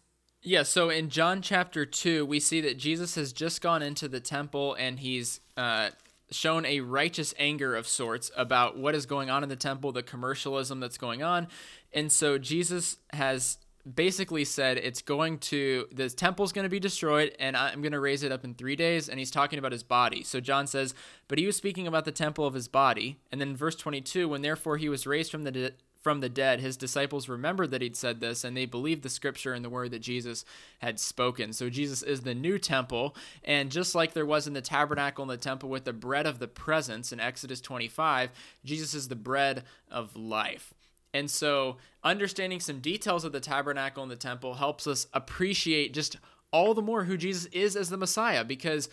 Yeah, 0.42 0.64
so 0.64 0.90
in 0.90 1.10
John 1.10 1.42
chapter 1.42 1.86
2, 1.86 2.26
we 2.26 2.40
see 2.40 2.60
that 2.62 2.76
Jesus 2.76 3.14
has 3.14 3.32
just 3.32 3.62
gone 3.62 3.80
into 3.80 4.08
the 4.08 4.20
temple 4.20 4.74
and 4.74 4.98
he's 4.98 5.40
uh, 5.56 5.90
shown 6.32 6.66
a 6.66 6.80
righteous 6.80 7.34
anger 7.38 7.76
of 7.76 7.86
sorts 7.86 8.32
about 8.36 8.76
what 8.76 8.96
is 8.96 9.06
going 9.06 9.30
on 9.30 9.44
in 9.44 9.48
the 9.48 9.56
temple, 9.56 9.92
the 9.92 10.02
commercialism 10.02 10.80
that's 10.80 10.98
going 10.98 11.22
on. 11.22 11.46
And 11.92 12.10
so 12.10 12.36
Jesus 12.36 12.96
has 13.12 13.58
basically 13.92 14.44
said 14.44 14.78
it's 14.78 15.02
going 15.02 15.38
to 15.38 15.86
the 15.92 16.08
temple's 16.08 16.52
going 16.52 16.64
to 16.64 16.70
be 16.70 16.80
destroyed 16.80 17.34
and 17.38 17.56
I'm 17.56 17.82
going 17.82 17.92
to 17.92 18.00
raise 18.00 18.22
it 18.22 18.32
up 18.32 18.44
in 18.44 18.54
3 18.54 18.76
days 18.76 19.08
and 19.08 19.18
he's 19.18 19.30
talking 19.30 19.58
about 19.58 19.72
his 19.72 19.82
body. 19.82 20.22
So 20.22 20.40
John 20.40 20.66
says, 20.66 20.94
"But 21.28 21.38
he 21.38 21.46
was 21.46 21.56
speaking 21.56 21.86
about 21.86 22.04
the 22.04 22.12
temple 22.12 22.46
of 22.46 22.54
his 22.54 22.68
body." 22.68 23.18
And 23.30 23.40
then 23.40 23.56
verse 23.56 23.76
22, 23.76 24.28
when 24.28 24.42
therefore 24.42 24.78
he 24.78 24.88
was 24.88 25.06
raised 25.06 25.30
from 25.30 25.44
the 25.44 25.52
de- 25.52 25.72
from 26.04 26.20
the 26.20 26.28
dead, 26.28 26.60
his 26.60 26.76
disciples 26.76 27.30
remembered 27.30 27.70
that 27.70 27.80
he'd 27.80 27.96
said 27.96 28.20
this 28.20 28.44
and 28.44 28.54
they 28.54 28.66
believed 28.66 29.02
the 29.02 29.08
scripture 29.08 29.54
and 29.54 29.64
the 29.64 29.70
word 29.70 29.90
that 29.90 30.00
Jesus 30.00 30.44
had 30.80 31.00
spoken. 31.00 31.54
So 31.54 31.70
Jesus 31.70 32.02
is 32.02 32.20
the 32.20 32.34
new 32.34 32.58
temple. 32.58 33.16
And 33.42 33.72
just 33.72 33.94
like 33.94 34.12
there 34.12 34.26
was 34.26 34.46
in 34.46 34.52
the 34.52 34.60
tabernacle 34.60 35.22
and 35.22 35.30
the 35.30 35.38
temple 35.38 35.70
with 35.70 35.84
the 35.84 35.94
bread 35.94 36.26
of 36.26 36.40
the 36.40 36.46
presence 36.46 37.10
in 37.10 37.20
Exodus 37.20 37.62
25, 37.62 38.30
Jesus 38.66 38.92
is 38.92 39.08
the 39.08 39.16
bread 39.16 39.64
of 39.90 40.14
life. 40.14 40.74
And 41.14 41.30
so, 41.30 41.76
understanding 42.02 42.60
some 42.60 42.80
details 42.80 43.24
of 43.24 43.32
the 43.32 43.40
tabernacle 43.40 44.02
and 44.02 44.12
the 44.12 44.16
temple 44.16 44.54
helps 44.54 44.86
us 44.86 45.06
appreciate 45.14 45.94
just 45.94 46.16
all 46.50 46.74
the 46.74 46.82
more 46.82 47.04
who 47.04 47.16
Jesus 47.16 47.46
is 47.46 47.76
as 47.76 47.88
the 47.88 47.96
Messiah 47.96 48.44
because 48.44 48.88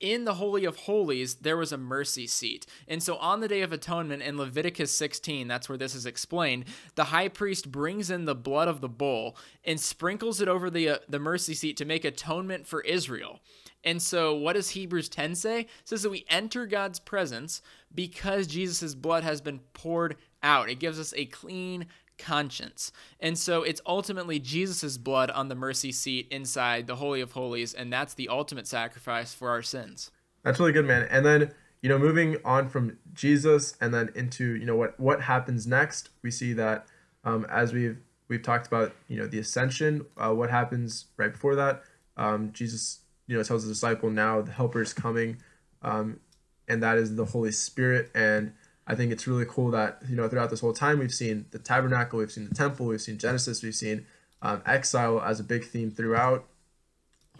in 0.00 0.24
the 0.24 0.34
Holy 0.34 0.64
of 0.64 0.76
Holies, 0.76 1.36
there 1.36 1.56
was 1.56 1.72
a 1.72 1.78
mercy 1.78 2.26
seat. 2.26 2.66
And 2.86 3.02
so 3.02 3.16
on 3.16 3.40
the 3.40 3.48
Day 3.48 3.62
of 3.62 3.72
Atonement 3.72 4.22
in 4.22 4.36
Leviticus 4.36 4.92
16, 4.92 5.48
that's 5.48 5.68
where 5.68 5.78
this 5.78 5.94
is 5.94 6.04
explained, 6.04 6.66
the 6.96 7.04
high 7.04 7.28
priest 7.28 7.72
brings 7.72 8.10
in 8.10 8.26
the 8.26 8.34
blood 8.34 8.68
of 8.68 8.80
the 8.80 8.88
bull 8.88 9.36
and 9.64 9.80
sprinkles 9.80 10.40
it 10.40 10.48
over 10.48 10.68
the, 10.68 10.88
uh, 10.88 10.98
the 11.08 11.18
mercy 11.18 11.54
seat 11.54 11.78
to 11.78 11.86
make 11.86 12.04
atonement 12.04 12.66
for 12.66 12.82
Israel. 12.82 13.40
And 13.84 14.02
so 14.02 14.34
what 14.34 14.54
does 14.54 14.70
Hebrews 14.70 15.08
10 15.08 15.34
say? 15.34 15.60
It 15.60 15.68
says 15.84 16.02
that 16.02 16.10
we 16.10 16.26
enter 16.28 16.66
God's 16.66 16.98
presence 16.98 17.62
because 17.94 18.46
Jesus' 18.46 18.94
blood 18.94 19.22
has 19.22 19.40
been 19.40 19.60
poured 19.72 20.16
out. 20.46 20.70
It 20.70 20.78
gives 20.78 20.98
us 20.98 21.12
a 21.16 21.26
clean 21.26 21.86
conscience. 22.18 22.92
And 23.20 23.38
so 23.38 23.62
it's 23.62 23.80
ultimately 23.84 24.38
Jesus' 24.38 24.96
blood 24.96 25.30
on 25.30 25.48
the 25.48 25.54
mercy 25.54 25.92
seat 25.92 26.28
inside 26.30 26.86
the 26.86 26.96
Holy 26.96 27.20
of 27.20 27.32
Holies, 27.32 27.74
and 27.74 27.92
that's 27.92 28.14
the 28.14 28.28
ultimate 28.28 28.66
sacrifice 28.66 29.34
for 29.34 29.50
our 29.50 29.62
sins. 29.62 30.10
That's 30.42 30.58
really 30.58 30.72
good, 30.72 30.86
man. 30.86 31.06
And 31.10 31.26
then, 31.26 31.52
you 31.82 31.88
know, 31.88 31.98
moving 31.98 32.36
on 32.44 32.68
from 32.68 32.96
Jesus 33.12 33.76
and 33.80 33.92
then 33.92 34.10
into, 34.14 34.54
you 34.54 34.64
know, 34.64 34.76
what 34.76 34.98
what 34.98 35.20
happens 35.22 35.66
next, 35.66 36.10
we 36.22 36.30
see 36.30 36.52
that 36.54 36.86
um, 37.24 37.44
as 37.50 37.72
we've 37.72 37.98
we've 38.28 38.42
talked 38.42 38.66
about, 38.66 38.92
you 39.08 39.18
know, 39.18 39.26
the 39.26 39.38
ascension, 39.38 40.06
uh, 40.16 40.32
what 40.32 40.50
happens 40.50 41.06
right 41.16 41.32
before 41.32 41.56
that. 41.56 41.82
Um, 42.16 42.52
Jesus, 42.52 43.00
you 43.26 43.36
know, 43.36 43.42
tells 43.42 43.64
the 43.64 43.68
disciple 43.68 44.10
now 44.10 44.40
the 44.40 44.52
helper 44.52 44.80
is 44.80 44.94
coming, 44.94 45.38
um, 45.82 46.20
and 46.68 46.82
that 46.82 46.96
is 46.96 47.16
the 47.16 47.24
Holy 47.24 47.52
Spirit. 47.52 48.10
And 48.14 48.52
I 48.86 48.94
think 48.94 49.10
it's 49.10 49.26
really 49.26 49.46
cool 49.46 49.70
that 49.72 50.00
you 50.08 50.14
know 50.14 50.28
throughout 50.28 50.50
this 50.50 50.60
whole 50.60 50.72
time 50.72 50.98
we've 50.98 51.12
seen 51.12 51.46
the 51.50 51.58
tabernacle, 51.58 52.18
we've 52.18 52.30
seen 52.30 52.48
the 52.48 52.54
temple, 52.54 52.86
we've 52.86 53.00
seen 53.00 53.18
Genesis, 53.18 53.62
we've 53.62 53.74
seen 53.74 54.06
um, 54.42 54.62
exile 54.64 55.20
as 55.20 55.40
a 55.40 55.44
big 55.44 55.64
theme 55.64 55.90
throughout, 55.90 56.46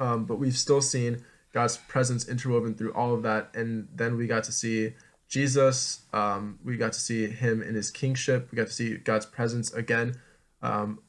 um, 0.01 0.25
but 0.25 0.37
we've 0.37 0.57
still 0.57 0.81
seen 0.81 1.25
God's 1.53 1.77
presence 1.77 2.29
interwoven 2.29 2.75
through 2.75 2.93
all 2.93 3.15
of 3.15 3.23
that, 3.23 3.51
and 3.55 3.89
then 3.95 4.17
we 4.17 4.27
got 4.27 4.45
to 4.45 4.53
see 4.53 4.95
Jesus. 5.29 6.01
Um, 6.13 6.59
we 6.65 6.77
got 6.77 6.93
to 6.93 7.01
see 7.01 7.27
Him 7.29 7.63
in 7.63 7.75
His 7.75 7.91
kingship. 7.91 8.49
We 8.51 8.57
got 8.57 8.67
to 8.67 8.73
see 8.73 8.97
God's 8.97 9.27
presence 9.27 9.73
again, 9.73 10.17
um, 10.63 11.01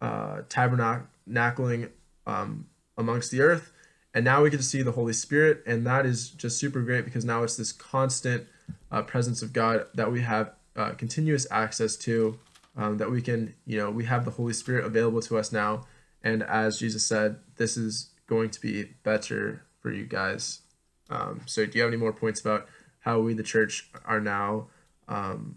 uh, 0.00 0.42
tabernacling 0.48 1.90
um, 2.26 2.66
amongst 2.98 3.30
the 3.30 3.40
earth, 3.40 3.70
and 4.12 4.24
now 4.24 4.42
we 4.42 4.50
get 4.50 4.56
to 4.56 4.62
see 4.62 4.82
the 4.82 4.92
Holy 4.92 5.12
Spirit, 5.12 5.62
and 5.64 5.86
that 5.86 6.06
is 6.06 6.30
just 6.30 6.58
super 6.58 6.82
great 6.82 7.04
because 7.04 7.24
now 7.24 7.44
it's 7.44 7.56
this 7.56 7.70
constant 7.70 8.48
uh, 8.90 9.02
presence 9.02 9.42
of 9.42 9.52
God 9.52 9.86
that 9.94 10.10
we 10.10 10.22
have 10.22 10.52
uh, 10.76 10.90
continuous 10.92 11.46
access 11.50 11.96
to, 11.96 12.38
um, 12.76 12.98
that 12.98 13.10
we 13.10 13.22
can, 13.22 13.54
you 13.66 13.78
know, 13.78 13.90
we 13.90 14.04
have 14.04 14.24
the 14.24 14.30
Holy 14.30 14.52
Spirit 14.52 14.84
available 14.84 15.20
to 15.22 15.38
us 15.38 15.52
now. 15.52 15.86
And 16.22 16.42
as 16.42 16.78
Jesus 16.78 17.06
said, 17.06 17.36
this 17.56 17.76
is 17.76 18.10
going 18.26 18.50
to 18.50 18.60
be 18.60 18.84
better 19.02 19.62
for 19.80 19.92
you 19.92 20.04
guys. 20.04 20.60
Um, 21.08 21.42
so, 21.46 21.64
do 21.64 21.78
you 21.78 21.82
have 21.82 21.92
any 21.92 21.96
more 21.96 22.12
points 22.12 22.40
about 22.40 22.66
how 23.06 23.20
we, 23.20 23.32
the 23.34 23.42
church, 23.42 23.88
are 24.04 24.20
now, 24.20 24.66
um, 25.06 25.56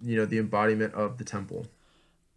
you 0.00 0.16
know, 0.16 0.24
the 0.24 0.38
embodiment 0.38 0.94
of 0.94 1.18
the 1.18 1.24
temple. 1.24 1.66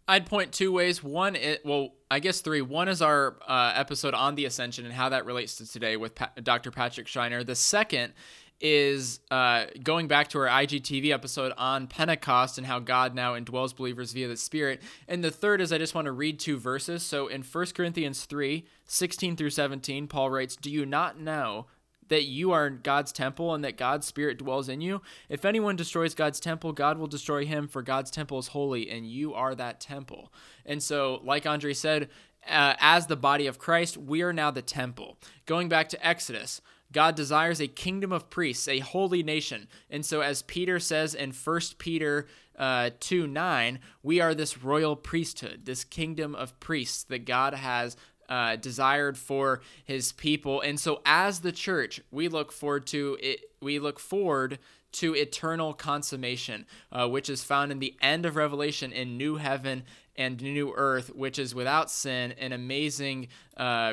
I'd 0.08 0.26
point 0.26 0.52
two 0.52 0.72
ways. 0.72 1.02
One, 1.02 1.36
it 1.36 1.64
well, 1.64 1.94
I 2.10 2.18
guess 2.18 2.40
three. 2.40 2.60
One 2.60 2.88
is 2.88 3.02
our 3.02 3.36
uh, 3.46 3.72
episode 3.74 4.14
on 4.14 4.34
the 4.34 4.44
ascension 4.44 4.84
and 4.84 4.92
how 4.92 5.08
that 5.08 5.26
relates 5.26 5.56
to 5.56 5.70
today 5.70 5.96
with 5.96 6.16
pa- 6.16 6.30
Dr. 6.42 6.70
Patrick 6.70 7.08
Schreiner. 7.08 7.44
The 7.44 7.54
second 7.54 8.12
is 8.60 9.20
uh, 9.30 9.66
going 9.82 10.08
back 10.08 10.28
to 10.28 10.38
our 10.38 10.46
IGTV 10.46 11.10
episode 11.12 11.52
on 11.58 11.86
Pentecost 11.86 12.58
and 12.58 12.66
how 12.66 12.78
God 12.78 13.14
now 13.14 13.34
indwells 13.34 13.76
believers 13.76 14.12
via 14.12 14.28
the 14.28 14.36
Spirit. 14.36 14.82
And 15.08 15.22
the 15.22 15.30
third 15.30 15.60
is 15.60 15.72
I 15.72 15.78
just 15.78 15.94
want 15.94 16.06
to 16.06 16.12
read 16.12 16.38
two 16.38 16.58
verses. 16.58 17.02
So 17.02 17.26
in 17.26 17.42
1 17.42 17.66
Corinthians 17.74 18.24
3 18.24 18.64
16 18.88 19.36
through 19.36 19.50
17, 19.50 20.06
Paul 20.06 20.30
writes, 20.30 20.56
Do 20.56 20.70
you 20.70 20.86
not 20.86 21.20
know 21.20 21.66
that 22.08 22.24
you 22.24 22.52
are 22.52 22.70
God's 22.70 23.12
temple 23.12 23.52
and 23.52 23.64
that 23.64 23.76
God's 23.76 24.06
Spirit 24.06 24.38
dwells 24.38 24.68
in 24.68 24.80
you? 24.80 25.02
If 25.28 25.44
anyone 25.44 25.76
destroys 25.76 26.14
God's 26.14 26.40
temple, 26.40 26.72
God 26.72 26.98
will 26.98 27.08
destroy 27.08 27.44
him, 27.44 27.68
for 27.68 27.82
God's 27.82 28.10
temple 28.10 28.38
is 28.38 28.48
holy, 28.48 28.88
and 28.88 29.06
you 29.06 29.34
are 29.34 29.54
that 29.54 29.80
temple. 29.80 30.32
And 30.64 30.82
so, 30.82 31.20
like 31.24 31.46
Andre 31.46 31.74
said, 31.74 32.08
uh, 32.48 32.74
as 32.78 33.06
the 33.06 33.16
body 33.16 33.46
of 33.46 33.58
Christ, 33.58 33.96
we 33.96 34.22
are 34.22 34.32
now 34.32 34.50
the 34.50 34.62
temple. 34.62 35.18
Going 35.46 35.68
back 35.68 35.88
to 35.90 36.06
Exodus, 36.06 36.60
God 36.96 37.14
desires 37.14 37.60
a 37.60 37.68
kingdom 37.68 38.10
of 38.10 38.30
priests, 38.30 38.66
a 38.66 38.78
holy 38.78 39.22
nation. 39.22 39.68
And 39.90 40.02
so, 40.02 40.22
as 40.22 40.40
Peter 40.40 40.80
says 40.80 41.14
in 41.14 41.30
1 41.30 41.60
Peter 41.76 42.26
uh, 42.58 42.88
2 43.00 43.26
9, 43.26 43.80
we 44.02 44.18
are 44.18 44.34
this 44.34 44.62
royal 44.62 44.96
priesthood, 44.96 45.66
this 45.66 45.84
kingdom 45.84 46.34
of 46.34 46.58
priests 46.58 47.02
that 47.02 47.26
God 47.26 47.52
has 47.52 47.98
uh, 48.30 48.56
desired 48.56 49.18
for 49.18 49.60
his 49.84 50.12
people. 50.12 50.62
And 50.62 50.80
so, 50.80 51.02
as 51.04 51.40
the 51.40 51.52
church, 51.52 52.00
we 52.10 52.28
look 52.28 52.50
forward 52.50 52.86
to 52.86 53.18
it, 53.20 53.40
we 53.60 53.78
look 53.78 54.00
forward 54.00 54.58
to 54.92 55.12
eternal 55.12 55.74
consummation, 55.74 56.64
uh, 56.90 57.06
which 57.06 57.28
is 57.28 57.44
found 57.44 57.72
in 57.72 57.78
the 57.78 57.94
end 58.00 58.24
of 58.24 58.36
Revelation 58.36 58.90
in 58.90 59.18
new 59.18 59.36
heaven 59.36 59.82
and 60.16 60.40
new 60.40 60.72
earth, 60.74 61.14
which 61.14 61.38
is 61.38 61.54
without 61.54 61.90
sin, 61.90 62.32
an 62.38 62.52
amazing 62.52 63.28
uh, 63.58 63.92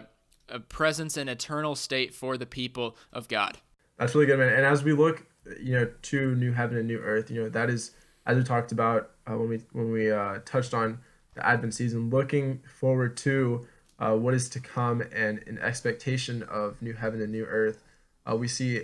a 0.49 0.59
presence 0.59 1.17
and 1.17 1.29
eternal 1.29 1.75
state 1.75 2.13
for 2.13 2.37
the 2.37 2.45
people 2.45 2.95
of 3.11 3.27
God. 3.27 3.57
That's 3.97 4.15
really 4.15 4.27
good, 4.27 4.39
man. 4.39 4.53
And 4.53 4.65
as 4.65 4.83
we 4.83 4.93
look, 4.93 5.25
you 5.61 5.73
know, 5.73 5.89
to 6.03 6.35
new 6.35 6.51
heaven 6.51 6.77
and 6.77 6.87
new 6.87 6.99
earth, 6.99 7.29
you 7.29 7.41
know, 7.43 7.49
that 7.49 7.69
is 7.69 7.91
as 8.25 8.37
we 8.37 8.43
talked 8.43 8.71
about 8.71 9.11
uh, 9.29 9.37
when 9.37 9.49
we 9.49 9.61
when 9.71 9.91
we 9.91 10.11
uh, 10.11 10.39
touched 10.45 10.73
on 10.73 10.99
the 11.35 11.45
Advent 11.45 11.73
season, 11.73 12.09
looking 12.09 12.61
forward 12.79 13.17
to 13.17 13.67
uh, 13.99 14.15
what 14.15 14.33
is 14.33 14.49
to 14.49 14.59
come 14.59 15.01
and 15.13 15.43
an 15.47 15.57
expectation 15.59 16.43
of 16.43 16.81
new 16.81 16.93
heaven 16.93 17.21
and 17.21 17.31
new 17.31 17.45
earth. 17.45 17.83
Uh, 18.29 18.35
we 18.35 18.47
see 18.47 18.83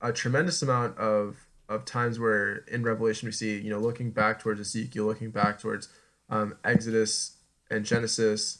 a 0.00 0.12
tremendous 0.12 0.62
amount 0.62 0.96
of 0.98 1.46
of 1.68 1.84
times 1.84 2.18
where 2.18 2.58
in 2.70 2.82
Revelation 2.84 3.26
we 3.26 3.32
see, 3.32 3.58
you 3.58 3.70
know, 3.70 3.78
looking 3.78 4.10
back 4.10 4.40
towards 4.40 4.60
Ezekiel, 4.60 5.04
looking 5.04 5.30
back 5.30 5.58
towards 5.58 5.88
um, 6.30 6.54
Exodus 6.64 7.36
and 7.70 7.84
Genesis, 7.84 8.58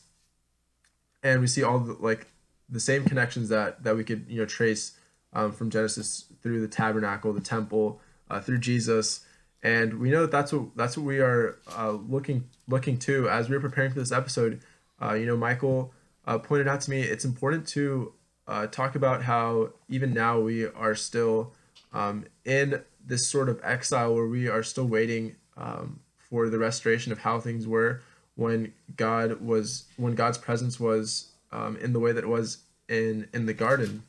and 1.23 1.41
we 1.41 1.47
see 1.47 1.63
all 1.63 1.79
the 1.79 1.93
like 1.95 2.27
the 2.69 2.81
same 2.81 3.05
connections 3.05 3.49
that 3.49 3.83
that 3.85 3.97
we 3.97 4.05
could 4.05 4.27
you 4.29 4.39
know 4.41 4.47
trace 4.47 4.93
um, 5.33 5.53
from 5.53 5.71
Genesis 5.71 6.27
through 6.43 6.61
the 6.61 6.69
tabernacle, 6.69 7.33
the 7.33 7.41
temple, 7.41 8.01
uh, 8.31 8.41
through 8.41 8.59
Jesus, 8.59 9.25
and 9.63 9.99
we 10.01 10.11
know 10.11 10.23
that 10.23 10.31
that's 10.31 10.53
what 10.53 10.77
that's 10.77 10.97
what 10.97 11.07
we 11.07 11.19
are 11.19 11.59
uh, 11.77 11.93
looking 11.93 12.49
looking 12.69 12.99
to 13.01 13.29
as 13.29 13.49
we 13.49 13.57
are 13.57 13.61
preparing 13.61 13.91
for 13.91 13.99
this 13.99 14.13
episode. 14.13 14.61
Uh, 15.01 15.15
you 15.15 15.27
know, 15.27 15.37
Michael 15.37 15.93
uh, 16.27 16.39
pointed 16.39 16.69
out 16.69 16.81
to 16.83 16.91
me 16.91 17.03
it's 17.03 17.25
important 17.25 17.67
to 17.69 18.13
uh, 18.49 18.67
talk 18.67 18.95
about 18.95 19.23
how 19.23 19.71
even 19.89 20.13
now 20.13 20.41
we 20.41 20.67
are 20.67 20.95
still 20.95 21.53
um, 21.93 22.25
in 22.45 22.83
this 23.05 23.27
sort 23.27 23.49
of 23.49 23.61
exile 23.63 24.15
where 24.15 24.27
we 24.27 24.49
are 24.49 24.63
still 24.63 24.87
waiting 24.87 25.37
um, 25.57 26.01
for 26.17 26.49
the 26.49 26.59
restoration 26.59 27.13
of 27.13 27.19
how 27.19 27.39
things 27.39 27.67
were 27.67 28.03
when 28.35 28.73
God 28.97 29.41
was 29.41 29.87
when 29.97 30.15
God's 30.15 30.39
presence 30.39 30.79
was 30.79 31.33
um, 31.57 31.77
in 31.79 31.93
the 31.93 32.01
way 32.01 32.13
that 32.13 32.23
it 32.23 32.29
was 32.29 32.59
in 32.89 33.29
in 33.33 33.47
the 33.47 33.55
garden, 33.55 34.03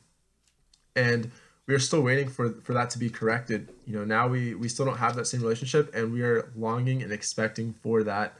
and 0.94 1.30
we 1.66 1.74
are 1.74 1.78
still 1.78 2.02
waiting 2.02 2.28
for 2.28 2.50
for 2.62 2.74
that 2.74 2.90
to 2.90 2.98
be 2.98 3.10
corrected. 3.10 3.70
You 3.86 3.94
know, 3.96 4.04
now 4.04 4.28
we 4.28 4.54
we 4.54 4.68
still 4.68 4.84
don't 4.84 4.98
have 4.98 5.16
that 5.16 5.26
same 5.26 5.40
relationship, 5.40 5.94
and 5.94 6.12
we 6.12 6.22
are 6.22 6.50
longing 6.54 7.02
and 7.02 7.12
expecting 7.12 7.72
for 7.72 8.04
that 8.04 8.34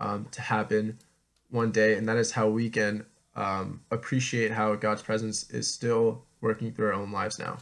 um, 0.00 0.26
to 0.32 0.40
happen 0.40 0.98
one 1.50 1.70
day, 1.70 1.94
and 1.94 2.08
that 2.08 2.16
is 2.16 2.32
how 2.32 2.48
we 2.48 2.70
can 2.70 3.06
um, 3.36 3.82
appreciate 3.90 4.50
how 4.50 4.74
God's 4.76 5.02
presence 5.02 5.50
is 5.50 5.72
still 5.72 6.24
working 6.40 6.72
through 6.72 6.88
our 6.88 6.94
own 6.94 7.12
lives 7.12 7.38
now. 7.38 7.58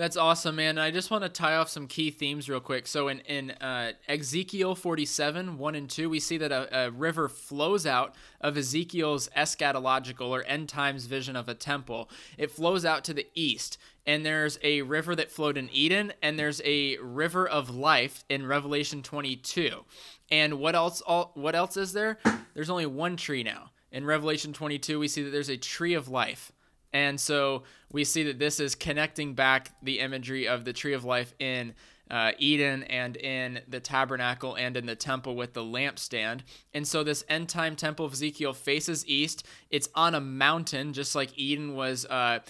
That's 0.00 0.16
awesome, 0.16 0.56
man. 0.56 0.78
I 0.78 0.90
just 0.90 1.10
want 1.10 1.24
to 1.24 1.28
tie 1.28 1.56
off 1.56 1.68
some 1.68 1.86
key 1.86 2.10
themes 2.10 2.48
real 2.48 2.58
quick. 2.58 2.86
So 2.86 3.08
in 3.08 3.20
in 3.20 3.50
uh, 3.50 3.92
Ezekiel 4.08 4.74
47, 4.74 5.58
1 5.58 5.74
and 5.74 5.90
2, 5.90 6.08
we 6.08 6.18
see 6.18 6.38
that 6.38 6.50
a, 6.50 6.86
a, 6.86 6.90
river 6.90 7.28
flows 7.28 7.84
out 7.84 8.14
of 8.40 8.56
Ezekiel's 8.56 9.28
eschatological 9.36 10.30
or 10.30 10.42
end 10.44 10.70
times 10.70 11.04
vision 11.04 11.36
of 11.36 11.50
a 11.50 11.54
temple. 11.54 12.08
It 12.38 12.50
flows 12.50 12.86
out 12.86 13.04
to 13.04 13.12
the 13.12 13.26
east, 13.34 13.76
and 14.06 14.24
there's 14.24 14.58
a 14.62 14.80
river 14.80 15.14
that 15.16 15.30
flowed 15.30 15.58
in 15.58 15.68
Eden, 15.70 16.14
and 16.22 16.38
there's 16.38 16.62
a 16.64 16.96
river 17.02 17.46
of 17.46 17.68
life 17.68 18.24
in 18.30 18.46
Revelation 18.46 19.02
22. 19.02 19.84
And 20.30 20.54
what 20.54 20.74
else? 20.74 21.02
All 21.02 21.32
what 21.34 21.54
else 21.54 21.76
is 21.76 21.92
there? 21.92 22.16
There's 22.54 22.70
only 22.70 22.86
one 22.86 23.18
tree 23.18 23.42
now. 23.42 23.72
In 23.92 24.06
Revelation 24.06 24.54
22, 24.54 24.98
we 24.98 25.08
see 25.08 25.24
that 25.24 25.30
there's 25.30 25.50
a 25.50 25.58
tree 25.58 25.92
of 25.92 26.08
life. 26.08 26.52
And 26.92 27.20
so 27.20 27.62
we 27.92 28.04
see 28.04 28.22
that 28.24 28.38
this 28.38 28.60
is 28.60 28.74
connecting 28.74 29.34
back 29.34 29.70
the 29.82 30.00
imagery 30.00 30.48
of 30.48 30.64
the 30.64 30.72
tree 30.72 30.92
of 30.92 31.04
life 31.04 31.34
in 31.38 31.74
uh, 32.10 32.32
Eden 32.38 32.82
and 32.84 33.16
in 33.16 33.60
the 33.68 33.78
tabernacle 33.78 34.56
and 34.56 34.76
in 34.76 34.86
the 34.86 34.96
temple 34.96 35.36
with 35.36 35.52
the 35.52 35.62
lampstand. 35.62 36.40
And 36.74 36.86
so 36.86 37.04
this 37.04 37.24
end 37.28 37.48
time 37.48 37.76
temple 37.76 38.04
of 38.04 38.12
Ezekiel 38.12 38.52
faces 38.52 39.06
east. 39.06 39.46
It's 39.70 39.88
on 39.94 40.14
a 40.14 40.20
mountain, 40.20 40.92
just 40.92 41.14
like 41.14 41.38
Eden 41.38 41.74
was. 41.74 42.04
Uh, 42.06 42.40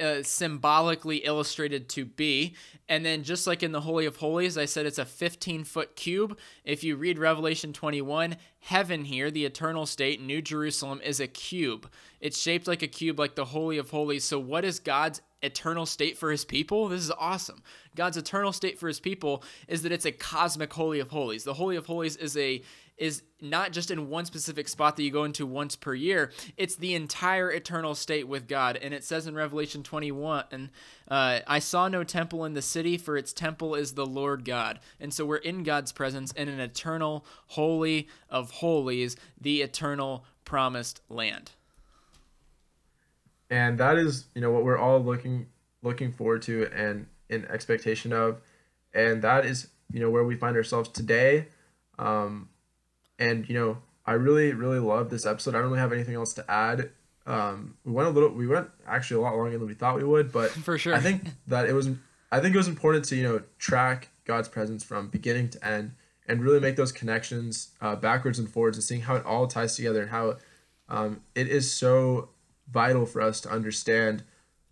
uh, 0.00 0.22
symbolically 0.22 1.18
illustrated 1.18 1.88
to 1.90 2.04
be. 2.04 2.54
And 2.88 3.04
then, 3.04 3.22
just 3.22 3.46
like 3.46 3.62
in 3.62 3.72
the 3.72 3.80
Holy 3.80 4.06
of 4.06 4.16
Holies, 4.16 4.58
I 4.58 4.64
said 4.64 4.86
it's 4.86 4.98
a 4.98 5.04
15 5.04 5.64
foot 5.64 5.96
cube. 5.96 6.38
If 6.64 6.84
you 6.84 6.96
read 6.96 7.18
Revelation 7.18 7.72
21, 7.72 8.36
heaven 8.60 9.04
here, 9.04 9.30
the 9.30 9.44
eternal 9.44 9.86
state, 9.86 10.20
New 10.20 10.42
Jerusalem, 10.42 11.00
is 11.02 11.20
a 11.20 11.26
cube. 11.26 11.88
It's 12.20 12.38
shaped 12.40 12.66
like 12.66 12.82
a 12.82 12.88
cube, 12.88 13.18
like 13.18 13.34
the 13.34 13.46
Holy 13.46 13.78
of 13.78 13.90
Holies. 13.90 14.24
So, 14.24 14.38
what 14.38 14.64
is 14.64 14.78
God's 14.78 15.22
eternal 15.42 15.86
state 15.86 16.18
for 16.18 16.30
his 16.30 16.44
people? 16.44 16.88
This 16.88 17.02
is 17.02 17.12
awesome. 17.12 17.62
God's 17.94 18.16
eternal 18.16 18.52
state 18.52 18.78
for 18.78 18.88
his 18.88 19.00
people 19.00 19.42
is 19.68 19.82
that 19.82 19.92
it's 19.92 20.06
a 20.06 20.12
cosmic 20.12 20.72
Holy 20.72 21.00
of 21.00 21.10
Holies. 21.10 21.44
The 21.44 21.54
Holy 21.54 21.76
of 21.76 21.86
Holies 21.86 22.16
is 22.16 22.36
a 22.36 22.62
is 22.96 23.22
not 23.40 23.72
just 23.72 23.90
in 23.90 24.08
one 24.08 24.24
specific 24.24 24.68
spot 24.68 24.96
that 24.96 25.02
you 25.02 25.10
go 25.10 25.24
into 25.24 25.46
once 25.46 25.76
per 25.76 25.94
year. 25.94 26.30
It's 26.56 26.76
the 26.76 26.94
entire 26.94 27.50
eternal 27.50 27.94
state 27.94 28.28
with 28.28 28.46
God. 28.46 28.76
And 28.76 28.94
it 28.94 29.04
says 29.04 29.26
in 29.26 29.34
Revelation 29.34 29.82
21, 29.82 30.70
uh, 31.08 31.40
I 31.46 31.58
saw 31.58 31.88
no 31.88 32.04
temple 32.04 32.44
in 32.44 32.54
the 32.54 32.62
city, 32.62 32.96
for 32.96 33.16
its 33.16 33.32
temple 33.32 33.74
is 33.74 33.92
the 33.92 34.06
Lord 34.06 34.44
God. 34.44 34.78
And 35.00 35.12
so 35.12 35.26
we're 35.26 35.36
in 35.36 35.64
God's 35.64 35.92
presence 35.92 36.32
in 36.32 36.48
an 36.48 36.60
eternal, 36.60 37.26
holy 37.48 38.08
of 38.30 38.50
holies, 38.52 39.16
the 39.40 39.62
eternal 39.62 40.24
promised 40.44 41.00
land. 41.08 41.52
And 43.50 43.78
that 43.78 43.98
is, 43.98 44.26
you 44.34 44.40
know, 44.40 44.50
what 44.50 44.64
we're 44.64 44.78
all 44.78 45.00
looking 45.00 45.46
looking 45.82 46.12
forward 46.12 46.40
to 46.42 46.66
and 46.74 47.06
in 47.28 47.44
expectation 47.46 48.12
of. 48.12 48.40
And 48.94 49.20
that 49.22 49.44
is, 49.44 49.68
you 49.92 50.00
know, 50.00 50.08
where 50.08 50.24
we 50.24 50.34
find 50.34 50.56
ourselves 50.56 50.88
today. 50.88 51.46
Um, 51.98 52.48
and 53.18 53.48
you 53.48 53.54
know, 53.54 53.78
I 54.06 54.12
really 54.12 54.52
really 54.52 54.78
love 54.78 55.10
this 55.10 55.26
episode. 55.26 55.54
I 55.54 55.58
don't 55.58 55.68
really 55.68 55.80
have 55.80 55.92
anything 55.92 56.14
else 56.14 56.32
to 56.34 56.50
add. 56.50 56.90
Um, 57.26 57.76
we 57.84 57.92
went 57.92 58.08
a 58.08 58.10
little, 58.10 58.30
we 58.30 58.46
went 58.46 58.68
actually 58.86 59.18
a 59.18 59.20
lot 59.22 59.34
longer 59.36 59.58
than 59.58 59.66
we 59.66 59.74
thought 59.74 59.96
we 59.96 60.04
would, 60.04 60.30
but 60.30 60.50
for 60.50 60.76
sure, 60.76 60.94
I 60.94 61.00
think 61.00 61.24
that 61.46 61.68
it 61.68 61.72
was, 61.72 61.88
I 62.30 62.40
think 62.40 62.54
it 62.54 62.58
was 62.58 62.68
important 62.68 63.04
to 63.06 63.16
you 63.16 63.22
know 63.22 63.42
track 63.58 64.08
God's 64.24 64.48
presence 64.48 64.84
from 64.84 65.08
beginning 65.08 65.48
to 65.50 65.66
end 65.66 65.92
and 66.26 66.42
really 66.42 66.60
make 66.60 66.76
those 66.76 66.92
connections 66.92 67.70
uh, 67.80 67.96
backwards 67.96 68.38
and 68.38 68.48
forwards 68.48 68.76
and 68.76 68.84
seeing 68.84 69.02
how 69.02 69.16
it 69.16 69.24
all 69.26 69.46
ties 69.46 69.76
together 69.76 70.02
and 70.02 70.10
how 70.10 70.36
um, 70.88 71.20
it 71.34 71.48
is 71.48 71.70
so 71.70 72.30
vital 72.70 73.06
for 73.06 73.20
us 73.20 73.40
to 73.42 73.50
understand 73.50 74.22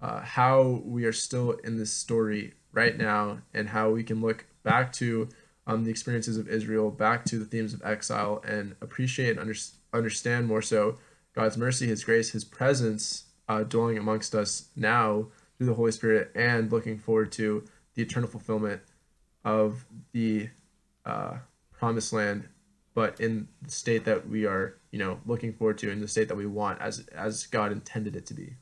uh, 0.01 0.21
how 0.21 0.83
we 0.85 1.05
are 1.05 1.13
still 1.13 1.53
in 1.53 1.79
this 1.79 1.93
story 1.93 2.55
right 2.73 2.97
now 2.97 3.39
and 3.53 3.69
how 3.69 3.91
we 3.91 4.03
can 4.03 4.21
look 4.21 4.47
back 4.63 4.93
to 4.93 5.29
um, 5.73 5.85
the 5.85 5.91
experiences 5.91 6.37
of 6.37 6.49
Israel 6.49 6.91
back 6.91 7.25
to 7.27 7.39
the 7.39 7.45
themes 7.45 7.75
of 7.75 7.83
exile 7.85 8.43
and 8.47 8.75
appreciate 8.81 9.31
and 9.31 9.41
under, 9.41 9.55
understand 9.93 10.47
more 10.47 10.63
so 10.63 10.99
God's 11.35 11.57
mercy, 11.57 11.87
His 11.87 12.05
grace, 12.05 12.31
His 12.31 12.45
presence 12.45 13.25
uh, 13.49 13.63
dwelling 13.63 13.99
amongst 13.99 14.35
us 14.35 14.69
now 14.77 15.27
through 15.57 15.67
the 15.67 15.75
Holy 15.75 15.93
Spirit, 15.93 16.31
and 16.35 16.71
looking 16.71 16.99
forward 16.99 17.33
to 17.33 17.65
the 17.95 18.03
eternal 18.03 18.29
fulfillment 18.29 18.81
of 19.45 19.85
the 20.13 20.49
uh, 21.05 21.37
promised 21.73 22.13
land, 22.13 22.49
but 22.95 23.21
in 23.21 23.49
the 23.63 23.71
state 23.71 24.05
that 24.05 24.29
we 24.29 24.47
are, 24.47 24.77
you 24.91 24.99
know, 24.99 25.21
looking 25.27 25.53
forward 25.53 25.79
to, 25.79 25.91
in 25.91 26.01
the 26.01 26.09
state 26.09 26.29
that 26.29 26.37
we 26.37 26.47
want, 26.47 26.81
as 26.81 27.07
as 27.09 27.47
God 27.47 27.73
intended 27.73 28.17
it 28.17 28.27
to 28.27 28.35
be. 28.35 28.55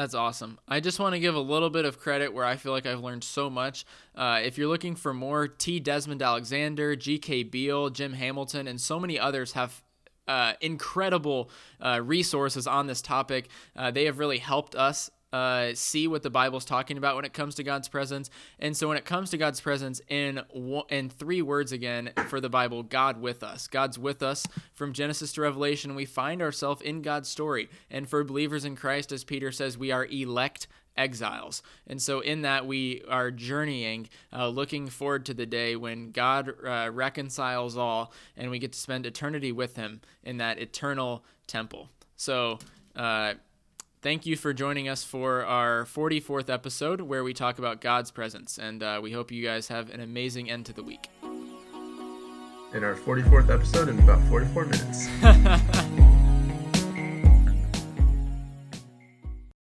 That's 0.00 0.14
awesome. 0.14 0.58
I 0.66 0.80
just 0.80 0.98
want 0.98 1.14
to 1.14 1.20
give 1.20 1.34
a 1.34 1.40
little 1.40 1.68
bit 1.68 1.84
of 1.84 1.98
credit 1.98 2.32
where 2.32 2.46
I 2.46 2.56
feel 2.56 2.72
like 2.72 2.86
I've 2.86 3.02
learned 3.02 3.22
so 3.22 3.50
much. 3.50 3.84
Uh, 4.14 4.40
if 4.42 4.56
you're 4.56 4.66
looking 4.66 4.96
for 4.96 5.12
more, 5.12 5.46
T. 5.46 5.78
Desmond 5.78 6.22
Alexander, 6.22 6.96
G.K. 6.96 7.42
Beale, 7.42 7.90
Jim 7.90 8.14
Hamilton, 8.14 8.66
and 8.66 8.80
so 8.80 8.98
many 8.98 9.18
others 9.18 9.52
have 9.52 9.82
uh, 10.26 10.54
incredible 10.62 11.50
uh, 11.82 12.00
resources 12.02 12.66
on 12.66 12.86
this 12.86 13.02
topic. 13.02 13.50
Uh, 13.76 13.90
they 13.90 14.06
have 14.06 14.18
really 14.18 14.38
helped 14.38 14.74
us 14.74 15.10
uh, 15.32 15.70
see 15.74 16.08
what 16.08 16.22
the 16.22 16.30
Bible's 16.30 16.64
talking 16.64 16.96
about 16.96 17.16
when 17.16 17.24
it 17.24 17.32
comes 17.32 17.54
to 17.56 17.62
God's 17.62 17.88
presence. 17.88 18.30
And 18.58 18.76
so 18.76 18.88
when 18.88 18.96
it 18.96 19.04
comes 19.04 19.30
to 19.30 19.38
God's 19.38 19.60
presence 19.60 20.00
in 20.08 20.40
in 20.88 21.08
three 21.08 21.42
words 21.42 21.72
again 21.72 22.12
for 22.28 22.40
the 22.40 22.48
Bible, 22.48 22.82
God 22.82 23.20
with 23.20 23.42
us. 23.42 23.68
God's 23.68 23.98
with 23.98 24.22
us 24.22 24.46
from 24.74 24.92
Genesis 24.92 25.32
to 25.34 25.42
Revelation. 25.42 25.94
We 25.94 26.04
find 26.04 26.42
ourselves 26.42 26.82
in 26.82 27.02
God's 27.02 27.28
story. 27.28 27.68
And 27.90 28.08
for 28.08 28.24
believers 28.24 28.64
in 28.64 28.76
Christ, 28.76 29.12
as 29.12 29.24
Peter 29.24 29.52
says, 29.52 29.78
we 29.78 29.92
are 29.92 30.06
elect 30.06 30.66
exiles. 30.96 31.62
And 31.86 32.00
so, 32.00 32.20
in 32.20 32.42
that, 32.42 32.66
we 32.66 33.02
are 33.08 33.30
journeying, 33.30 34.08
uh, 34.32 34.48
looking 34.48 34.88
forward 34.88 35.26
to 35.26 35.34
the 35.34 35.46
day 35.46 35.76
when 35.76 36.10
God 36.10 36.52
uh, 36.64 36.90
reconciles 36.92 37.76
all 37.76 38.12
and 38.36 38.50
we 38.50 38.58
get 38.58 38.72
to 38.72 38.78
spend 38.78 39.06
eternity 39.06 39.52
with 39.52 39.76
Him 39.76 40.00
in 40.22 40.38
that 40.38 40.58
eternal 40.58 41.24
temple. 41.46 41.88
So, 42.16 42.58
uh, 42.94 43.34
thank 44.02 44.26
you 44.26 44.36
for 44.36 44.52
joining 44.52 44.88
us 44.88 45.04
for 45.04 45.44
our 45.44 45.84
44th 45.84 46.48
episode 46.48 47.02
where 47.02 47.22
we 47.22 47.34
talk 47.34 47.58
about 47.58 47.80
God's 47.80 48.10
presence. 48.10 48.58
And 48.58 48.82
uh, 48.82 49.00
we 49.02 49.12
hope 49.12 49.30
you 49.30 49.44
guys 49.44 49.68
have 49.68 49.90
an 49.90 50.00
amazing 50.00 50.50
end 50.50 50.66
to 50.66 50.72
the 50.72 50.82
week. 50.82 51.08
In 52.72 52.84
our 52.84 52.94
44th 52.94 53.50
episode 53.50 53.88
in 53.88 53.98
about 53.98 54.20
44 54.28 54.64
minutes. 54.66 56.16